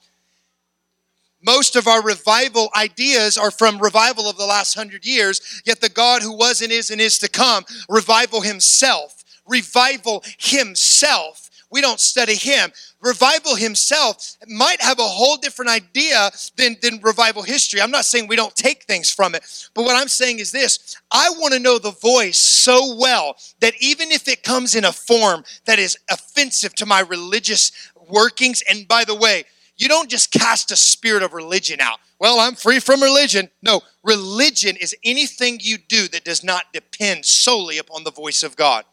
Most 1.41 1.75
of 1.75 1.87
our 1.87 2.01
revival 2.01 2.69
ideas 2.75 3.37
are 3.37 3.51
from 3.51 3.79
revival 3.79 4.29
of 4.29 4.37
the 4.37 4.45
last 4.45 4.73
hundred 4.73 5.05
years, 5.05 5.61
yet 5.65 5.81
the 5.81 5.89
God 5.89 6.21
who 6.21 6.35
was 6.35 6.61
and 6.61 6.71
is 6.71 6.89
and 6.89 6.99
is 6.99 7.19
to 7.19 7.29
come, 7.29 7.63
revival 7.89 8.41
himself, 8.41 9.23
revival 9.47 10.23
himself. 10.37 11.46
We 11.69 11.81
don't 11.81 11.99
study 11.99 12.35
him 12.35 12.71
revival 13.01 13.55
himself 13.55 14.37
might 14.47 14.81
have 14.81 14.99
a 14.99 15.03
whole 15.03 15.37
different 15.37 15.69
idea 15.69 16.31
than, 16.55 16.77
than 16.81 16.99
revival 17.01 17.43
history. 17.43 17.81
I'm 17.81 17.91
not 17.91 18.05
saying 18.05 18.27
we 18.27 18.35
don't 18.35 18.55
take 18.55 18.83
things 18.83 19.11
from 19.11 19.35
it, 19.35 19.43
but 19.73 19.83
what 19.83 19.95
I'm 19.95 20.07
saying 20.07 20.39
is 20.39 20.51
this 20.51 20.97
I 21.11 21.29
want 21.31 21.53
to 21.53 21.59
know 21.59 21.77
the 21.79 21.91
voice 21.91 22.39
so 22.39 22.95
well 22.95 23.35
that 23.59 23.73
even 23.79 24.11
if 24.11 24.27
it 24.27 24.43
comes 24.43 24.75
in 24.75 24.85
a 24.85 24.91
form 24.91 25.43
that 25.65 25.79
is 25.79 25.97
offensive 26.11 26.73
to 26.75 26.85
my 26.85 27.01
religious 27.01 27.71
workings, 28.09 28.63
and 28.69 28.87
by 28.87 29.03
the 29.03 29.15
way, 29.15 29.43
you 29.77 29.87
don't 29.87 30.09
just 30.09 30.31
cast 30.31 30.71
a 30.71 30.75
spirit 30.75 31.21
of 31.21 31.33
religion 31.33 31.79
out. 31.79 31.99
Well, 32.19 32.39
I'm 32.39 32.55
free 32.55 32.79
from 32.79 33.03
religion. 33.03 33.49
No, 33.61 33.81
religion 34.03 34.75
is 34.75 34.95
anything 35.03 35.59
you 35.61 35.77
do 35.77 36.07
that 36.07 36.23
does 36.23 36.43
not 36.43 36.73
depend 36.73 37.25
solely 37.25 37.77
upon 37.77 38.03
the 38.03 38.11
voice 38.11 38.41
of 38.41 38.55
God. 38.55 38.85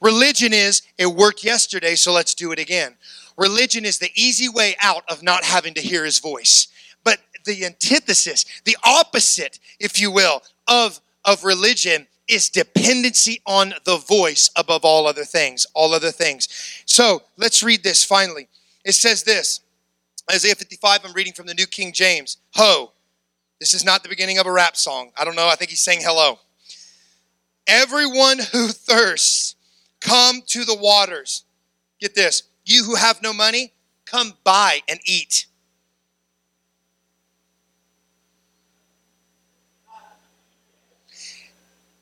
Religion 0.00 0.52
is, 0.52 0.82
it 0.96 1.06
worked 1.06 1.44
yesterday, 1.44 1.94
so 1.94 2.12
let's 2.12 2.34
do 2.34 2.52
it 2.52 2.58
again. 2.58 2.96
Religion 3.36 3.84
is 3.84 3.98
the 3.98 4.10
easy 4.14 4.48
way 4.48 4.76
out 4.80 5.04
of 5.08 5.22
not 5.22 5.44
having 5.44 5.74
to 5.74 5.80
hear 5.80 6.04
his 6.04 6.18
voice. 6.18 6.68
But 7.04 7.18
the 7.44 7.64
antithesis, 7.64 8.44
the 8.64 8.76
opposite, 8.84 9.58
if 9.80 10.00
you 10.00 10.10
will, 10.10 10.42
of, 10.66 11.00
of 11.24 11.44
religion 11.44 12.06
is 12.28 12.48
dependency 12.48 13.40
on 13.46 13.74
the 13.84 13.96
voice 13.96 14.50
above 14.56 14.84
all 14.84 15.06
other 15.06 15.24
things, 15.24 15.66
all 15.74 15.94
other 15.94 16.10
things. 16.10 16.48
So 16.84 17.22
let's 17.36 17.62
read 17.62 17.82
this 17.82 18.04
finally. 18.04 18.48
It 18.84 18.92
says 18.92 19.22
this 19.22 19.60
Isaiah 20.30 20.54
55, 20.54 21.00
I'm 21.04 21.12
reading 21.14 21.32
from 21.32 21.46
the 21.46 21.54
New 21.54 21.66
King 21.66 21.92
James. 21.92 22.36
Ho, 22.54 22.92
this 23.60 23.72
is 23.72 23.84
not 23.84 24.02
the 24.02 24.08
beginning 24.08 24.38
of 24.38 24.46
a 24.46 24.52
rap 24.52 24.76
song. 24.76 25.10
I 25.16 25.24
don't 25.24 25.36
know. 25.36 25.48
I 25.48 25.54
think 25.54 25.70
he's 25.70 25.80
saying 25.80 26.00
hello. 26.02 26.38
Everyone 27.66 28.38
who 28.38 28.68
thirsts, 28.68 29.56
come 30.00 30.42
to 30.46 30.64
the 30.64 30.76
waters. 30.76 31.44
Get 32.00 32.14
this. 32.14 32.44
You 32.64 32.84
who 32.84 32.94
have 32.94 33.22
no 33.22 33.32
money, 33.32 33.72
come 34.04 34.34
buy 34.44 34.80
and 34.88 35.00
eat. 35.06 35.46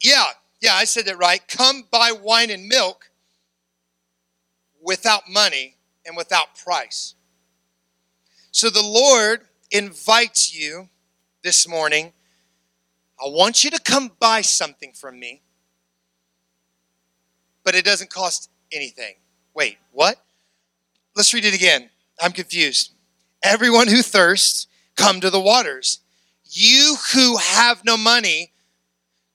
Yeah, 0.01 0.25
yeah, 0.61 0.75
I 0.75 0.85
said 0.85 1.07
that 1.07 1.19
right. 1.19 1.47
Come 1.49 1.85
buy 1.91 2.13
wine 2.13 2.51
and 2.51 2.69
milk 2.69 3.11
without 4.83 5.29
money 5.29 5.77
and 6.05 6.17
without 6.17 6.57
price. 6.57 7.15
So 8.53 8.71
the 8.71 8.83
Lord 8.83 9.43
invites 9.71 10.55
you 10.55 10.89
this 11.43 11.69
morning. 11.69 12.13
I 13.21 13.29
want 13.29 13.65
you 13.65 13.71
to 13.71 13.81
come 13.81 14.13
buy 14.19 14.43
something 14.43 14.93
from 14.93 15.19
me, 15.19 15.43
but 17.67 17.75
it 17.75 17.85
doesn't 17.85 18.11
cost 18.11 18.49
anything. 18.71 19.17
Wait, 19.53 19.77
what? 19.91 20.25
Let's 21.17 21.35
read 21.35 21.45
it 21.45 21.53
again. 21.53 21.91
I'm 22.23 22.31
confused. 22.31 22.93
Everyone 23.43 23.89
who 23.89 24.03
thirsts, 24.03 24.69
come 24.95 25.21
to 25.21 25.31
the 25.31 25.41
waters. 25.41 25.99
You 26.45 26.97
who 27.13 27.39
have 27.39 27.85
no 27.85 27.97
money, 27.97 28.53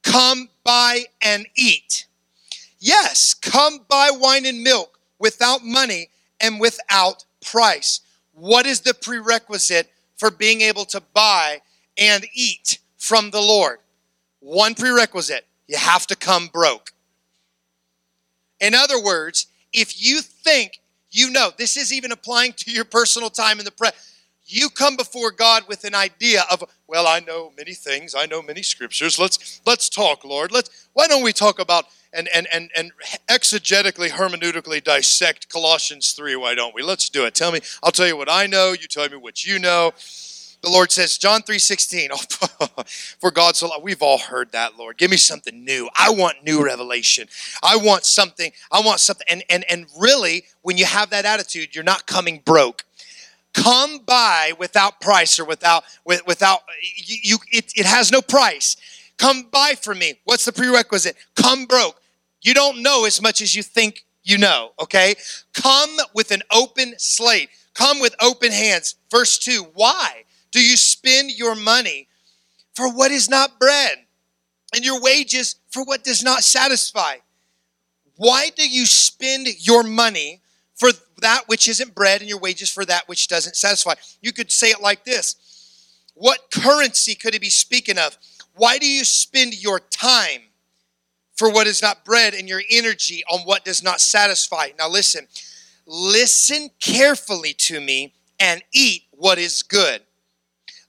come 0.02 0.48
buy 0.64 1.08
and 1.22 1.46
eat. 1.58 2.06
Yes, 2.80 3.34
come 3.34 3.82
buy 3.90 4.12
wine 4.14 4.46
and 4.46 4.64
milk 4.64 4.98
without 5.20 5.66
money 5.66 6.10
and 6.40 6.60
without 6.60 7.26
price. 7.46 8.00
What 8.32 8.66
is 8.66 8.80
the 8.80 8.94
prerequisite 8.94 9.92
for 10.16 10.32
being 10.32 10.62
able 10.62 10.86
to 10.86 11.02
buy 11.14 11.62
and 11.98 12.26
eat 12.34 12.80
from 12.98 13.32
the 13.32 13.42
Lord? 13.42 13.80
One 14.40 14.74
prerequisite 14.74 15.46
you 15.68 15.78
have 15.78 16.08
to 16.08 16.16
come 16.16 16.48
broke. 16.48 16.94
In 18.62 18.74
other 18.74 19.02
words, 19.02 19.48
if 19.74 20.02
you 20.02 20.22
think 20.22 20.78
you 21.14 21.30
know, 21.30 21.52
this 21.58 21.76
is 21.76 21.92
even 21.92 22.14
applying 22.14 22.54
to 22.54 22.72
your 22.72 22.86
personal 22.86 23.30
time 23.30 23.60
in 23.60 23.66
the 23.66 23.72
prayer 23.72 23.92
you 24.52 24.70
come 24.70 24.96
before 24.96 25.32
God 25.32 25.64
with 25.68 25.86
an 25.86 25.96
idea 25.96 26.44
of, 26.52 26.64
well, 26.88 27.08
I 27.08 27.20
know 27.20 27.54
many 27.58 27.74
things, 27.74 28.14
I 28.16 28.26
know 28.26 28.42
many 28.42 28.62
scriptures. 28.62 29.18
Let's 29.18 29.62
let's 29.66 29.90
talk, 29.90 30.26
Lord. 30.26 30.52
Let's 30.52 30.88
why 30.94 31.08
don't 31.08 31.24
we 31.24 31.34
talk 31.34 31.60
about 31.60 31.86
and 32.12 32.28
and 32.34 32.48
and 32.54 32.70
and 32.76 32.92
exegetically, 33.30 34.10
hermeneutically 34.10 34.84
dissect 34.84 35.50
Colossians 35.50 36.12
3, 36.14 36.36
why 36.36 36.56
don't 36.56 36.76
we? 36.76 36.84
Let's 36.84 37.10
do 37.10 37.26
it. 37.26 37.34
Tell 37.34 37.52
me, 37.52 37.62
I'll 37.82 37.92
tell 37.92 38.08
you 38.08 38.18
what 38.18 38.30
I 38.30 38.46
know, 38.48 38.74
you 38.74 38.88
tell 38.88 39.08
me 39.08 39.18
what 39.18 39.46
you 39.46 39.58
know. 39.58 39.94
The 40.62 40.70
Lord 40.70 40.92
says, 40.92 41.18
John 41.18 41.42
3 41.42 41.58
16, 41.58 42.10
oh, 42.14 42.68
for 43.20 43.32
God 43.32 43.56
so. 43.56 43.72
We've 43.82 44.02
all 44.02 44.20
heard 44.20 44.52
that, 44.52 44.78
Lord. 44.78 44.98
Give 44.98 45.10
me 45.10 45.18
something 45.18 45.66
new. 45.66 45.90
I 45.98 46.12
want 46.12 46.44
new 46.44 46.64
revelation. 46.64 47.28
I 47.64 47.78
want 47.78 48.06
something. 48.06 48.52
I 48.72 48.82
want 48.82 49.00
something. 49.00 49.26
And, 49.30 49.44
and, 49.50 49.66
and 49.70 49.88
really, 50.00 50.44
when 50.62 50.78
you 50.78 50.86
have 50.86 51.10
that 51.10 51.26
attitude, 51.26 51.74
you're 51.74 51.84
not 51.84 52.06
coming 52.06 52.42
broke 52.46 52.84
come 53.54 54.00
buy 54.00 54.54
without 54.58 55.02
price 55.02 55.38
or 55.38 55.46
without 55.46 55.84
without 56.06 56.62
you, 56.96 57.18
you 57.22 57.38
it, 57.52 57.72
it 57.76 57.86
has 57.86 58.12
no 58.12 58.22
price 58.22 58.78
come 59.18 59.44
buy 59.52 59.74
from 59.82 60.00
me 60.00 60.14
what's 60.24 60.46
the 60.46 60.54
prerequisite 60.54 61.18
come 61.36 61.66
broke 61.66 62.00
you 62.42 62.54
don't 62.54 62.82
know 62.82 63.04
as 63.06 63.22
much 63.22 63.42
as 63.42 63.54
you 63.54 63.62
think 63.62 64.06
you 64.24 64.38
know 64.38 64.72
okay 64.82 65.16
come 65.54 65.98
with 66.14 66.32
an 66.32 66.42
open 66.50 66.94
slate 66.98 67.50
come 67.74 68.00
with 68.00 68.16
open 68.22 68.52
hands 68.52 68.96
verse 69.10 69.38
2 69.38 69.68
why 69.74 70.24
do 70.52 70.62
you 70.62 70.78
spend 70.78 71.32
your 71.32 71.56
money 71.56 72.08
for 72.74 72.92
what 72.92 73.12
is 73.12 73.30
not 73.30 73.60
bread 73.60 73.98
and 74.74 74.86
your 74.86 75.02
wages 75.02 75.56
for 75.70 75.84
what 75.84 76.04
does 76.04 76.24
not 76.24 76.44
satisfy 76.44 77.16
why 78.16 78.50
do 78.56 78.68
you 78.68 78.86
spend 78.86 79.48
your 79.66 79.82
money 79.84 80.42
for 80.76 80.92
that 81.22 81.44
which 81.48 81.68
isn't 81.68 81.96
bread 81.96 82.22
and 82.22 82.30
your 82.30 82.40
wages 82.40 82.70
for 82.70 82.84
that 82.86 83.08
which 83.08 83.28
doesn't 83.28 83.56
satisfy. 83.56 83.94
You 84.22 84.32
could 84.32 84.52
say 84.52 84.68
it 84.68 84.82
like 84.82 85.06
this 85.06 85.36
What 86.16 86.52
currency 86.52 87.16
could 87.16 87.34
he 87.34 87.40
be 87.40 87.50
speaking 87.50 87.98
of? 87.98 88.18
Why 88.54 88.78
do 88.78 88.88
you 88.88 89.06
spend 89.06 89.62
your 89.62 89.80
time 89.80 90.42
for 91.36 91.50
what 91.52 91.68
is 91.68 91.82
not 91.82 92.04
bread 92.04 92.34
and 92.34 92.50
your 92.50 92.62
energy 92.70 93.24
on 93.32 93.40
what 93.42 93.64
does 93.64 93.82
not 93.82 94.02
satisfy? 94.02 94.70
Now, 94.78 94.90
listen, 94.90 95.28
listen 95.86 96.70
carefully 96.80 97.54
to 97.54 97.80
me 97.80 98.14
and 98.40 98.62
eat 98.74 99.04
what 99.12 99.38
is 99.38 99.64
good. 99.64 100.02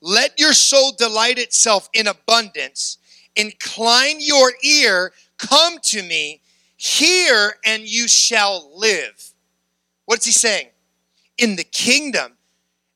Let 0.03 0.39
your 0.39 0.53
soul 0.53 0.93
delight 0.99 1.39
itself 1.39 1.89
in 1.95 2.09
abundance. 2.09 2.99
Incline 3.37 4.17
your 4.19 4.53
ear, 4.63 5.13
come 5.39 5.79
to 5.85 6.03
me, 6.03 6.43
hear, 6.77 7.55
and 7.65 7.85
you 7.85 8.09
shall 8.09 8.77
live. 8.77 9.33
What's 10.05 10.27
he 10.27 10.33
saying? 10.33 10.67
In 11.39 11.55
the 11.55 11.65
kingdom, 11.65 12.33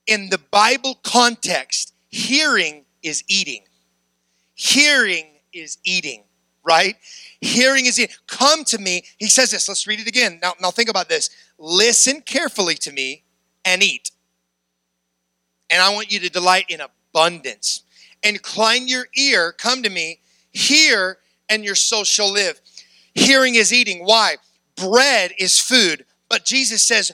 in 0.07 0.31
the 0.31 0.41
Bible 0.51 0.99
context, 1.05 1.95
hearing 2.09 2.85
is 3.03 3.23
eating. 3.29 3.63
Hearing 4.55 5.27
is 5.53 5.79
eating, 5.85 6.25
right? 6.65 6.97
Hearing 7.41 7.87
is 7.87 8.01
eating. 8.01 8.17
Come 8.27 8.65
to 8.65 8.79
me. 8.79 9.05
He 9.19 9.29
says 9.29 9.53
this. 9.53 9.69
Let's 9.69 9.87
read 9.87 10.01
it 10.01 10.09
again. 10.09 10.41
Now, 10.43 10.55
now 10.61 10.73
think 10.73 10.89
about 10.89 11.09
this. 11.09 11.31
Listen 11.57 12.21
carefully 12.21 12.75
to 12.75 12.93
me 12.93 13.23
and 13.65 13.83
eat. 13.83 14.11
And 15.71 15.81
I 15.81 15.95
want 15.95 16.13
you 16.13 16.21
to 16.21 16.31
delight 16.31 16.67
in 16.69 16.81
abundance. 17.17 17.83
Incline 18.23 18.89
your 18.89 19.07
ear, 19.17 19.53
come 19.53 19.83
to 19.83 19.91
me, 19.91 20.21
hear, 20.53 21.19
and 21.49 21.65
your 21.65 21.75
soul 21.75 22.05
shall 22.05 22.33
live. 22.33 22.61
Hearing 23.15 23.55
is 23.55 23.73
eating. 23.73 24.05
Why? 24.05 24.37
Bread 24.77 25.33
is 25.39 25.59
food 25.59 26.05
but 26.29 26.45
Jesus 26.45 26.87
says, 26.87 27.13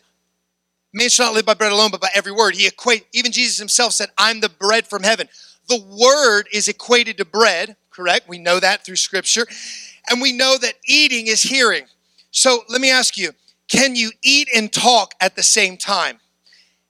man 0.93 1.09
shall 1.09 1.27
not 1.27 1.35
live 1.35 1.47
by 1.47 1.55
bread 1.55 1.73
alone, 1.73 1.91
but 1.91 2.01
by 2.01 2.09
every 2.15 2.33
word. 2.33 2.55
He 2.55 2.67
equate, 2.67 3.07
even 3.13 3.33
Jesus 3.33 3.59
himself 3.59 3.93
said, 3.93 4.09
I'm 4.17 4.41
the 4.41 4.49
bread 4.49 4.87
from 4.87 5.03
heaven. 5.03 5.29
The 5.69 5.83
word 5.83 6.49
is 6.53 6.69
equated 6.69 7.19
to 7.19 7.25
bread, 7.25 7.77
correct? 7.91 8.29
We 8.29 8.39
know 8.39 8.61
that 8.61 8.85
through 8.85 8.97
scripture. 8.97 9.47
And 10.11 10.21
we 10.21 10.33
know 10.33 10.57
that 10.59 10.75
eating 10.87 11.29
is 11.29 11.43
hearing. 11.43 11.85
So 12.31 12.65
let 12.69 12.81
me 12.81 12.91
ask 12.91 13.17
you, 13.17 13.33
can 13.69 13.95
you 13.95 14.11
eat 14.23 14.49
and 14.55 14.73
talk 14.73 15.15
at 15.21 15.37
the 15.37 15.43
same 15.43 15.77
time? 15.77 16.19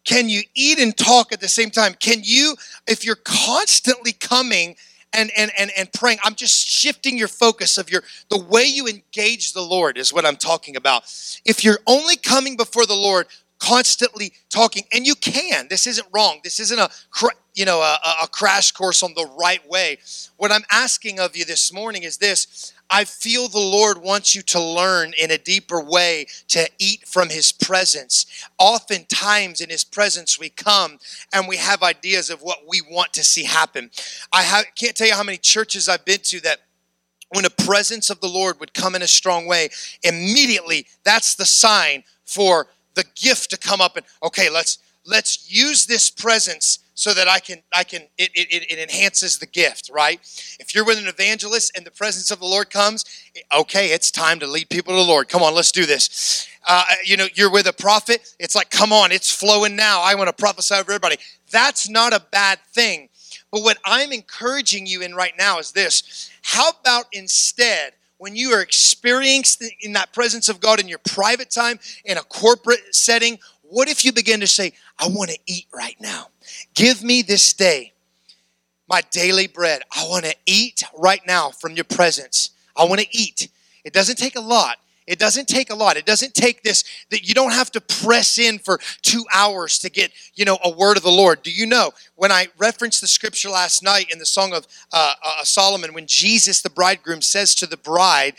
Can 0.04 0.28
you 0.28 0.42
eat 0.54 0.78
and 0.78 0.96
talk 0.96 1.32
at 1.32 1.40
the 1.40 1.48
same 1.48 1.70
time? 1.70 1.94
Can 1.94 2.20
you, 2.22 2.56
if 2.86 3.04
you're 3.04 3.16
constantly 3.16 4.12
coming 4.12 4.76
and 5.12 5.30
and 5.36 5.50
and 5.58 5.70
and 5.76 5.92
praying 5.92 6.18
i'm 6.24 6.34
just 6.34 6.66
shifting 6.66 7.18
your 7.18 7.28
focus 7.28 7.78
of 7.78 7.90
your 7.90 8.02
the 8.30 8.42
way 8.42 8.64
you 8.64 8.86
engage 8.86 9.52
the 9.52 9.60
lord 9.60 9.98
is 9.98 10.12
what 10.12 10.24
i'm 10.24 10.36
talking 10.36 10.76
about 10.76 11.02
if 11.44 11.64
you're 11.64 11.78
only 11.86 12.16
coming 12.16 12.56
before 12.56 12.86
the 12.86 12.94
lord 12.94 13.26
constantly 13.58 14.32
talking 14.50 14.84
and 14.92 15.06
you 15.06 15.14
can 15.14 15.68
this 15.68 15.86
isn't 15.86 16.06
wrong 16.12 16.40
this 16.42 16.58
isn't 16.58 16.78
a 16.78 16.88
you 17.54 17.64
know 17.64 17.80
a, 17.80 17.98
a 18.22 18.28
crash 18.28 18.72
course 18.72 19.02
on 19.02 19.12
the 19.14 19.28
right 19.38 19.66
way 19.68 19.98
what 20.36 20.52
i'm 20.52 20.64
asking 20.70 21.18
of 21.18 21.36
you 21.36 21.44
this 21.44 21.72
morning 21.72 22.02
is 22.02 22.18
this 22.18 22.72
I 22.92 23.06
feel 23.06 23.48
the 23.48 23.58
Lord 23.58 24.02
wants 24.02 24.34
you 24.34 24.42
to 24.42 24.60
learn 24.60 25.14
in 25.18 25.30
a 25.30 25.38
deeper 25.38 25.82
way 25.82 26.26
to 26.48 26.68
eat 26.78 27.08
from 27.08 27.30
His 27.30 27.50
presence. 27.50 28.26
Oftentimes, 28.58 29.62
in 29.62 29.70
His 29.70 29.82
presence, 29.82 30.38
we 30.38 30.50
come 30.50 30.98
and 31.32 31.48
we 31.48 31.56
have 31.56 31.82
ideas 31.82 32.28
of 32.28 32.42
what 32.42 32.68
we 32.68 32.82
want 32.82 33.14
to 33.14 33.24
see 33.24 33.44
happen. 33.44 33.90
I 34.30 34.42
have, 34.42 34.66
can't 34.74 34.94
tell 34.94 35.06
you 35.06 35.14
how 35.14 35.22
many 35.22 35.38
churches 35.38 35.88
I've 35.88 36.04
been 36.04 36.20
to 36.24 36.40
that 36.40 36.58
when 37.30 37.46
a 37.46 37.50
presence 37.50 38.10
of 38.10 38.20
the 38.20 38.28
Lord 38.28 38.60
would 38.60 38.74
come 38.74 38.94
in 38.94 39.00
a 39.00 39.08
strong 39.08 39.46
way, 39.46 39.70
immediately 40.02 40.86
that's 41.02 41.34
the 41.34 41.46
sign 41.46 42.04
for 42.26 42.66
the 42.92 43.04
gift 43.14 43.48
to 43.50 43.56
come 43.56 43.80
up 43.80 43.96
and 43.96 44.04
okay, 44.22 44.50
let's 44.50 44.76
let's 45.06 45.50
use 45.50 45.86
this 45.86 46.10
presence 46.10 46.80
so 46.94 47.14
that 47.14 47.28
I 47.28 47.38
can, 47.38 47.62
I 47.74 47.84
can, 47.84 48.02
it, 48.18 48.30
it, 48.34 48.70
it 48.70 48.78
enhances 48.78 49.38
the 49.38 49.46
gift, 49.46 49.90
right? 49.92 50.20
If 50.60 50.74
you're 50.74 50.84
with 50.84 50.98
an 50.98 51.08
evangelist 51.08 51.72
and 51.76 51.86
the 51.86 51.90
presence 51.90 52.30
of 52.30 52.40
the 52.40 52.46
Lord 52.46 52.70
comes, 52.70 53.04
okay, 53.54 53.88
it's 53.88 54.10
time 54.10 54.38
to 54.40 54.46
lead 54.46 54.68
people 54.68 54.92
to 54.92 54.98
the 54.98 55.06
Lord. 55.06 55.28
Come 55.28 55.42
on, 55.42 55.54
let's 55.54 55.72
do 55.72 55.86
this. 55.86 56.46
Uh, 56.68 56.84
you 57.04 57.16
know, 57.16 57.26
you're 57.34 57.50
with 57.50 57.66
a 57.66 57.72
prophet, 57.72 58.34
it's 58.38 58.54
like, 58.54 58.70
come 58.70 58.92
on, 58.92 59.10
it's 59.10 59.30
flowing 59.30 59.74
now. 59.74 60.00
I 60.00 60.14
want 60.14 60.28
to 60.28 60.32
prophesy 60.32 60.74
over 60.74 60.92
everybody. 60.92 61.16
That's 61.50 61.88
not 61.88 62.12
a 62.12 62.22
bad 62.30 62.58
thing. 62.72 63.08
But 63.50 63.62
what 63.62 63.78
I'm 63.84 64.12
encouraging 64.12 64.86
you 64.86 65.02
in 65.02 65.14
right 65.14 65.34
now 65.38 65.58
is 65.58 65.72
this. 65.72 66.30
How 66.42 66.70
about 66.80 67.06
instead, 67.12 67.94
when 68.18 68.36
you 68.36 68.50
are 68.50 68.62
experienced 68.62 69.64
in 69.80 69.94
that 69.94 70.12
presence 70.12 70.48
of 70.48 70.60
God 70.60 70.80
in 70.80 70.88
your 70.88 70.98
private 70.98 71.50
time, 71.50 71.80
in 72.04 72.16
a 72.16 72.22
corporate 72.22 72.94
setting, 72.94 73.38
what 73.62 73.88
if 73.88 74.04
you 74.04 74.12
begin 74.12 74.40
to 74.40 74.46
say, 74.46 74.74
I 74.98 75.08
want 75.08 75.30
to 75.30 75.38
eat 75.46 75.66
right 75.74 75.96
now? 76.00 76.28
Give 76.74 77.02
me 77.02 77.22
this 77.22 77.52
day 77.52 77.92
my 78.88 79.00
daily 79.10 79.46
bread. 79.46 79.82
I 79.96 80.06
want 80.06 80.26
to 80.26 80.34
eat 80.44 80.82
right 80.98 81.22
now 81.26 81.50
from 81.50 81.72
your 81.72 81.84
presence. 81.84 82.50
I 82.76 82.84
want 82.84 83.00
to 83.00 83.06
eat. 83.10 83.48
It 83.84 83.94
doesn't 83.94 84.16
take 84.16 84.36
a 84.36 84.40
lot. 84.40 84.76
It 85.06 85.18
doesn't 85.18 85.48
take 85.48 85.70
a 85.70 85.74
lot. 85.74 85.96
It 85.96 86.06
doesn't 86.06 86.34
take 86.34 86.62
this 86.62 86.84
that 87.10 87.26
you 87.26 87.34
don't 87.34 87.52
have 87.52 87.72
to 87.72 87.80
press 87.80 88.38
in 88.38 88.58
for 88.58 88.78
two 89.00 89.24
hours 89.34 89.78
to 89.80 89.90
get, 89.90 90.12
you 90.34 90.44
know, 90.44 90.58
a 90.62 90.70
word 90.70 90.96
of 90.96 91.02
the 91.02 91.10
Lord. 91.10 91.42
Do 91.42 91.50
you 91.50 91.66
know 91.66 91.92
when 92.16 92.30
I 92.30 92.48
referenced 92.58 93.00
the 93.00 93.08
scripture 93.08 93.48
last 93.48 93.82
night 93.82 94.12
in 94.12 94.18
the 94.18 94.26
song 94.26 94.52
of 94.52 94.66
uh, 94.92 95.14
uh, 95.24 95.42
Solomon, 95.42 95.94
when 95.94 96.06
Jesus, 96.06 96.62
the 96.62 96.70
bridegroom, 96.70 97.22
says 97.22 97.54
to 97.56 97.66
the 97.66 97.76
bride, 97.76 98.34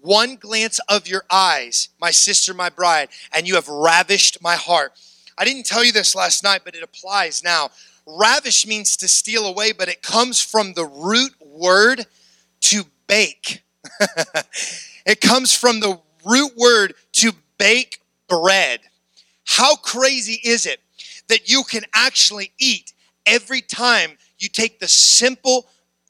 one 0.00 0.36
glance 0.36 0.78
of 0.88 1.08
your 1.08 1.24
eyes, 1.30 1.88
my 2.00 2.12
sister, 2.12 2.54
my 2.54 2.68
bride, 2.68 3.08
and 3.32 3.48
you 3.48 3.54
have 3.54 3.68
ravished 3.68 4.42
my 4.42 4.54
heart. 4.54 4.92
I 5.38 5.44
didn't 5.44 5.66
tell 5.66 5.84
you 5.84 5.92
this 5.92 6.14
last 6.14 6.42
night, 6.42 6.62
but 6.64 6.74
it 6.74 6.82
applies 6.82 7.42
now. 7.44 7.70
Ravish 8.06 8.66
means 8.66 8.96
to 8.98 9.08
steal 9.08 9.46
away, 9.46 9.72
but 9.72 9.88
it 9.88 10.02
comes 10.02 10.40
from 10.40 10.74
the 10.74 10.84
root 10.84 11.32
word 11.40 12.06
to 12.60 12.84
bake. 13.06 13.62
it 15.06 15.20
comes 15.20 15.54
from 15.54 15.80
the 15.80 15.98
root 16.24 16.52
word 16.56 16.94
to 17.12 17.32
bake 17.58 18.00
bread. 18.28 18.80
How 19.44 19.76
crazy 19.76 20.40
is 20.44 20.66
it 20.66 20.80
that 21.28 21.48
you 21.48 21.62
can 21.64 21.84
actually 21.94 22.52
eat 22.58 22.92
every 23.24 23.60
time 23.60 24.18
you 24.38 24.48
take 24.48 24.78
the 24.78 24.88
simple, 24.88 25.66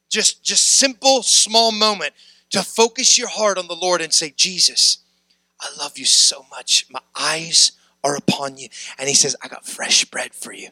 just, 0.09 0.45
just 0.45 0.79
simple, 0.79 1.23
small 1.23 1.73
moment 1.73 2.13
to 2.51 2.63
focus 2.63 3.19
your 3.19 3.29
heart 3.29 3.59
on 3.59 3.67
the 3.67 3.75
Lord 3.75 4.01
and 4.01 4.13
say, 4.13 4.33
Jesus, 4.37 4.99
I 5.61 5.69
love 5.79 5.99
you 5.99 6.05
so 6.05 6.45
much. 6.51 6.87
My 6.91 7.01
eyes 7.19 7.73
are 8.07 8.17
upon 8.17 8.57
you. 8.57 8.69
And 8.99 9.09
he 9.09 9.15
says, 9.15 9.37
I 9.43 9.49
got 9.49 9.67
fresh 9.67 10.05
bread 10.05 10.33
for 10.33 10.53
you. 10.53 10.69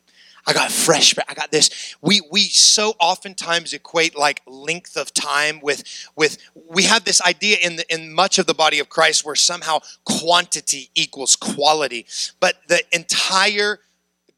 I 0.47 0.53
got 0.53 0.70
fresh 0.70 1.14
bread. 1.14 1.26
I 1.28 1.35
got 1.35 1.51
this. 1.51 1.97
We 2.03 2.20
we 2.30 2.43
so 2.43 2.95
oftentimes 3.01 3.72
equate 3.72 4.16
like 4.16 4.43
length 4.47 4.97
of 4.97 5.14
time 5.14 5.59
with 5.62 5.85
with 6.16 6.37
we 6.55 6.82
have 6.82 7.05
this 7.05 7.22
idea 7.22 7.57
in 7.62 7.76
the 7.76 7.93
in 7.93 8.12
much 8.12 8.39
of 8.39 8.47
the 8.47 8.55
body 8.55 8.78
of 8.78 8.91
Christ 8.91 9.24
where 9.24 9.35
somehow 9.35 9.78
quantity 10.05 10.91
equals 10.95 11.35
quality. 11.35 12.07
But 12.41 12.57
the 12.68 12.82
entire 12.93 13.80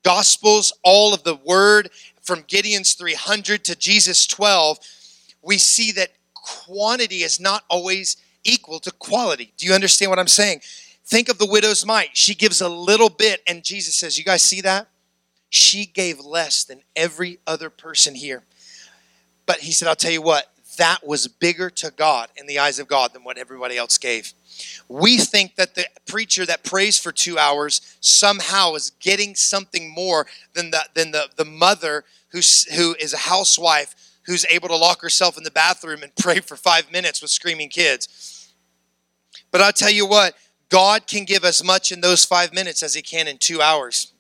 gospels, 0.05 0.73
all 0.85 1.13
of 1.13 1.25
the 1.25 1.35
word 1.35 1.91
from 2.23 2.45
Gideon's 2.47 2.95
300 2.95 3.65
to 3.65 3.75
Jesus 3.75 4.27
12, 4.29 4.79
we 5.43 5.59
see 5.59 5.91
that 5.93 6.11
quantity 6.35 7.23
is 7.23 7.41
not 7.41 7.65
always 7.69 8.17
equal 8.45 8.79
to 8.81 8.93
quality. 8.93 9.53
Do 9.57 9.67
you 9.67 9.73
understand 9.73 10.11
what 10.11 10.21
I'm 10.21 10.29
saying? 10.29 10.61
Think 11.07 11.29
of 11.29 11.39
the 11.39 11.47
widow's 11.47 11.87
mite. 11.87 12.11
She 12.15 12.35
gives 12.35 12.61
a 12.61 12.69
little 12.69 13.09
bit, 13.09 13.41
and 13.47 13.63
Jesus 13.63 13.95
says, 13.95 14.19
You 14.19 14.25
guys 14.25 14.43
see 14.43 14.61
that? 14.63 14.89
She 15.49 15.87
gave 15.87 16.19
less 16.19 16.65
than 16.65 16.81
every 16.97 17.39
other 17.47 17.71
person 17.71 18.17
here. 18.17 18.43
But 19.47 19.59
he 19.59 19.71
said, 19.71 19.87
I'll 19.87 19.95
tell 19.95 20.11
you 20.11 20.23
what, 20.23 20.53
that 20.79 21.07
was 21.07 21.29
bigger 21.29 21.71
to 21.71 21.93
God 21.93 22.29
in 22.37 22.47
the 22.47 22.59
eyes 22.59 22.81
of 22.81 22.89
God 22.89 23.13
than 23.13 23.23
what 23.23 23.39
everybody 23.39 23.77
else 23.77 23.97
gave. 23.99 24.33
We 24.89 25.19
think 25.19 25.55
that 25.55 25.77
the 25.77 25.87
preacher 26.07 26.45
that 26.45 26.65
prays 26.65 26.99
for 26.99 27.13
two 27.13 27.39
hours 27.39 27.97
somehow 28.01 28.75
is 28.75 28.91
getting 28.99 29.37
something 29.37 29.95
more 29.95 30.27
than 30.55 30.73
the, 30.73 30.81
than 30.95 31.13
the, 31.13 31.29
the 31.37 31.45
mother 31.45 32.05
who's, 32.29 32.65
who 32.75 32.97
is 32.99 33.13
a 33.13 33.19
housewife 33.19 33.95
who's 34.27 34.45
able 34.47 34.69
to 34.69 34.77
lock 34.77 35.03
herself 35.03 35.39
in 35.39 35.45
the 35.45 35.51
bathroom 35.53 36.03
and 36.03 36.15
pray 36.19 36.41
for 36.41 36.57
five 36.57 36.91
minutes 36.91 37.23
with 37.23 37.31
screaming 37.31 37.69
kids. 37.69 38.53
But 39.53 39.61
I'll 39.61 39.73
tell 39.73 39.91
you 39.91 40.07
what, 40.07 40.35
God 40.69 41.07
can 41.07 41.25
give 41.25 41.45
as 41.45 41.63
much 41.63 41.93
in 41.93 42.01
those 42.01 42.25
five 42.25 42.53
minutes 42.53 42.83
as 42.83 42.95
He 42.95 43.03
can 43.03 43.29
in 43.29 43.39
two 43.39 43.61
hours. 43.61 44.13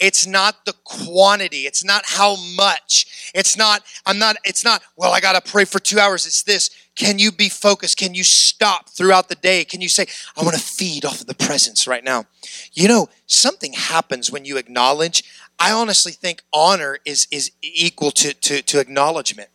It's 0.00 0.26
not 0.26 0.64
the 0.64 0.74
quantity. 0.84 1.66
It's 1.66 1.84
not 1.84 2.02
how 2.04 2.36
much. 2.56 3.32
It's 3.34 3.56
not, 3.56 3.82
I'm 4.04 4.18
not, 4.18 4.36
it's 4.44 4.64
not, 4.64 4.82
well, 4.96 5.12
I 5.12 5.20
got 5.20 5.42
to 5.42 5.50
pray 5.50 5.64
for 5.64 5.78
two 5.78 5.98
hours. 5.98 6.26
It's 6.26 6.42
this. 6.42 6.70
Can 6.96 7.18
you 7.18 7.32
be 7.32 7.48
focused? 7.48 7.96
Can 7.96 8.14
you 8.14 8.24
stop 8.24 8.88
throughout 8.88 9.28
the 9.28 9.34
day? 9.34 9.64
Can 9.64 9.80
you 9.80 9.88
say, 9.88 10.06
I 10.36 10.42
want 10.42 10.56
to 10.56 10.62
feed 10.62 11.04
off 11.04 11.20
of 11.20 11.26
the 11.26 11.34
presence 11.34 11.86
right 11.86 12.04
now? 12.04 12.24
You 12.72 12.88
know, 12.88 13.08
something 13.26 13.72
happens 13.72 14.30
when 14.30 14.44
you 14.44 14.56
acknowledge. 14.56 15.24
I 15.58 15.72
honestly 15.72 16.12
think 16.12 16.42
honor 16.52 16.98
is, 17.04 17.28
is 17.30 17.52
equal 17.62 18.10
to, 18.12 18.34
to, 18.34 18.62
to 18.62 18.80
acknowledgement 18.80 19.50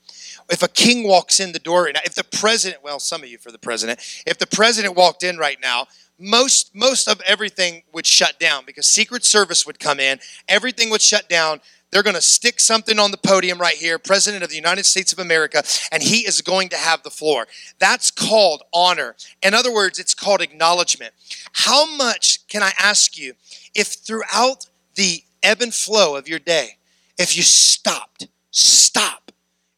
if 0.50 0.64
a 0.64 0.68
king 0.68 1.08
walks 1.08 1.40
in 1.40 1.52
the 1.52 1.60
door, 1.60 1.88
if 1.90 2.16
the 2.16 2.24
president, 2.24 2.84
well, 2.84 3.00
some 3.00 3.24
of 3.24 3.30
you 3.30 3.38
for 3.38 3.52
the 3.52 3.60
president, 3.60 4.00
if 4.26 4.38
the 4.38 4.48
president 4.48 4.96
walked 4.96 5.24
in 5.24 5.38
right 5.38 5.58
now, 5.62 5.88
most 6.20 6.76
most 6.76 7.08
of 7.08 7.22
everything 7.22 7.84
would 7.94 8.06
shut 8.06 8.40
down 8.40 8.64
because 8.66 8.88
Secret 8.88 9.24
Service 9.24 9.66
would 9.66 9.80
come 9.80 10.00
in, 10.00 10.20
everything 10.48 10.90
would 10.90 11.02
shut 11.02 11.30
down. 11.30 11.62
They're 11.92 12.04
going 12.04 12.16
to 12.16 12.22
stick 12.22 12.60
something 12.60 13.00
on 13.00 13.10
the 13.10 13.18
podium 13.18 13.58
right 13.58 13.74
here, 13.74 13.98
President 13.98 14.44
of 14.44 14.50
the 14.50 14.56
United 14.56 14.86
States 14.86 15.12
of 15.12 15.18
America, 15.18 15.64
and 15.92 16.04
he 16.04 16.20
is 16.20 16.42
going 16.42 16.70
to 16.70 16.78
have 16.78 17.02
the 17.02 17.10
floor. 17.10 17.48
That's 17.80 18.12
called 18.12 18.62
honor. 18.72 19.16
In 19.42 19.56
other 19.56 19.74
words, 19.74 19.98
it's 19.98 20.14
called 20.14 20.42
acknowledgement. 20.42 21.14
How 21.54 21.88
much 21.96 22.46
can 22.48 22.62
I 22.62 22.74
ask 22.78 23.18
you 23.18 23.34
if 23.74 23.88
throughout 23.88 24.68
the 24.96 25.24
ebb 25.42 25.62
and 25.62 25.74
flow 25.74 26.16
of 26.16 26.28
your 26.28 26.38
day, 26.38 26.78
if 27.18 27.36
you 27.36 27.42
stopped, 27.42 28.28
stop 28.52 29.29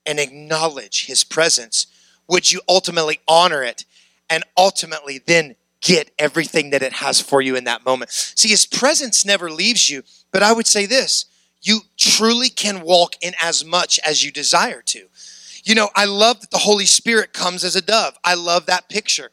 and 0.05 0.19
acknowledge 0.19 1.05
his 1.05 1.23
presence, 1.23 1.87
would 2.27 2.51
you 2.51 2.61
ultimately 2.67 3.19
honor 3.27 3.63
it 3.63 3.85
and 4.29 4.43
ultimately 4.57 5.19
then 5.25 5.55
get 5.81 6.11
everything 6.17 6.69
that 6.69 6.83
it 6.83 6.93
has 6.93 7.19
for 7.19 7.41
you 7.41 7.55
in 7.55 7.65
that 7.65 7.85
moment? 7.85 8.11
See, 8.11 8.49
his 8.49 8.65
presence 8.65 9.25
never 9.25 9.49
leaves 9.49 9.89
you, 9.89 10.03
but 10.31 10.43
I 10.43 10.53
would 10.53 10.67
say 10.67 10.85
this 10.85 11.25
you 11.61 11.81
truly 11.97 12.49
can 12.49 12.81
walk 12.81 13.15
in 13.21 13.33
as 13.41 13.63
much 13.63 13.99
as 14.05 14.23
you 14.23 14.31
desire 14.31 14.81
to. 14.81 15.07
You 15.63 15.75
know, 15.75 15.89
I 15.95 16.05
love 16.05 16.41
that 16.41 16.49
the 16.49 16.57
Holy 16.57 16.87
Spirit 16.87 17.33
comes 17.33 17.63
as 17.63 17.75
a 17.75 17.81
dove. 17.81 18.17
I 18.23 18.33
love 18.33 18.65
that 18.65 18.89
picture. 18.89 19.29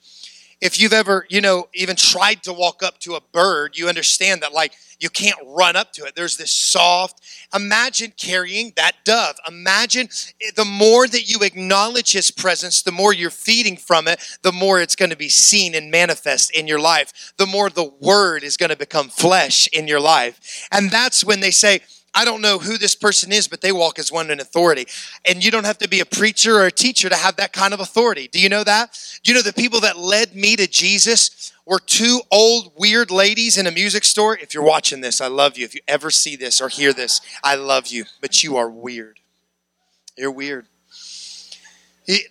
If 0.61 0.81
you've 0.81 0.93
ever, 0.93 1.25
you 1.29 1.41
know, 1.41 1.69
even 1.73 1.95
tried 1.95 2.43
to 2.43 2.53
walk 2.53 2.83
up 2.83 2.99
to 3.01 3.15
a 3.15 3.21
bird, 3.21 3.79
you 3.79 3.89
understand 3.89 4.43
that, 4.43 4.53
like, 4.53 4.73
you 4.99 5.09
can't 5.09 5.39
run 5.47 5.77
up 5.77 5.93
to 5.93 6.05
it. 6.05 6.17
There's 6.17 6.37
this 6.37 6.53
soft. 6.53 7.21
Imagine 7.55 8.13
carrying 8.17 8.73
that 8.75 8.97
dove. 9.05 9.37
Imagine 9.47 10.09
the 10.57 10.65
more 10.65 11.07
that 11.07 11.31
you 11.31 11.43
acknowledge 11.43 12.13
his 12.13 12.33
presence, 12.33 12.83
the 12.83 12.91
more 12.91 13.13
you're 13.13 13.31
feeding 13.31 13.77
from 13.77 14.09
it, 14.09 14.21
the 14.43 14.51
more 14.51 14.81
it's 14.81 14.97
going 14.97 15.11
to 15.11 15.17
be 15.17 15.29
seen 15.29 15.77
and 15.77 15.93
manifest 15.93 16.51
in 16.51 16.67
your 16.67 16.81
life. 16.81 17.33
The 17.37 17.47
more 17.47 17.71
the 17.71 17.93
word 18.01 18.43
is 18.43 18.57
going 18.57 18.71
to 18.71 18.77
become 18.77 19.09
flesh 19.09 19.69
in 19.69 19.87
your 19.87 20.01
life. 20.01 20.67
And 20.73 20.91
that's 20.91 21.25
when 21.25 21.39
they 21.39 21.53
say, 21.53 21.81
I 22.19 22.25
don't 22.25 22.43
know 22.43 22.59
who 22.59 22.79
this 22.79 22.97
person 22.97 23.31
is, 23.31 23.47
but 23.47 23.61
they 23.61 23.71
walk 23.71 24.01
as 24.01 24.11
one 24.11 24.33
in 24.33 24.41
authority. 24.41 24.89
And 25.25 25.45
you 25.45 25.53
don't 25.53 25.63
have 25.63 25.79
to 25.79 25.89
be 25.89 26.01
a 26.01 26.05
preacher 26.05 26.57
or 26.57 26.67
a 26.67 26.73
teacher 26.73 27.09
to 27.09 27.15
have 27.15 27.37
that 27.37 27.53
kind 27.53 27.73
of 27.73 27.79
authority. 27.79 28.27
Do 28.27 28.41
you 28.41 28.49
know 28.49 28.65
that? 28.65 28.99
Do 29.23 29.31
you 29.31 29.39
know 29.39 29.43
the 29.43 29.53
people 29.53 29.79
that 29.83 29.97
led 29.97 30.35
me 30.35 30.57
to 30.57 30.67
Jesus 30.67 31.53
were 31.65 31.79
two 31.79 32.23
old, 32.33 32.73
weird 32.77 33.13
ladies 33.13 33.57
in 33.57 33.69
a 33.69 33.71
music 33.71 34.05
store? 34.05 34.37
If 34.37 34.53
you're 34.53 34.65
watching 34.65 35.01
this, 35.01 35.21
I 35.21 35.29
love 35.29 35.57
you. 35.57 35.65
If 35.65 35.77
you 35.77 35.81
ever 35.87 36.11
see 36.11 36.35
this 36.35 36.61
or 36.61 36.69
hear 36.69 36.93
this, 36.93 37.21
I 37.45 37.55
love 37.55 37.87
you, 37.87 38.05
but 38.21 38.43
you 38.43 38.57
are 38.57 38.69
weird. 38.69 39.21
You're 40.17 40.33
weird. 40.33 40.67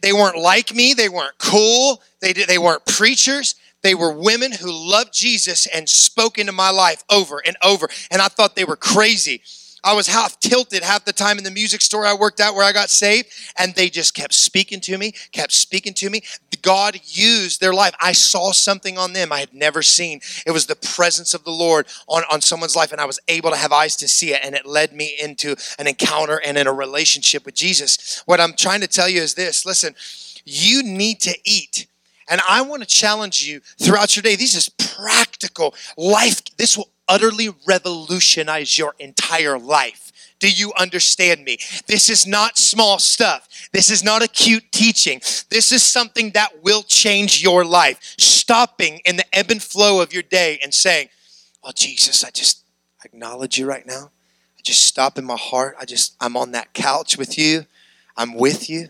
They 0.02 0.12
weren't 0.12 0.38
like 0.38 0.76
me, 0.76 0.96
they 0.96 1.08
weren't 1.08 1.38
cool, 1.38 2.02
they, 2.20 2.34
they 2.34 2.58
weren't 2.58 2.86
preachers. 2.86 3.56
They 3.84 3.94
were 3.94 4.12
women 4.12 4.52
who 4.52 4.72
loved 4.72 5.14
Jesus 5.14 5.68
and 5.68 5.88
spoke 5.88 6.40
into 6.40 6.52
my 6.52 6.72
life 6.72 7.04
over 7.10 7.42
and 7.46 7.56
over. 7.64 7.88
And 8.10 8.22
I 8.22 8.28
thought 8.28 8.56
they 8.56 8.66
were 8.66 8.76
crazy. 8.76 9.42
I 9.84 9.94
was 9.94 10.08
half 10.08 10.40
tilted 10.40 10.84
half 10.84 11.06
the 11.06 11.14
time 11.14 11.38
in 11.38 11.44
the 11.44 11.52
music 11.52 11.82
store 11.82 12.06
I 12.06 12.14
worked 12.14 12.40
at 12.40 12.54
where 12.54 12.66
I 12.66 12.74
got 12.74 12.90
saved, 12.90 13.30
and 13.58 13.74
they 13.76 13.90
just 13.90 14.14
kept 14.14 14.34
speaking 14.34 14.82
to 14.82 14.98
me, 14.98 15.14
kept 15.32 15.52
speaking 15.52 15.94
to 15.96 16.10
me. 16.10 16.22
God 16.62 17.00
used 17.04 17.62
their 17.62 17.74
life. 17.74 17.94
I 18.02 18.12
saw 18.12 18.52
something 18.52 18.98
on 18.98 19.14
them 19.14 19.32
I 19.32 19.40
had 19.40 19.54
never 19.54 19.82
seen. 19.82 20.22
It 20.46 20.52
was 20.52 20.66
the 20.66 20.76
presence 20.76 21.34
of 21.34 21.44
the 21.44 21.52
Lord 21.52 21.88
on, 22.08 22.24
on 22.32 22.42
someone's 22.42 22.76
life, 22.76 22.92
and 22.92 23.00
I 23.00 23.06
was 23.06 23.20
able 23.28 23.52
to 23.52 23.56
have 23.56 23.72
eyes 23.72 23.96
to 23.98 24.08
see 24.08 24.34
it, 24.34 24.42
and 24.44 24.56
it 24.56 24.66
led 24.66 24.94
me 24.94 25.16
into 25.22 25.56
an 25.80 25.88
encounter 25.88 26.42
and 26.44 26.58
in 26.58 26.68
a 26.68 26.74
relationship 26.74 27.46
with 27.46 27.56
Jesus. 27.56 28.24
What 28.26 28.42
I'm 28.42 28.54
trying 28.54 28.82
to 28.82 28.88
tell 28.88 29.08
you 29.08 29.22
is 29.22 29.36
this 29.36 29.66
listen, 29.66 29.96
you 30.46 30.84
need 30.84 31.20
to 31.22 31.38
eat. 31.46 31.88
And 32.30 32.42
I 32.50 32.62
want 32.62 32.82
to 32.82 32.88
challenge 32.88 33.48
you 33.48 33.62
throughout 33.80 34.16
your 34.16 34.24
day. 34.24 34.36
This 34.36 34.56
is 34.56 34.68
practical 34.70 35.74
life. 35.96 36.44
This 36.58 36.78
will 36.78 36.90
utterly 37.08 37.50
revolutionize 37.66 38.78
your 38.78 38.96
entire 39.00 39.58
life. 39.58 40.12
Do 40.40 40.52
you 40.52 40.72
understand 40.78 41.44
me? 41.44 41.58
This 41.88 42.10
is 42.10 42.28
not 42.28 42.58
small 42.58 43.00
stuff. 43.00 43.70
This 43.72 43.90
is 43.90 44.04
not 44.04 44.22
a 44.22 44.28
cute 44.28 44.72
teaching. 44.72 45.20
This 45.50 45.72
is 45.72 45.82
something 45.82 46.32
that 46.32 46.64
will 46.64 46.84
change 46.84 47.42
your 47.42 47.66
life. 47.66 48.16
Stopping 48.18 49.02
in 49.04 49.18
the 49.18 49.26
ebb 49.36 49.50
and 49.50 49.62
flow 49.62 50.02
of 50.02 50.14
your 50.14 50.24
day 50.24 50.60
and 50.62 50.74
saying, 50.74 51.10
Oh, 51.64 51.72
Jesus, 51.74 52.24
I 52.24 52.30
just 52.30 52.64
acknowledge 53.04 53.58
you 53.58 53.66
right 53.66 53.86
now. 53.86 54.12
I 54.58 54.62
just 54.64 54.84
stop 54.84 55.18
in 55.18 55.26
my 55.26 55.36
heart. 55.36 55.76
I 55.80 55.86
just, 55.86 56.16
I'm 56.22 56.38
on 56.38 56.52
that 56.52 56.74
couch 56.74 57.18
with 57.18 57.38
you. 57.38 57.66
I'm 58.16 58.36
with 58.36 58.70
you. 58.70 58.90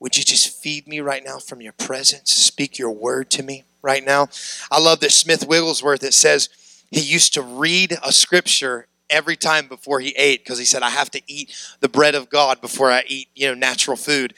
Would 0.00 0.16
you 0.18 0.24
just 0.24 0.62
feed 0.62 0.86
me 0.86 1.00
right 1.00 1.24
now 1.24 1.38
from 1.38 1.62
your 1.62 1.72
presence? 1.72 2.32
Speak 2.32 2.78
your 2.78 2.90
word 2.90 3.30
to 3.30 3.42
me 3.42 3.64
right 3.82 4.04
now. 4.04 4.28
I 4.70 4.80
love 4.80 5.00
that 5.00 5.12
Smith 5.12 5.46
Wigglesworth. 5.46 6.02
It 6.02 6.12
says, 6.12 6.48
he 6.90 7.00
used 7.00 7.34
to 7.34 7.42
read 7.42 7.96
a 8.04 8.12
scripture 8.12 8.86
every 9.10 9.36
time 9.36 9.68
before 9.68 10.00
he 10.00 10.10
ate 10.10 10.44
because 10.44 10.58
he 10.58 10.64
said, 10.64 10.82
I 10.82 10.90
have 10.90 11.10
to 11.12 11.22
eat 11.26 11.54
the 11.80 11.88
bread 11.88 12.14
of 12.14 12.28
God 12.28 12.60
before 12.60 12.90
I 12.90 13.04
eat, 13.06 13.28
you 13.34 13.48
know, 13.48 13.54
natural 13.54 13.96
food. 13.96 14.34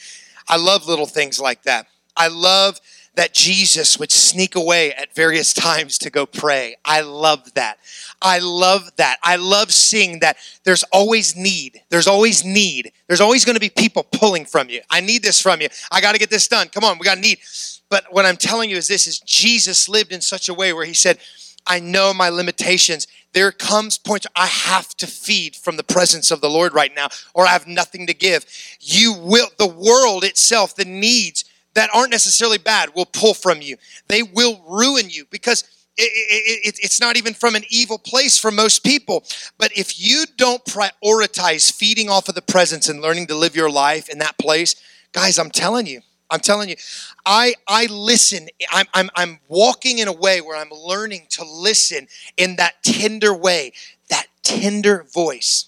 I 0.49 0.57
love 0.57 0.87
little 0.87 1.07
things 1.07 1.41
like 1.41 1.63
that. 1.65 1.87
I 2.17 2.29
love 2.29 2.81
that 3.15 3.35
Jesus 3.35 3.99
would 3.99 4.13
sneak 4.13 4.55
away 4.55 4.93
at 4.93 5.15
various 5.15 5.53
times 5.69 5.99
to 5.99 6.11
go 6.11 6.25
pray. 6.25 6.77
I 6.85 7.01
love 7.01 7.55
that. 7.55 7.79
I 8.23 8.39
love 8.39 8.91
that. 8.97 9.19
I 9.23 9.37
love 9.37 9.73
seeing 9.73 10.21
that 10.21 10.37
there's 10.65 10.85
always 10.85 11.37
need. 11.37 11.83
There's 11.89 12.07
always 12.07 12.45
need. 12.45 12.93
There's 13.07 13.21
always 13.21 13.45
going 13.45 13.55
to 13.55 13.61
be 13.61 13.71
people 13.71 14.05
pulling 14.05 14.45
from 14.45 14.69
you. 14.69 14.83
I 14.91 15.01
need 15.01 15.23
this 15.23 15.41
from 15.41 15.61
you. 15.61 15.69
I 15.91 16.01
got 16.01 16.13
to 16.13 16.19
get 16.19 16.31
this 16.31 16.49
done. 16.49 16.69
Come 16.69 16.85
on, 16.85 16.99
we 16.99 17.05
got 17.05 17.19
need. 17.19 17.39
But 17.89 18.05
what 18.11 18.27
I'm 18.27 18.37
telling 18.37 18.71
you 18.71 18.77
is 18.77 18.89
this 18.89 19.07
is 19.07 19.21
Jesus 19.21 19.89
lived 19.89 20.13
in 20.13 20.21
such 20.21 20.49
a 20.49 20.55
way 20.55 20.73
where 20.73 20.85
he 20.85 20.95
said, 20.95 21.19
I 21.69 21.81
know 21.81 22.15
my 22.15 22.31
limitations. 22.31 23.07
There 23.35 23.53
comes 23.53 23.99
points 23.99 24.27
I 24.35 24.47
have 24.47 24.97
to 24.97 25.07
feed 25.07 25.55
from 25.55 25.77
the 25.77 25.85
presence 25.85 26.31
of 26.31 26.41
the 26.41 26.49
Lord 26.49 26.75
right 26.75 26.95
now, 26.95 27.09
or 27.35 27.47
I 27.47 27.51
have 27.51 27.67
nothing 27.67 28.07
to 28.07 28.15
give. 28.15 28.47
You 28.81 29.13
will, 29.13 29.49
the 29.59 29.67
world 29.67 30.25
itself, 30.25 30.75
the 30.75 30.87
needs 30.87 31.45
that 31.75 31.91
aren't 31.95 32.11
necessarily 32.11 32.59
bad 32.59 32.95
will 32.95 33.07
pull 33.07 33.35
from 33.35 33.61
you. 33.61 33.77
They 34.09 34.23
will 34.23 34.65
ruin 34.69 35.11
you 35.11 35.27
because 35.31 35.63
it, 35.97 36.11
it, 36.13 36.69
it, 36.69 36.79
it's 36.83 37.01
not 37.01 37.17
even 37.17 37.35
from 37.35 37.55
an 37.55 37.65
evil 37.69 37.99
place 37.99 38.39
for 38.39 38.51
most 38.51 38.83
people. 38.85 39.25
But 39.59 39.77
if 39.77 40.01
you 40.01 40.25
don't 40.37 40.65
prioritize 40.65 41.73
feeding 41.73 42.09
off 42.09 42.29
of 42.29 42.35
the 42.35 42.43
presence 42.43 42.89
and 42.89 43.03
learning 43.03 43.27
to 43.29 43.35
live 43.35 43.55
your 43.55 43.71
life 43.71 44.09
in 44.09 44.19
that 44.19 44.39
place, 44.39 44.75
guys, 45.13 45.39
I'm 45.39 45.51
telling 45.51 45.87
you, 45.87 46.01
I'm 46.31 46.41
telling 46.41 46.69
you, 46.69 46.77
I 47.25 47.55
I 47.67 47.87
listen. 47.87 48.49
I'm, 48.71 48.87
I'm 48.95 49.11
I'm 49.17 49.41
walking 49.49 49.99
in 49.99 50.09
a 50.09 50.13
way 50.13 50.41
where 50.41 50.57
I'm 50.57 50.71
learning 50.71 51.27
to 51.31 51.45
listen 51.45 52.07
in 52.37 52.57
that 52.57 52.83
tender 52.83 53.35
way, 53.35 53.73
that 54.11 54.27
tender 54.43 55.07
voice. 55.13 55.67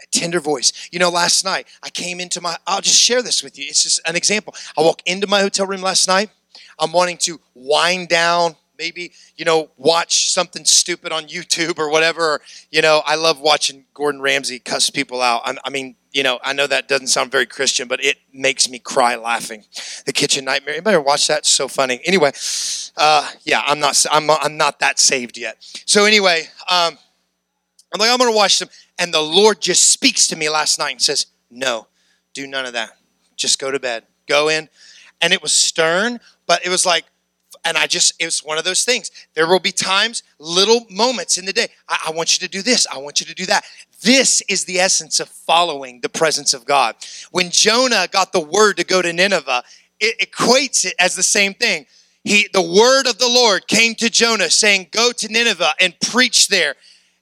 That 0.00 0.12
tender 0.12 0.40
voice. 0.40 0.88
You 0.92 0.98
know, 0.98 1.10
last 1.10 1.44
night 1.44 1.66
I 1.82 1.90
came 1.90 2.20
into 2.20 2.40
my 2.40 2.56
I'll 2.66 2.80
just 2.82 3.00
share 3.00 3.22
this 3.22 3.42
with 3.42 3.58
you. 3.58 3.64
It's 3.68 3.82
just 3.84 4.00
an 4.06 4.16
example. 4.16 4.54
I 4.76 4.82
walk 4.82 5.02
into 5.06 5.26
my 5.26 5.40
hotel 5.40 5.66
room 5.66 5.82
last 5.82 6.08
night. 6.08 6.30
I'm 6.78 6.92
wanting 6.92 7.16
to 7.18 7.40
wind 7.54 8.08
down, 8.08 8.56
maybe 8.82 9.12
you 9.36 9.44
know 9.44 9.70
watch 9.76 10.28
something 10.30 10.64
stupid 10.64 11.12
on 11.12 11.22
youtube 11.28 11.78
or 11.78 11.88
whatever. 11.88 12.40
You 12.72 12.82
know 12.82 13.00
i 13.06 13.14
love 13.14 13.40
watching 13.40 13.84
gordon 13.94 14.20
ramsay 14.20 14.58
cuss 14.58 14.90
people 14.90 15.22
out. 15.22 15.42
I, 15.44 15.56
I 15.64 15.70
mean 15.70 15.94
you 16.10 16.24
know 16.24 16.40
i 16.42 16.52
know 16.52 16.66
that 16.66 16.88
doesn't 16.88 17.06
sound 17.06 17.30
very 17.30 17.46
christian 17.46 17.86
but 17.86 18.04
it 18.04 18.16
makes 18.32 18.68
me 18.68 18.80
cry 18.80 19.14
laughing. 19.14 19.64
The 20.04 20.12
kitchen 20.12 20.44
nightmare. 20.44 20.74
Anybody 20.74 20.96
watch 20.96 21.28
that? 21.28 21.40
It's 21.40 21.50
so 21.50 21.68
funny. 21.68 22.00
Anyway 22.04 22.32
uh, 22.96 23.30
yeah 23.44 23.62
i'm 23.66 23.78
not 23.78 24.04
I'm, 24.10 24.28
I'm 24.28 24.56
not 24.56 24.80
that 24.80 24.98
saved 24.98 25.38
yet. 25.38 25.56
So 25.86 26.04
anyway 26.04 26.48
um, 26.68 26.98
i'm 27.94 28.00
like 28.00 28.10
i'm 28.10 28.18
gonna 28.18 28.32
watch 28.32 28.58
them 28.58 28.68
and 28.98 29.14
the 29.14 29.22
lord 29.22 29.60
just 29.60 29.90
speaks 29.90 30.26
to 30.26 30.36
me 30.36 30.48
last 30.50 30.78
night 30.80 30.90
and 30.90 31.02
says 31.02 31.26
no 31.50 31.86
do 32.34 32.46
none 32.48 32.66
of 32.66 32.72
that. 32.72 32.90
Just 33.36 33.60
go 33.60 33.70
to 33.70 33.78
bed. 33.78 34.04
Go 34.26 34.48
in. 34.48 34.68
And 35.20 35.32
it 35.32 35.40
was 35.40 35.52
stern 35.52 36.18
but 36.46 36.64
it 36.66 36.68
was 36.68 36.84
like 36.84 37.04
and 37.64 37.76
I 37.76 37.86
just, 37.86 38.14
it 38.18 38.24
was 38.24 38.40
one 38.40 38.58
of 38.58 38.64
those 38.64 38.84
things. 38.84 39.10
There 39.34 39.46
will 39.46 39.60
be 39.60 39.72
times, 39.72 40.22
little 40.38 40.86
moments 40.90 41.38
in 41.38 41.44
the 41.44 41.52
day. 41.52 41.68
I, 41.88 42.06
I, 42.08 42.10
want 42.10 42.34
you 42.34 42.46
to 42.46 42.50
do 42.50 42.62
this. 42.62 42.86
I 42.92 42.98
want 42.98 43.20
you 43.20 43.26
to 43.26 43.34
do 43.34 43.46
that. 43.46 43.64
This 44.02 44.42
is 44.48 44.64
the 44.64 44.80
essence 44.80 45.20
of 45.20 45.28
following 45.28 46.00
the 46.00 46.08
presence 46.08 46.54
of 46.54 46.64
God. 46.64 46.96
When 47.30 47.50
Jonah 47.50 48.08
got 48.10 48.32
the 48.32 48.40
word 48.40 48.78
to 48.78 48.84
go 48.84 49.00
to 49.00 49.12
Nineveh, 49.12 49.62
it 50.00 50.18
equates 50.18 50.84
it 50.84 50.94
as 50.98 51.14
the 51.14 51.22
same 51.22 51.54
thing. 51.54 51.86
He, 52.24 52.48
the 52.52 52.62
word 52.62 53.06
of 53.06 53.18
the 53.18 53.28
Lord 53.28 53.68
came 53.68 53.94
to 53.96 54.10
Jonah 54.10 54.50
saying, 54.50 54.88
Go 54.90 55.12
to 55.12 55.28
Nineveh 55.28 55.74
and 55.80 55.98
preach 56.00 56.48
there 56.48 56.74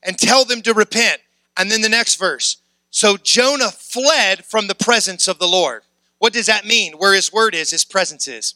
and 0.02 0.18
tell 0.18 0.44
them 0.44 0.62
to 0.62 0.74
repent. 0.74 1.20
And 1.56 1.70
then 1.70 1.82
the 1.82 1.88
next 1.88 2.16
verse. 2.16 2.56
So 2.90 3.16
Jonah 3.16 3.70
fled 3.70 4.44
from 4.44 4.66
the 4.66 4.74
presence 4.74 5.28
of 5.28 5.38
the 5.38 5.46
Lord. 5.46 5.82
What 6.18 6.32
does 6.32 6.46
that 6.46 6.66
mean? 6.66 6.94
Where 6.94 7.14
his 7.14 7.32
word 7.32 7.54
is, 7.54 7.70
his 7.70 7.84
presence 7.84 8.26
is. 8.28 8.54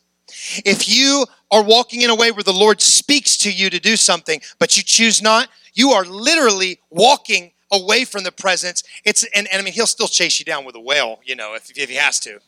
If 0.65 0.89
you 0.89 1.27
are 1.51 1.63
walking 1.63 2.03
in 2.03 2.11
a 2.11 2.15
way 2.15 2.31
where 2.31 2.43
the 2.43 2.53
Lord 2.53 2.81
speaks 2.81 3.37
to 3.39 3.53
you 3.53 3.71
to 3.71 3.81
do 3.81 3.97
something, 3.97 4.41
but 4.59 4.77
you 4.77 4.83
choose 4.83 5.23
not, 5.23 5.49
you 5.75 5.91
are 5.91 6.05
literally 6.05 6.81
walking 6.91 7.53
away 7.73 8.05
from 8.05 8.25
the 8.25 8.33
presence. 8.33 8.83
It's 9.05 9.25
and, 9.35 9.49
and 9.53 9.61
I 9.61 9.65
mean 9.65 9.75
he'll 9.75 9.87
still 9.87 10.09
chase 10.09 10.39
you 10.39 10.45
down 10.45 10.65
with 10.65 10.77
a 10.77 10.81
whale, 10.81 11.21
you 11.25 11.37
know, 11.37 11.55
if, 11.55 11.71
if 11.77 11.89
he 11.89 11.97
has 11.97 12.21
to. 12.21 12.39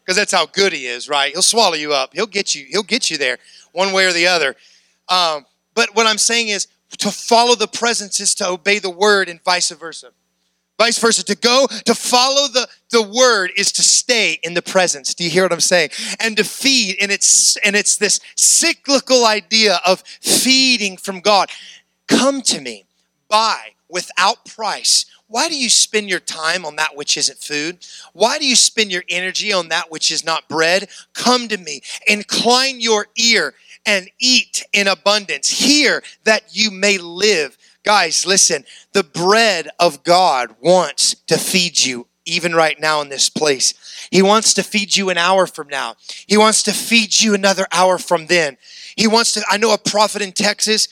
Because 0.00 0.16
that's 0.16 0.32
how 0.32 0.46
good 0.46 0.72
he 0.72 0.86
is, 0.86 1.08
right? 1.08 1.32
He'll 1.32 1.42
swallow 1.42 1.74
you 1.74 1.92
up. 1.92 2.12
He'll 2.12 2.26
get 2.26 2.54
you, 2.54 2.66
he'll 2.68 2.82
get 2.82 3.10
you 3.10 3.18
there 3.18 3.38
one 3.72 3.92
way 3.92 4.04
or 4.04 4.12
the 4.12 4.26
other. 4.26 4.56
Um, 5.08 5.46
but 5.74 5.94
what 5.94 6.06
I'm 6.06 6.18
saying 6.18 6.48
is 6.48 6.66
to 6.98 7.10
follow 7.10 7.54
the 7.54 7.68
presence 7.68 8.20
is 8.20 8.34
to 8.36 8.48
obey 8.48 8.78
the 8.78 8.90
word 8.90 9.28
and 9.28 9.42
vice 9.42 9.70
versa. 9.70 10.10
Vice 10.82 10.98
versa. 10.98 11.22
To 11.22 11.36
go, 11.36 11.68
to 11.84 11.94
follow 11.94 12.48
the, 12.48 12.66
the 12.90 13.02
word 13.02 13.52
is 13.56 13.70
to 13.70 13.82
stay 13.82 14.40
in 14.42 14.54
the 14.54 14.62
presence. 14.62 15.14
Do 15.14 15.22
you 15.22 15.30
hear 15.30 15.44
what 15.44 15.52
I'm 15.52 15.60
saying? 15.60 15.90
And 16.18 16.36
to 16.36 16.42
feed, 16.42 16.96
and 17.00 17.12
it's 17.12 17.56
and 17.58 17.76
it's 17.76 17.96
this 17.96 18.18
cyclical 18.34 19.24
idea 19.24 19.78
of 19.86 20.00
feeding 20.00 20.96
from 20.96 21.20
God. 21.20 21.50
Come 22.08 22.42
to 22.42 22.60
me, 22.60 22.84
buy 23.28 23.74
without 23.88 24.44
price. 24.44 25.06
Why 25.28 25.48
do 25.48 25.56
you 25.56 25.70
spend 25.70 26.10
your 26.10 26.18
time 26.18 26.64
on 26.64 26.74
that 26.76 26.96
which 26.96 27.16
isn't 27.16 27.38
food? 27.38 27.86
Why 28.12 28.38
do 28.38 28.44
you 28.44 28.56
spend 28.56 28.90
your 28.90 29.04
energy 29.08 29.52
on 29.52 29.68
that 29.68 29.88
which 29.88 30.10
is 30.10 30.24
not 30.24 30.48
bread? 30.48 30.88
Come 31.14 31.46
to 31.46 31.58
me, 31.58 31.82
incline 32.08 32.80
your 32.80 33.06
ear 33.16 33.54
and 33.86 34.10
eat 34.18 34.64
in 34.72 34.88
abundance. 34.88 35.48
Hear 35.48 36.02
that 36.24 36.42
you 36.50 36.72
may 36.72 36.98
live. 36.98 37.56
Guys, 37.84 38.24
listen, 38.26 38.64
the 38.92 39.02
bread 39.02 39.68
of 39.78 40.04
God 40.04 40.54
wants 40.60 41.16
to 41.26 41.36
feed 41.36 41.84
you 41.84 42.06
even 42.24 42.54
right 42.54 42.78
now 42.78 43.00
in 43.00 43.08
this 43.08 43.28
place. 43.28 43.74
He 44.10 44.22
wants 44.22 44.54
to 44.54 44.62
feed 44.62 44.96
you 44.96 45.10
an 45.10 45.18
hour 45.18 45.46
from 45.46 45.68
now. 45.68 45.96
He 46.26 46.36
wants 46.36 46.62
to 46.64 46.72
feed 46.72 47.20
you 47.20 47.34
another 47.34 47.66
hour 47.72 47.98
from 47.98 48.26
then. 48.26 48.56
He 48.96 49.08
wants 49.08 49.32
to, 49.32 49.42
I 49.50 49.56
know 49.56 49.74
a 49.74 49.78
prophet 49.78 50.22
in 50.22 50.32
Texas. 50.32 50.88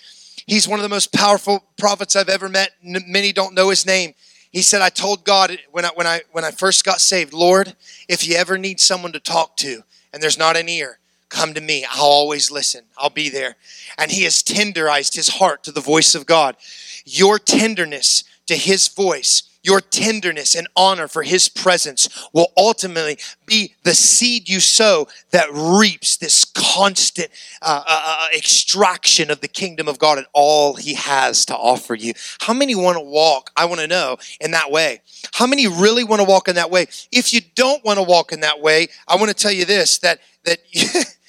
He's 0.46 0.66
one 0.66 0.80
of 0.80 0.82
the 0.82 0.88
most 0.88 1.12
powerful 1.12 1.64
prophets 1.78 2.16
I've 2.16 2.28
ever 2.28 2.48
met. 2.48 2.72
Many 2.82 3.32
don't 3.32 3.54
know 3.54 3.70
his 3.70 3.86
name. 3.86 4.14
He 4.50 4.62
said, 4.62 4.82
I 4.82 4.88
told 4.88 5.24
God 5.24 5.56
when 5.70 5.84
I, 5.84 5.90
when 5.94 6.08
I, 6.08 6.22
when 6.32 6.44
I 6.44 6.50
first 6.50 6.84
got 6.84 7.00
saved, 7.00 7.32
Lord, 7.32 7.76
if 8.08 8.26
you 8.26 8.34
ever 8.34 8.58
need 8.58 8.80
someone 8.80 9.12
to 9.12 9.20
talk 9.20 9.56
to 9.58 9.84
and 10.12 10.20
there's 10.20 10.38
not 10.38 10.56
an 10.56 10.68
ear, 10.68 10.98
come 11.30 11.54
to 11.54 11.60
me. 11.60 11.86
I'll 11.90 12.04
always 12.04 12.50
listen. 12.50 12.84
I'll 12.98 13.10
be 13.10 13.30
there. 13.30 13.56
And 13.96 14.10
he 14.10 14.24
has 14.24 14.42
tenderized 14.42 15.14
his 15.14 15.28
heart 15.28 15.62
to 15.64 15.72
the 15.72 15.80
voice 15.80 16.14
of 16.14 16.26
God 16.26 16.56
your 17.04 17.38
tenderness 17.38 18.24
to 18.46 18.56
his 18.56 18.88
voice, 18.88 19.42
your 19.62 19.80
tenderness 19.80 20.54
and 20.54 20.66
honor 20.74 21.06
for 21.06 21.22
his 21.22 21.48
presence 21.48 22.08
will 22.32 22.48
ultimately 22.56 23.18
be 23.46 23.74
the 23.84 23.94
seed 23.94 24.48
you 24.48 24.58
sow 24.58 25.06
that 25.32 25.48
reaps 25.52 26.16
this 26.16 26.44
constant 26.44 27.28
uh, 27.60 27.84
uh, 27.86 28.02
uh, 28.06 28.28
extraction 28.34 29.30
of 29.30 29.40
the 29.40 29.48
kingdom 29.48 29.86
of 29.86 29.98
God 29.98 30.18
and 30.18 30.26
all 30.32 30.74
he 30.74 30.94
has 30.94 31.44
to 31.46 31.56
offer 31.56 31.94
you. 31.94 32.14
How 32.40 32.54
many 32.54 32.74
want 32.74 32.96
to 32.96 33.04
walk? 33.04 33.50
I 33.56 33.66
want 33.66 33.80
to 33.80 33.86
know 33.86 34.16
in 34.40 34.52
that 34.52 34.70
way. 34.70 35.02
How 35.34 35.46
many 35.46 35.68
really 35.68 36.04
want 36.04 36.20
to 36.20 36.28
walk 36.28 36.48
in 36.48 36.54
that 36.54 36.70
way? 36.70 36.86
If 37.12 37.34
you 37.34 37.40
don't 37.54 37.84
want 37.84 37.98
to 37.98 38.02
walk 38.02 38.32
in 38.32 38.40
that 38.40 38.60
way, 38.60 38.88
I 39.06 39.16
want 39.16 39.28
to 39.28 39.34
tell 39.34 39.52
you 39.52 39.66
this 39.66 39.98
that 39.98 40.20
that 40.44 40.58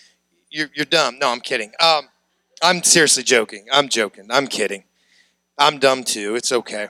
you're, 0.51 0.69
you're 0.73 0.85
dumb. 0.85 1.17
No, 1.19 1.29
I'm 1.29 1.39
kidding. 1.39 1.71
Um, 1.79 2.09
I'm 2.61 2.83
seriously 2.83 3.23
joking. 3.23 3.65
I'm 3.71 3.89
joking. 3.89 4.27
I'm 4.29 4.47
kidding. 4.47 4.83
I'm 5.57 5.79
dumb 5.79 6.03
too. 6.03 6.35
It's 6.35 6.51
okay. 6.51 6.89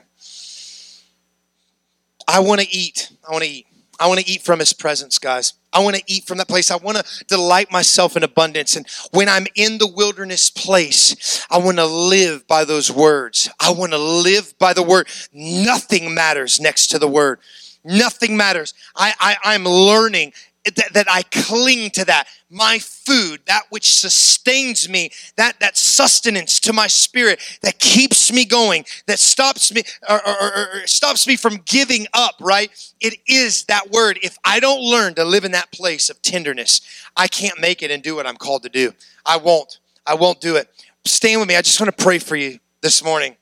I 2.28 2.40
want 2.40 2.60
to 2.60 2.70
eat. 2.70 3.12
I 3.26 3.32
want 3.32 3.44
to 3.44 3.50
eat. 3.50 3.66
I 4.00 4.08
want 4.08 4.20
to 4.20 4.28
eat 4.28 4.42
from 4.42 4.58
his 4.58 4.72
presence, 4.72 5.18
guys. 5.18 5.54
I 5.72 5.82
want 5.82 5.96
to 5.96 6.02
eat 6.06 6.26
from 6.26 6.38
that 6.38 6.48
place. 6.48 6.70
I 6.70 6.76
want 6.76 6.98
to 6.98 7.24
delight 7.26 7.70
myself 7.70 8.16
in 8.16 8.24
abundance. 8.24 8.74
And 8.74 8.86
when 9.12 9.28
I'm 9.28 9.46
in 9.54 9.78
the 9.78 9.86
wilderness 9.86 10.50
place, 10.50 11.46
I 11.50 11.58
want 11.58 11.76
to 11.76 11.86
live 11.86 12.46
by 12.48 12.64
those 12.64 12.90
words. 12.90 13.48
I 13.60 13.70
want 13.70 13.92
to 13.92 13.98
live 13.98 14.58
by 14.58 14.72
the 14.72 14.82
word. 14.82 15.08
Nothing 15.32 16.14
matters 16.14 16.58
next 16.60 16.88
to 16.88 16.98
the 16.98 17.06
word. 17.06 17.38
Nothing 17.84 18.36
matters. 18.36 18.74
I, 18.96 19.14
I, 19.20 19.36
I'm 19.44 19.64
learning 19.64 20.32
that, 20.64 20.92
that 20.92 21.06
I 21.10 21.22
cling 21.22 21.90
to 21.90 22.04
that. 22.04 22.28
My 22.48 22.78
food, 22.78 23.40
that 23.46 23.62
which 23.70 23.92
sustains 23.92 24.88
me, 24.88 25.10
that, 25.36 25.58
that 25.60 25.76
sustenance 25.76 26.60
to 26.60 26.72
my 26.72 26.86
spirit, 26.86 27.40
that 27.62 27.78
keeps 27.78 28.32
me 28.32 28.44
going, 28.44 28.84
that 29.06 29.18
stops 29.18 29.72
me, 29.74 29.82
or, 30.08 30.20
or, 30.26 30.56
or 30.56 30.86
stops 30.86 31.26
me 31.26 31.36
from 31.36 31.56
giving 31.64 32.06
up, 32.14 32.34
right? 32.40 32.70
It 33.00 33.18
is 33.26 33.64
that 33.64 33.90
word. 33.90 34.18
If 34.22 34.38
I 34.44 34.60
don't 34.60 34.82
learn 34.82 35.14
to 35.14 35.24
live 35.24 35.44
in 35.44 35.52
that 35.52 35.72
place 35.72 36.10
of 36.10 36.20
tenderness, 36.22 36.80
I 37.16 37.26
can't 37.26 37.60
make 37.60 37.82
it 37.82 37.90
and 37.90 38.02
do 38.02 38.14
what 38.14 38.26
I'm 38.26 38.36
called 38.36 38.62
to 38.62 38.68
do. 38.68 38.92
I 39.26 39.38
won't. 39.38 39.78
I 40.06 40.14
won't 40.14 40.40
do 40.40 40.56
it. 40.56 40.68
Stand 41.04 41.40
with 41.40 41.48
me. 41.48 41.56
I 41.56 41.62
just 41.62 41.80
want 41.80 41.96
to 41.96 42.04
pray 42.04 42.18
for 42.18 42.36
you 42.36 42.58
this 42.80 43.02
morning. 43.02 43.36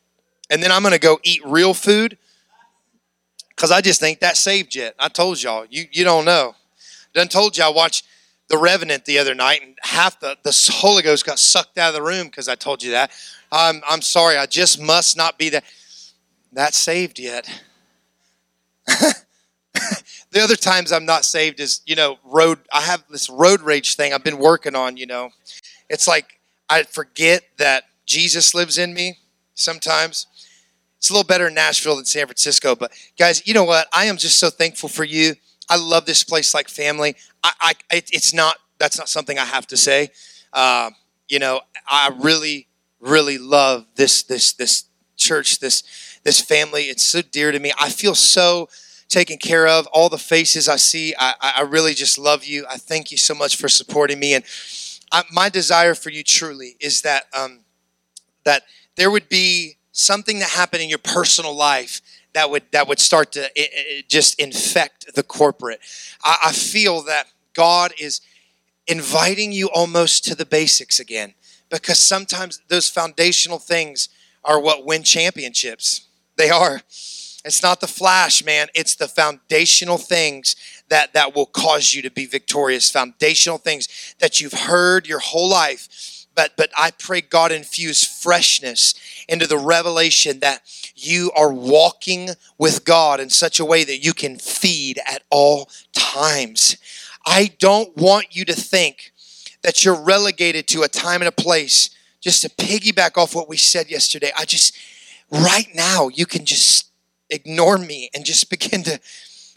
And 0.50 0.62
then 0.62 0.72
I'm 0.72 0.82
going 0.82 0.92
to 0.92 0.98
go 0.98 1.18
eat 1.22 1.40
real 1.44 1.74
food 1.74 2.16
because 3.50 3.70
I 3.70 3.80
just 3.80 4.00
think 4.00 4.20
that 4.20 4.36
saved 4.36 4.74
yet. 4.74 4.94
I 4.98 5.08
told 5.08 5.42
y'all, 5.42 5.66
you, 5.68 5.84
you 5.92 6.02
don't 6.04 6.24
know. 6.24 6.54
Done 7.14 7.28
told 7.28 7.56
you 7.56 7.64
I 7.64 7.68
watched 7.68 8.06
the 8.48 8.58
Revenant 8.58 9.04
the 9.04 9.18
other 9.18 9.34
night, 9.34 9.62
and 9.62 9.78
half 9.82 10.18
the, 10.20 10.36
the 10.42 10.72
Holy 10.74 11.02
Ghost 11.02 11.24
got 11.24 11.38
sucked 11.38 11.78
out 11.78 11.88
of 11.88 11.94
the 11.94 12.02
room 12.02 12.26
because 12.26 12.48
I 12.48 12.56
told 12.56 12.82
you 12.82 12.90
that. 12.92 13.10
I'm, 13.52 13.80
I'm 13.88 14.02
sorry, 14.02 14.36
I 14.36 14.46
just 14.46 14.80
must 14.80 15.16
not 15.16 15.38
be 15.38 15.50
that, 15.50 15.64
that 16.52 16.74
saved 16.74 17.18
yet. 17.18 17.48
the 18.86 20.40
other 20.40 20.56
times 20.56 20.92
I'm 20.92 21.06
not 21.06 21.24
saved 21.24 21.60
is, 21.60 21.80
you 21.86 21.94
know, 21.94 22.18
road, 22.24 22.58
I 22.72 22.80
have 22.82 23.04
this 23.08 23.30
road 23.30 23.60
rage 23.60 23.96
thing 23.96 24.12
I've 24.12 24.24
been 24.24 24.38
working 24.38 24.74
on, 24.74 24.96
you 24.96 25.06
know. 25.06 25.30
It's 25.88 26.06
like 26.06 26.40
I 26.68 26.82
forget 26.84 27.42
that 27.58 27.84
Jesus 28.06 28.54
lives 28.54 28.78
in 28.78 28.94
me 28.94 29.18
sometimes. 29.54 30.26
It's 30.98 31.10
a 31.10 31.12
little 31.12 31.26
better 31.26 31.48
in 31.48 31.54
Nashville 31.54 31.96
than 31.96 32.04
San 32.04 32.26
Francisco, 32.26 32.74
but 32.74 32.92
guys, 33.18 33.46
you 33.46 33.54
know 33.54 33.64
what? 33.64 33.88
I 33.92 34.06
am 34.06 34.16
just 34.16 34.38
so 34.38 34.50
thankful 34.50 34.88
for 34.88 35.04
you. 35.04 35.34
I 35.70 35.76
love 35.76 36.04
this 36.04 36.24
place 36.24 36.52
like 36.52 36.68
family. 36.68 37.16
I, 37.42 37.52
I 37.60 37.72
it's 37.90 38.34
not 38.34 38.56
that's 38.78 38.98
not 38.98 39.08
something 39.08 39.38
I 39.38 39.44
have 39.44 39.66
to 39.68 39.76
say. 39.76 40.10
Uh, 40.52 40.90
you 41.28 41.38
know, 41.38 41.60
I 41.86 42.10
really, 42.20 42.66
really 42.98 43.38
love 43.38 43.86
this 43.94 44.24
this 44.24 44.52
this 44.52 44.84
church, 45.16 45.60
this 45.60 45.84
this 46.24 46.40
family. 46.40 46.84
It's 46.84 47.04
so 47.04 47.22
dear 47.22 47.52
to 47.52 47.58
me. 47.60 47.72
I 47.80 47.88
feel 47.88 48.14
so 48.16 48.68
taken 49.08 49.38
care 49.38 49.66
of. 49.68 49.86
All 49.88 50.08
the 50.08 50.18
faces 50.18 50.68
I 50.68 50.76
see, 50.76 51.14
I, 51.18 51.34
I 51.58 51.62
really 51.62 51.94
just 51.94 52.18
love 52.18 52.44
you. 52.44 52.66
I 52.68 52.76
thank 52.76 53.10
you 53.10 53.16
so 53.16 53.34
much 53.34 53.56
for 53.56 53.68
supporting 53.68 54.18
me. 54.18 54.34
And 54.34 54.44
I, 55.12 55.24
my 55.32 55.48
desire 55.48 55.94
for 55.94 56.10
you 56.10 56.22
truly 56.22 56.76
is 56.80 57.02
that 57.02 57.24
um, 57.36 57.60
that 58.44 58.62
there 58.96 59.10
would 59.10 59.28
be 59.28 59.76
something 59.92 60.38
that 60.38 60.50
happened 60.50 60.82
in 60.82 60.88
your 60.88 60.98
personal 60.98 61.54
life 61.54 62.00
that 62.32 62.50
would 62.50 62.64
that 62.72 62.88
would 62.88 62.98
start 62.98 63.32
to 63.32 63.44
it, 63.44 63.70
it 63.72 64.08
just 64.08 64.38
infect 64.40 65.14
the 65.14 65.22
corporate. 65.22 65.80
I, 66.22 66.36
I 66.46 66.52
feel 66.52 67.02
that 67.02 67.26
God 67.54 67.92
is 67.98 68.20
inviting 68.86 69.52
you 69.52 69.68
almost 69.70 70.24
to 70.24 70.34
the 70.34 70.46
basics 70.46 70.98
again 71.00 71.34
because 71.70 71.98
sometimes 71.98 72.60
those 72.68 72.88
foundational 72.88 73.58
things 73.58 74.08
are 74.44 74.60
what 74.60 74.84
win 74.84 75.02
championships. 75.02 76.06
They 76.36 76.50
are. 76.50 76.80
It's 77.42 77.62
not 77.62 77.80
the 77.80 77.86
flash, 77.86 78.44
man. 78.44 78.68
It's 78.74 78.94
the 78.94 79.08
foundational 79.08 79.96
things 79.96 80.56
that 80.88 81.14
that 81.14 81.34
will 81.34 81.46
cause 81.46 81.94
you 81.94 82.02
to 82.02 82.10
be 82.10 82.26
victorious. 82.26 82.90
Foundational 82.90 83.58
things 83.58 84.14
that 84.18 84.40
you've 84.40 84.52
heard 84.52 85.06
your 85.06 85.20
whole 85.20 85.48
life 85.48 86.19
but 86.34 86.56
but 86.56 86.70
I 86.76 86.90
pray 86.90 87.20
God 87.20 87.52
infuse 87.52 88.04
freshness 88.04 88.94
into 89.28 89.46
the 89.46 89.58
revelation 89.58 90.40
that 90.40 90.62
you 90.94 91.30
are 91.36 91.52
walking 91.52 92.30
with 92.58 92.84
God 92.84 93.20
in 93.20 93.30
such 93.30 93.60
a 93.60 93.64
way 93.64 93.84
that 93.84 94.04
you 94.04 94.12
can 94.12 94.36
feed 94.36 94.98
at 95.06 95.22
all 95.30 95.68
times. 95.92 96.76
I 97.26 97.50
don't 97.58 97.96
want 97.96 98.34
you 98.34 98.44
to 98.46 98.54
think 98.54 99.12
that 99.62 99.84
you're 99.84 100.00
relegated 100.00 100.66
to 100.68 100.82
a 100.82 100.88
time 100.88 101.20
and 101.20 101.28
a 101.28 101.32
place 101.32 101.90
just 102.20 102.42
to 102.42 102.48
piggyback 102.48 103.16
off 103.16 103.34
what 103.34 103.48
we 103.48 103.56
said 103.56 103.90
yesterday. 103.90 104.30
I 104.36 104.44
just 104.44 104.76
right 105.30 105.68
now 105.74 106.08
you 106.08 106.26
can 106.26 106.44
just 106.44 106.90
ignore 107.30 107.78
me 107.78 108.10
and 108.14 108.24
just 108.24 108.50
begin 108.50 108.82
to 108.84 109.00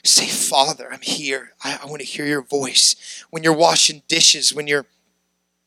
say, 0.03 0.27
Father, 0.27 0.89
I'm 0.91 1.01
here. 1.01 1.53
I, 1.63 1.79
I 1.81 1.85
want 1.85 2.01
to 2.01 2.07
hear 2.07 2.25
your 2.25 2.41
voice. 2.41 3.23
When 3.29 3.43
you're 3.43 3.53
washing 3.53 4.03
dishes, 4.07 4.53
when 4.53 4.67
you're 4.67 4.85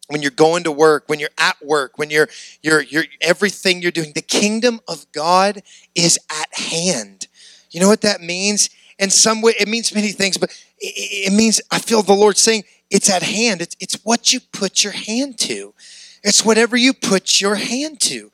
when 0.08 0.22
you're 0.22 0.30
going 0.30 0.64
to 0.64 0.72
work, 0.72 1.04
when 1.06 1.18
you're 1.18 1.30
at 1.38 1.56
work, 1.64 1.98
when 1.98 2.10
you're 2.10 2.28
you're 2.62 2.82
you're 2.82 3.04
everything 3.20 3.82
you're 3.82 3.90
doing, 3.90 4.12
the 4.14 4.22
kingdom 4.22 4.80
of 4.86 5.10
God 5.12 5.62
is 5.94 6.18
at 6.30 6.54
hand. 6.54 7.26
You 7.70 7.80
know 7.80 7.88
what 7.88 8.02
that 8.02 8.20
means? 8.20 8.70
In 8.98 9.10
some 9.10 9.42
way, 9.42 9.54
it 9.58 9.68
means 9.68 9.94
many 9.94 10.12
things, 10.12 10.38
but 10.38 10.50
it, 10.78 11.32
means 11.32 11.60
I 11.70 11.78
feel 11.78 12.02
the 12.02 12.14
Lord 12.14 12.36
saying 12.36 12.64
it's 12.90 13.10
at 13.10 13.22
hand. 13.22 13.60
It's 13.60 13.76
it's 13.80 13.98
what 14.04 14.32
you 14.32 14.40
put 14.40 14.84
your 14.84 14.92
hand 14.92 15.38
to. 15.40 15.74
It's 16.22 16.44
whatever 16.44 16.76
you 16.76 16.92
put 16.92 17.40
your 17.40 17.56
hand 17.56 18.00
to. 18.02 18.30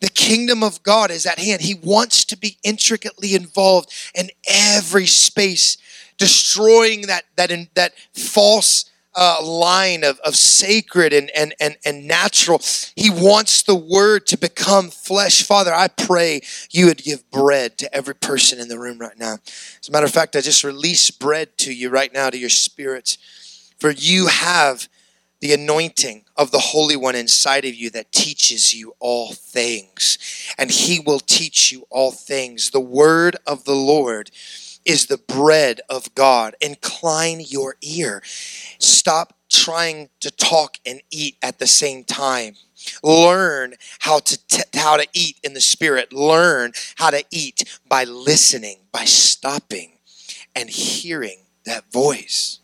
The 0.00 0.08
kingdom 0.08 0.62
of 0.62 0.82
God 0.82 1.10
is 1.10 1.26
at 1.26 1.38
hand. 1.38 1.60
He 1.60 1.74
wants 1.74 2.24
to 2.26 2.36
be 2.36 2.56
intricately 2.62 3.34
involved 3.34 3.92
in 4.14 4.30
every 4.48 5.06
space, 5.06 5.76
destroying 6.18 7.02
that 7.02 7.24
that 7.36 7.50
that 7.74 7.94
false 8.12 8.89
uh, 9.14 9.38
line 9.42 10.04
of, 10.04 10.20
of 10.20 10.36
sacred 10.36 11.12
and, 11.12 11.30
and, 11.30 11.54
and, 11.60 11.76
and 11.84 12.06
natural. 12.06 12.60
He 12.94 13.10
wants 13.10 13.62
the 13.62 13.74
word 13.74 14.26
to 14.28 14.38
become 14.38 14.90
flesh. 14.90 15.42
Father, 15.42 15.74
I 15.74 15.88
pray 15.88 16.42
you 16.70 16.86
would 16.86 17.02
give 17.02 17.28
bread 17.30 17.76
to 17.78 17.94
every 17.94 18.14
person 18.14 18.60
in 18.60 18.68
the 18.68 18.78
room 18.78 18.98
right 18.98 19.18
now. 19.18 19.38
As 19.80 19.88
a 19.88 19.92
matter 19.92 20.06
of 20.06 20.12
fact, 20.12 20.36
I 20.36 20.40
just 20.40 20.64
release 20.64 21.10
bread 21.10 21.58
to 21.58 21.74
you 21.74 21.90
right 21.90 22.12
now, 22.12 22.30
to 22.30 22.38
your 22.38 22.50
spirits. 22.50 23.18
For 23.78 23.90
you 23.90 24.28
have 24.28 24.88
the 25.40 25.54
anointing 25.54 26.24
of 26.36 26.50
the 26.50 26.58
Holy 26.58 26.96
One 26.96 27.14
inside 27.14 27.64
of 27.64 27.74
you 27.74 27.90
that 27.90 28.12
teaches 28.12 28.74
you 28.74 28.94
all 29.00 29.32
things. 29.32 30.18
And 30.58 30.70
He 30.70 31.00
will 31.00 31.20
teach 31.20 31.72
you 31.72 31.86
all 31.90 32.12
things. 32.12 32.70
The 32.70 32.80
word 32.80 33.36
of 33.46 33.64
the 33.64 33.74
Lord 33.74 34.30
is 34.84 35.06
the 35.06 35.18
bread 35.18 35.80
of 35.88 36.14
God. 36.14 36.54
Incline 36.60 37.40
your 37.40 37.76
ear. 37.82 38.22
Stop 38.78 39.34
trying 39.50 40.08
to 40.20 40.30
talk 40.30 40.78
and 40.86 41.02
eat 41.10 41.36
at 41.42 41.58
the 41.58 41.66
same 41.66 42.04
time. 42.04 42.54
Learn 43.02 43.74
how 44.00 44.20
to 44.20 44.38
t- 44.46 44.62
how 44.74 44.96
to 44.96 45.06
eat 45.12 45.38
in 45.42 45.54
the 45.54 45.60
spirit. 45.60 46.12
Learn 46.12 46.72
how 46.96 47.10
to 47.10 47.24
eat 47.30 47.64
by 47.88 48.04
listening, 48.04 48.78
by 48.92 49.04
stopping 49.04 49.98
and 50.54 50.70
hearing 50.70 51.44
that 51.64 51.92
voice. 51.92 52.59